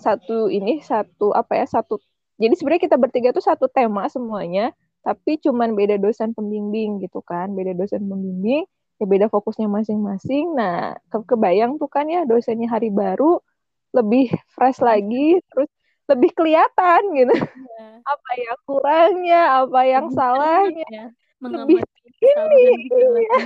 satu 0.00 0.48
ini 0.48 0.80
satu 0.80 1.36
apa 1.36 1.60
ya 1.60 1.68
satu. 1.68 2.00
Jadi 2.40 2.56
sebenarnya 2.56 2.82
kita 2.88 2.96
bertiga 2.96 3.28
tuh 3.36 3.44
satu 3.44 3.68
tema 3.68 4.08
semuanya. 4.08 4.72
Tapi 5.04 5.36
cuman 5.44 5.76
beda 5.76 6.00
dosen 6.00 6.32
pembimbing 6.32 7.04
gitu 7.04 7.20
kan. 7.20 7.52
Beda 7.52 7.76
dosen 7.76 8.08
pembimbing 8.08 8.64
ya 8.96 9.04
beda 9.04 9.28
fokusnya 9.28 9.68
masing-masing. 9.68 10.56
Nah 10.56 10.96
ke 11.12 11.20
kebayang 11.28 11.76
tuh 11.76 11.92
kan 11.92 12.08
ya 12.08 12.24
dosennya 12.24 12.72
hari 12.72 12.88
baru 12.88 13.44
lebih 13.94 14.34
fresh 14.50 14.82
lagi 14.82 15.38
terus 15.54 15.70
lebih 16.10 16.30
kelihatan 16.36 17.00
gitu. 17.14 17.34
Ya. 17.38 17.86
apa 18.12 18.30
yang 18.36 18.58
kurangnya 18.68 19.42
apa 19.64 19.80
yang 19.86 20.06
salahnya. 20.12 20.88
ya. 20.90 21.06
lebih 21.40 21.80
ini. 22.20 23.24
ya. 23.24 23.40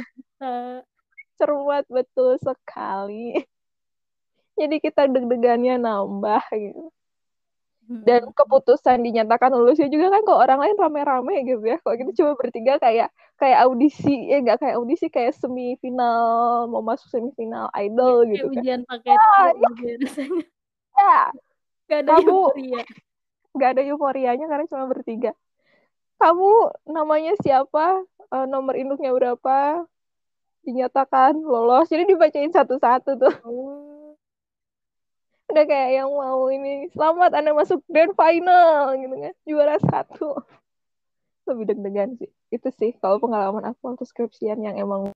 cermat 1.39 1.85
betul 1.87 2.35
sekali. 2.43 3.47
Jadi 4.59 4.83
kita 4.83 5.07
deg-degannya 5.07 5.79
nambah 5.79 6.43
gitu 6.51 6.91
dan 7.89 8.29
keputusan 8.37 9.01
dinyatakan 9.01 9.49
lulusnya 9.49 9.89
juga 9.89 10.13
kan 10.13 10.21
kok 10.21 10.37
orang 10.45 10.61
lain 10.61 10.77
rame-rame 10.77 11.35
gitu 11.49 11.65
ya. 11.65 11.81
Kok 11.81 11.97
kita 11.97 12.13
cuma 12.21 12.33
bertiga 12.37 12.77
kayak 12.77 13.09
kayak 13.41 13.59
audisi 13.65 14.29
ya 14.29 14.45
nggak 14.45 14.61
kayak 14.61 14.77
audisi 14.77 15.09
kayak 15.09 15.33
semifinal 15.41 16.69
mau 16.69 16.85
masuk 16.85 17.09
semifinal 17.09 17.73
idol 17.73 18.29
ya, 18.29 18.33
gitu 18.37 18.47
kan. 18.53 18.61
ujian 18.61 18.81
paket 18.85 19.17
ah, 19.17 19.49
ya. 19.57 19.69
rasanya. 20.05 20.43
Ya 20.99 21.19
gak 21.89 22.01
ada 22.05 22.13
kamu, 22.21 22.29
euforia 22.29 22.83
gak 23.57 23.71
ada 23.73 23.83
euforianya 23.89 24.47
karena 24.53 24.65
cuma 24.69 24.85
bertiga. 24.93 25.33
Kamu 26.21 26.51
namanya 26.93 27.33
siapa? 27.41 28.05
Uh, 28.29 28.45
nomor 28.45 28.77
induknya 28.77 29.15
berapa? 29.17 29.89
Dinyatakan 30.67 31.41
lolos. 31.41 31.89
Jadi 31.89 32.13
dibacain 32.13 32.53
satu-satu 32.53 33.17
tuh. 33.17 33.35
Oh 33.47 33.98
udah 35.49 35.65
kayak 35.65 35.91
yang 36.05 36.11
mau 36.13 36.53
ini 36.53 36.93
selamat 36.93 37.31
anda 37.33 37.53
masuk 37.57 37.81
grand 37.89 38.13
final 38.13 38.93
gitu 39.01 39.15
kan 39.17 39.35
juara 39.49 39.77
satu 39.81 40.45
lebih 41.49 41.65
deg-degan 41.73 42.11
sih 42.21 42.29
itu 42.53 42.69
sih 42.77 42.91
kalau 43.01 43.17
pengalaman 43.17 43.65
aku 43.73 43.81
waktu 43.93 44.05
skripsian 44.05 44.61
yang 44.61 44.77
emang 44.77 45.09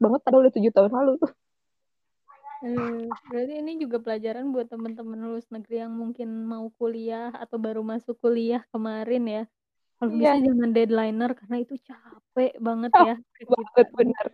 banget 0.00 0.20
padahal 0.24 0.48
udah 0.48 0.54
tujuh 0.56 0.72
tahun 0.72 0.92
lalu 0.96 1.12
tuh 1.20 1.32
Eee, 2.60 3.08
berarti 3.32 3.54
ini 3.56 3.80
juga 3.80 3.96
pelajaran 4.04 4.52
buat 4.52 4.68
temen-temen 4.68 5.16
lulus 5.16 5.48
negeri 5.48 5.80
yang 5.80 5.96
mungkin 5.96 6.28
mau 6.44 6.68
kuliah 6.76 7.32
atau 7.32 7.56
baru 7.56 7.80
masuk 7.80 8.20
kuliah 8.20 8.60
kemarin 8.68 9.24
ya. 9.24 9.42
Kalau 9.96 10.12
bisa 10.12 10.36
Iya. 10.36 10.44
jangan 10.44 10.68
deadliner 10.76 11.30
karena 11.40 11.56
itu 11.64 11.74
capek 11.80 12.52
banget 12.60 12.92
ya 13.00 13.14
ke 13.16 13.42
Capek 13.44 13.46
banget, 13.48 13.86
bener. 13.96 14.26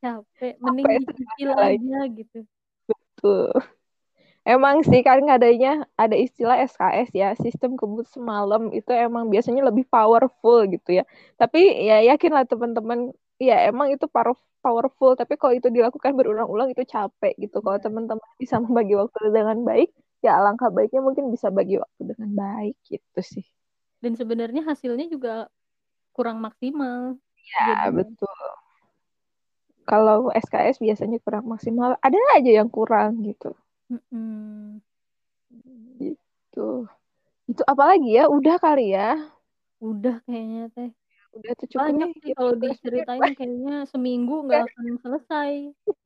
Capek, 0.00 0.52
mending 0.56 0.88
dicicil 1.04 1.50
aja 1.52 1.98
gitu. 2.16 2.38
Betul. 2.88 3.52
Emang 4.44 4.84
sih 4.84 5.00
kan 5.00 5.24
adanya 5.24 5.88
ada 5.96 6.12
istilah 6.12 6.60
SKS 6.68 7.08
ya, 7.16 7.32
sistem 7.40 7.80
kebut 7.80 8.04
semalam 8.12 8.68
itu 8.76 8.92
emang 8.92 9.32
biasanya 9.32 9.64
lebih 9.64 9.88
powerful 9.88 10.68
gitu 10.68 11.00
ya. 11.00 11.04
Tapi 11.40 11.64
ya 11.88 12.04
yakinlah 12.12 12.44
teman-teman, 12.44 13.08
ya 13.40 13.64
emang 13.64 13.88
itu 13.96 14.04
power 14.04 14.36
powerful, 14.60 15.12
tapi 15.16 15.36
kalau 15.40 15.56
itu 15.56 15.68
dilakukan 15.72 16.12
berulang-ulang 16.16 16.72
itu 16.72 16.84
capek 16.84 17.32
gitu. 17.40 17.60
Kalau 17.64 17.76
Iya. 17.80 17.84
teman-teman 17.88 18.28
bisa 18.40 18.56
membagi 18.60 18.92
waktu 19.00 19.18
dengan 19.32 19.58
baik, 19.64 19.88
ya 20.24 20.36
alangkah 20.40 20.68
baiknya 20.72 21.00
mungkin 21.00 21.28
bisa 21.32 21.48
bagi 21.48 21.80
waktu 21.80 22.02
dengan 22.12 22.30
baik 22.36 22.76
gitu 22.88 23.20
sih. 23.20 23.44
Dan 24.04 24.12
sebenarnya 24.16 24.64
hasilnya 24.68 25.08
juga 25.08 25.48
kurang 26.12 26.40
maksimal 26.44 27.16
Ya, 27.54 27.92
betul. 27.92 28.40
Kalau 29.84 30.32
SKS 30.32 30.80
biasanya 30.80 31.20
kurang 31.20 31.44
maksimal, 31.44 31.96
ada 32.00 32.16
aja 32.36 32.50
yang 32.60 32.72
kurang 32.72 33.20
gitu. 33.20 33.52
Mhm. 33.90 34.80
Gitu. 36.00 36.68
Itu 37.50 37.62
apalagi 37.68 38.08
ya? 38.16 38.24
Udah 38.30 38.56
kali 38.56 38.94
ya? 38.96 39.20
Udah 39.82 40.20
kayaknya 40.24 40.72
teh. 40.72 40.90
Udah 41.34 41.52
tuh 41.58 41.66
cukup 41.66 41.82
Banyak 41.90 42.08
nih. 42.14 42.20
sih 42.22 42.32
kalau 42.38 42.52
diceritain 42.56 43.26
kayaknya 43.34 43.76
seminggu 43.90 44.34
nggak 44.46 44.62
akan 44.70 44.86
selesai. 45.02 45.52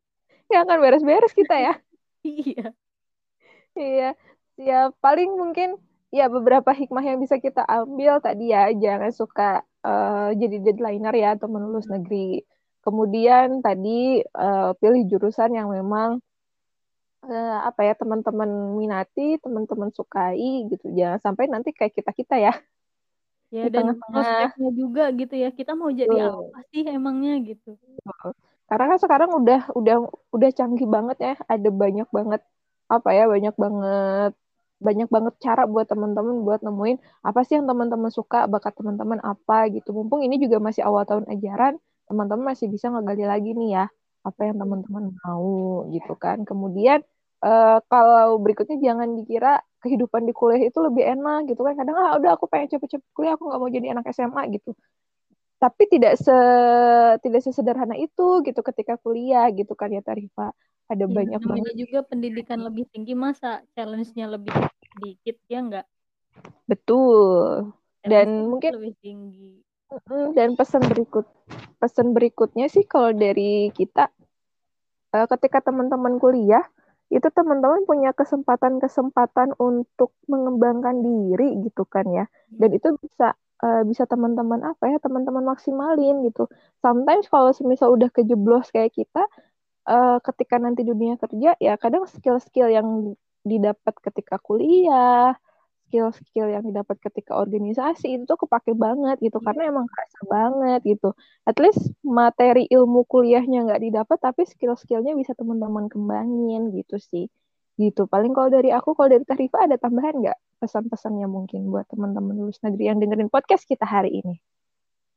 Nggak 0.49 0.63
akan 0.65 0.79
beres-beres 0.81 1.35
kita 1.37 1.57
ya. 1.61 1.75
Iya. 2.27 2.75
Iya. 3.79 4.11
Ya 4.59 4.91
paling 4.99 5.31
mungkin 5.39 5.79
ya 6.11 6.27
beberapa 6.33 6.73
hikmah 6.75 7.05
yang 7.05 7.19
bisa 7.23 7.39
kita 7.39 7.63
ambil 7.69 8.19
tadi 8.19 8.51
ya 8.51 8.73
jangan 8.75 9.13
suka 9.15 9.63
uh, 9.87 10.33
jadi 10.35 10.57
deadlineer 10.65 11.15
ya 11.15 11.29
atau 11.39 11.47
menulis 11.53 11.87
negeri. 11.87 12.43
Kemudian 12.83 13.61
tadi 13.63 14.25
uh, 14.35 14.73
pilih 14.81 15.05
jurusan 15.07 15.53
yang 15.55 15.69
memang 15.71 16.19
uh, 17.29 17.59
apa 17.69 17.81
ya 17.85 17.95
teman-teman 17.95 18.75
minati, 18.75 19.37
teman-teman 19.39 19.93
sukai 19.93 20.67
gitu. 20.73 20.89
Jangan 20.91 21.21
sampai 21.21 21.45
nanti 21.53 21.71
kayak 21.77 21.95
kita-kita 21.95 22.41
ya. 22.41 22.53
Ya 23.49 23.65
di 23.65 23.73
dan 23.73 23.97
prospeknya 23.97 24.71
juga 24.77 25.09
gitu 25.13 25.35
ya. 25.37 25.49
Kita 25.53 25.73
mau 25.73 25.89
jadi 25.89 26.13
Betul. 26.13 26.53
apa 26.53 26.61
sih 26.69 26.83
emangnya 26.85 27.41
gitu. 27.45 27.77
Karena 28.69 28.85
kan 28.93 28.99
sekarang 29.01 29.31
udah 29.33 29.73
udah 29.73 29.97
udah 30.37 30.51
canggih 30.53 30.85
banget 30.85 31.17
ya, 31.21 31.35
ada 31.49 31.69
banyak 31.73 32.09
banget 32.13 32.45
apa 32.89 33.09
ya, 33.17 33.25
banyak 33.25 33.55
banget 33.57 34.33
banyak 34.79 35.11
banget 35.11 35.35
cara 35.43 35.67
buat 35.67 35.91
teman-teman 35.91 36.47
buat 36.47 36.63
nemuin 36.63 37.03
apa 37.27 37.43
sih 37.43 37.59
yang 37.59 37.67
teman-teman 37.67 38.15
suka, 38.15 38.47
bakat 38.47 38.79
teman-teman 38.79 39.19
apa 39.27 39.67
gitu. 39.75 39.91
Mumpung 39.91 40.23
ini 40.23 40.39
juga 40.39 40.63
masih 40.63 40.87
awal 40.87 41.03
tahun 41.03 41.27
ajaran, 41.27 41.81
teman-teman 42.07 42.55
masih 42.55 42.71
bisa 42.71 42.87
ngegali 42.93 43.27
lagi 43.27 43.59
nih 43.59 43.71
ya, 43.75 43.85
apa 44.23 44.41
yang 44.47 44.57
teman-teman 44.61 45.17
mau 45.19 45.83
gitu 45.91 46.15
kan. 46.15 46.47
Kemudian 46.47 47.03
uh, 47.43 47.79
kalau 47.87 48.39
berikutnya 48.43 48.79
jangan 48.83 49.15
dikira 49.19 49.63
kehidupan 49.79 50.27
di 50.27 50.33
kuliah 50.35 50.67
itu 50.67 50.79
lebih 50.83 51.05
enak 51.07 51.51
gitu 51.51 51.63
kan. 51.63 51.75
Kadang 51.79 51.97
ah 51.99 52.13
udah 52.19 52.35
aku 52.35 52.51
pengen 52.51 52.73
cepet-cepet 52.75 53.11
kuliah, 53.15 53.35
aku 53.39 53.47
nggak 53.51 53.61
mau 53.61 53.71
jadi 53.71 53.87
anak 53.95 54.11
SMA 54.11 54.43
gitu. 54.59 54.75
Tapi 55.59 55.83
tidak 55.91 56.15
se 56.23 56.39
tidak 57.23 57.41
sesederhana 57.43 57.99
itu 57.99 58.43
gitu 58.47 58.61
ketika 58.63 58.95
kuliah 59.03 59.51
gitu 59.51 59.75
kan 59.75 59.91
ya 59.91 60.03
Tarifa 60.03 60.55
ada 60.89 61.05
ya, 61.05 61.11
banyak 61.11 61.41
banget. 61.45 61.75
juga 61.77 62.01
pendidikan 62.07 62.63
lebih 62.65 62.89
tinggi 62.89 63.13
masa 63.13 63.61
challenge-nya 63.77 64.25
lebih 64.31 64.55
sedikit 64.95 65.37
ya 65.51 65.61
enggak 65.61 65.87
betul. 66.65 67.75
Dan 68.07 68.49
mungkin 68.49 68.79
lebih 68.79 68.95
tinggi. 69.03 69.61
Dan 70.33 70.55
pesan 70.55 70.85
berikut 70.87 71.27
pesan 71.81 72.13
berikutnya 72.13 72.71
sih 72.71 72.85
kalau 72.85 73.13
dari 73.13 73.73
kita 73.73 74.09
uh, 75.17 75.27
ketika 75.37 75.65
teman-teman 75.65 76.21
kuliah 76.21 76.65
itu 77.09 77.29
teman-teman 77.33 77.89
punya 77.89 78.13
kesempatan-kesempatan 78.13 79.57
untuk 79.57 80.13
mengembangkan 80.29 81.01
diri 81.01 81.57
gitu 81.65 81.89
kan 81.89 82.05
ya 82.13 82.25
dan 82.53 82.71
itu 82.77 82.95
bisa 83.01 83.33
uh, 83.63 83.83
bisa 83.87 84.07
teman-teman 84.07 84.63
apa 84.63 84.85
ya 84.91 84.99
teman-teman 85.03 85.45
maksimalin 85.55 86.23
gitu. 86.27 86.47
Sometimes 86.83 87.27
kalau 87.31 87.51
semisal 87.55 87.95
udah 87.95 88.11
kejeblos 88.13 88.71
kayak 88.71 88.95
kita, 88.95 89.23
uh, 89.89 90.19
ketika 90.23 90.57
nanti 90.61 90.87
dunia 90.87 91.19
kerja 91.19 91.59
ya 91.59 91.75
kadang 91.81 92.07
skill-skill 92.07 92.71
yang 92.71 93.15
didapat 93.43 93.95
ketika 94.03 94.39
kuliah, 94.43 95.35
skill-skill 95.89 96.53
yang 96.53 96.61
didapat 96.69 97.01
ketika 97.01 97.33
organisasi 97.33 98.13
itu 98.13 98.29
tuh 98.29 98.37
kepake 98.45 98.77
banget 98.77 99.17
gitu 99.25 99.41
yeah. 99.41 99.47
karena 99.49 99.63
emang 99.73 99.89
kerasa 99.89 100.21
banget 100.29 100.81
gitu. 100.85 101.17
At 101.49 101.57
least 101.57 101.81
materi 102.05 102.69
ilmu 102.69 103.09
kuliahnya 103.09 103.65
nggak 103.65 103.81
didapat 103.81 104.19
tapi 104.21 104.45
skill-skillnya 104.45 105.17
bisa 105.17 105.33
teman-teman 105.33 105.89
kembangin 105.89 106.77
gitu 106.77 107.01
sih. 107.01 107.33
Gitu. 107.81 108.05
Paling 108.05 108.37
kalau 108.37 108.53
dari 108.53 108.69
aku, 108.69 108.93
kalau 108.93 109.09
dari 109.09 109.25
Tarifa 109.25 109.65
ada 109.65 109.81
tambahan 109.81 110.21
nggak 110.21 110.39
pesan-pesannya 110.61 111.25
mungkin 111.25 111.73
buat 111.73 111.89
teman-teman 111.89 112.37
lulus 112.37 112.61
negeri 112.61 112.93
yang 112.93 113.01
dengerin 113.01 113.33
podcast 113.33 113.65
kita 113.65 113.89
hari 113.89 114.21
ini? 114.21 114.37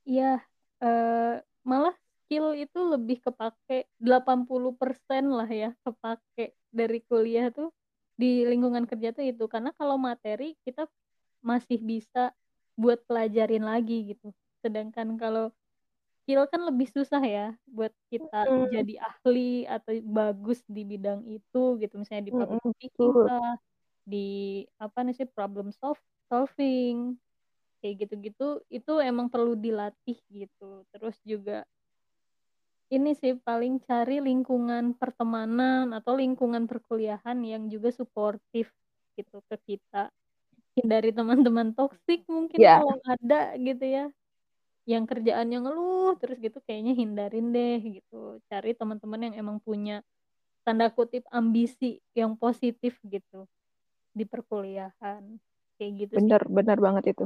Iya, 0.07 0.39
uh, 0.81 1.35
malah 1.67 1.93
skill 2.31 2.55
itu 2.55 2.79
lebih 2.79 3.19
kepake 3.19 3.91
80% 3.99 5.35
lah 5.35 5.49
ya 5.51 5.75
kepake 5.83 6.55
dari 6.71 7.03
kuliah 7.03 7.51
tuh 7.51 7.75
di 8.21 8.45
lingkungan 8.45 8.85
kerja 8.85 9.09
tuh 9.09 9.25
itu. 9.25 9.49
Karena 9.49 9.73
kalau 9.73 9.97
materi 9.97 10.53
kita 10.61 10.85
masih 11.41 11.81
bisa 11.81 12.29
buat 12.77 13.01
pelajarin 13.09 13.65
lagi 13.65 14.13
gitu. 14.13 14.29
Sedangkan 14.61 15.17
kalau 15.17 15.49
skill 16.21 16.45
kan 16.45 16.61
lebih 16.61 16.85
susah 16.93 17.21
ya 17.25 17.57
buat 17.65 17.89
kita 18.13 18.45
hmm. 18.45 18.69
jadi 18.69 18.93
ahli 19.01 19.65
atau 19.65 19.91
bagus 20.05 20.61
di 20.69 20.85
bidang 20.85 21.25
itu 21.25 21.81
gitu. 21.81 21.93
Misalnya 21.97 22.29
di 22.29 22.33
public 22.33 22.61
hmm, 22.61 22.73
speaking 22.77 23.15
lah 23.25 23.53
di 24.01 24.29
apa 24.81 25.05
nih 25.05 25.13
sih 25.17 25.29
problem 25.29 25.69
solve 25.73 26.01
solving 26.25 27.17
kayak 27.81 28.05
gitu-gitu 28.05 28.61
itu 28.69 28.93
emang 29.01 29.27
perlu 29.33 29.57
dilatih 29.57 30.21
gitu. 30.29 30.85
Terus 30.93 31.17
juga 31.25 31.65
ini 32.91 33.15
sih 33.15 33.39
paling 33.39 33.79
cari 33.87 34.19
lingkungan 34.19 34.91
pertemanan 34.99 35.95
atau 35.95 36.19
lingkungan 36.19 36.67
perkuliahan 36.67 37.39
yang 37.39 37.71
juga 37.71 37.87
suportif 37.95 38.67
gitu 39.15 39.39
ke 39.47 39.55
kita. 39.63 40.11
Hindari 40.75 41.15
teman-teman 41.15 41.71
toksik 41.71 42.27
mungkin 42.27 42.59
yeah. 42.59 42.83
kalau 42.83 42.99
ada 43.07 43.55
gitu 43.55 43.85
ya. 43.87 44.05
Yang 44.83 45.03
kerjaannya 45.07 45.57
ngeluh 45.63 46.19
terus 46.19 46.35
gitu 46.43 46.59
kayaknya 46.67 46.91
hindarin 46.91 47.55
deh 47.55 47.79
gitu. 47.79 48.43
Cari 48.51 48.75
teman-teman 48.75 49.31
yang 49.31 49.35
emang 49.39 49.57
punya 49.63 50.03
tanda 50.67 50.91
kutip 50.91 51.23
ambisi 51.31 52.03
yang 52.11 52.35
positif 52.35 52.99
gitu 53.07 53.47
di 54.11 54.27
perkuliahan. 54.27 55.39
Kayak 55.79 55.91
gitu 55.95 56.13
bener 56.19 56.43
sih. 56.43 56.51
bener 56.51 56.77
banget 56.83 57.15
itu. 57.15 57.25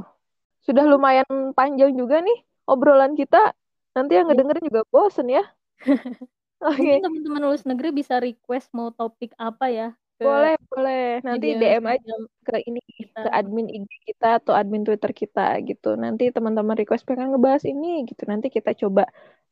Sudah 0.62 0.86
lumayan 0.86 1.26
panjang 1.58 1.90
juga 1.98 2.22
nih 2.22 2.38
obrolan 2.70 3.18
kita. 3.18 3.50
Nanti 3.98 4.12
yang 4.14 4.30
ngedengerin 4.30 4.68
juga 4.70 4.86
bosen 4.92 5.26
ya 5.32 5.55
Oke. 6.64 6.80
Mungkin 6.80 7.04
teman-teman 7.04 7.40
lulus 7.44 7.64
negeri 7.68 7.88
bisa 7.92 8.16
request 8.16 8.72
mau 8.72 8.88
topik 8.92 9.36
apa 9.36 9.66
ya? 9.68 9.88
Ke 10.16 10.24
boleh, 10.24 10.54
boleh. 10.72 11.04
Nanti 11.20 11.46
DM 11.60 11.84
aja 11.84 12.12
ke 12.40 12.56
ini 12.64 12.80
kita. 12.80 13.20
ke 13.20 13.28
admin 13.28 13.68
IG 13.68 13.90
kita 14.08 14.40
atau 14.40 14.52
admin 14.56 14.80
Twitter 14.80 15.12
kita 15.12 15.60
gitu. 15.68 15.92
Nanti 16.00 16.32
teman-teman 16.32 16.76
request 16.80 17.04
pengen 17.04 17.36
ngebahas 17.36 17.68
ini 17.68 18.08
gitu. 18.08 18.24
Nanti 18.24 18.48
kita 18.48 18.72
coba 18.72 19.04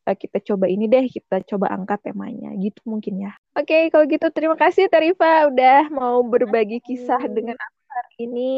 kita 0.05 0.37
coba 0.53 0.69
ini 0.69 0.85
deh, 0.85 1.05
kita 1.09 1.41
coba 1.49 1.73
angkat 1.73 2.09
temanya 2.09 2.53
gitu 2.61 2.81
mungkin 2.85 3.25
ya. 3.25 3.31
Oke, 3.57 3.89
kalau 3.89 4.05
gitu 4.05 4.29
terima 4.29 4.53
kasih 4.53 4.85
Tarifa 4.85 5.49
udah 5.49 5.89
mau 5.89 6.21
berbagi 6.21 6.77
kisah 6.81 7.21
dengan 7.25 7.57
aku 7.57 7.79
hari 7.89 8.13
ini 8.29 8.49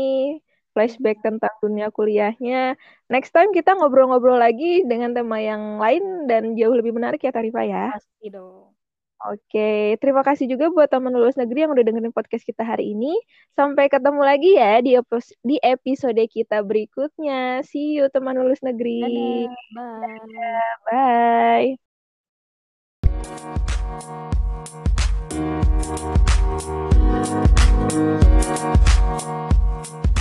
flashback 0.77 1.17
tentang 1.25 1.49
dunia 1.57 1.89
kuliahnya. 1.89 2.77
Next 3.09 3.33
time 3.33 3.49
kita 3.49 3.73
ngobrol-ngobrol 3.73 4.37
lagi 4.37 4.85
dengan 4.85 5.17
tema 5.17 5.41
yang 5.41 5.81
lain 5.81 6.29
dan 6.29 6.53
jauh 6.53 6.77
lebih 6.77 6.93
menarik 6.93 7.25
ya 7.25 7.33
Tarifa 7.33 7.65
ya. 7.65 7.97
Pasti 7.97 8.29
dong. 8.29 8.77
Oke, 9.17 9.97
terima 9.97 10.21
kasih 10.21 10.45
juga 10.45 10.69
buat 10.69 10.93
teman 10.93 11.09
lulus 11.09 11.33
negeri 11.33 11.65
yang 11.65 11.73
udah 11.73 11.81
dengerin 11.81 12.13
podcast 12.13 12.45
kita 12.45 12.61
hari 12.61 12.93
ini. 12.93 13.17
Sampai 13.57 13.89
ketemu 13.89 14.21
lagi 14.21 14.53
ya 14.53 14.77
di, 14.77 14.93
di 15.41 15.57
episode 15.65 16.21
kita 16.29 16.61
berikutnya. 16.61 17.65
See 17.65 17.97
you 17.97 18.13
teman 18.13 18.37
lulus 18.37 18.61
negeri. 18.61 19.49
Dadah, 19.73 20.69
bye. 20.85 21.73
Dadah, 21.73 21.73
bye. 29.97 30.16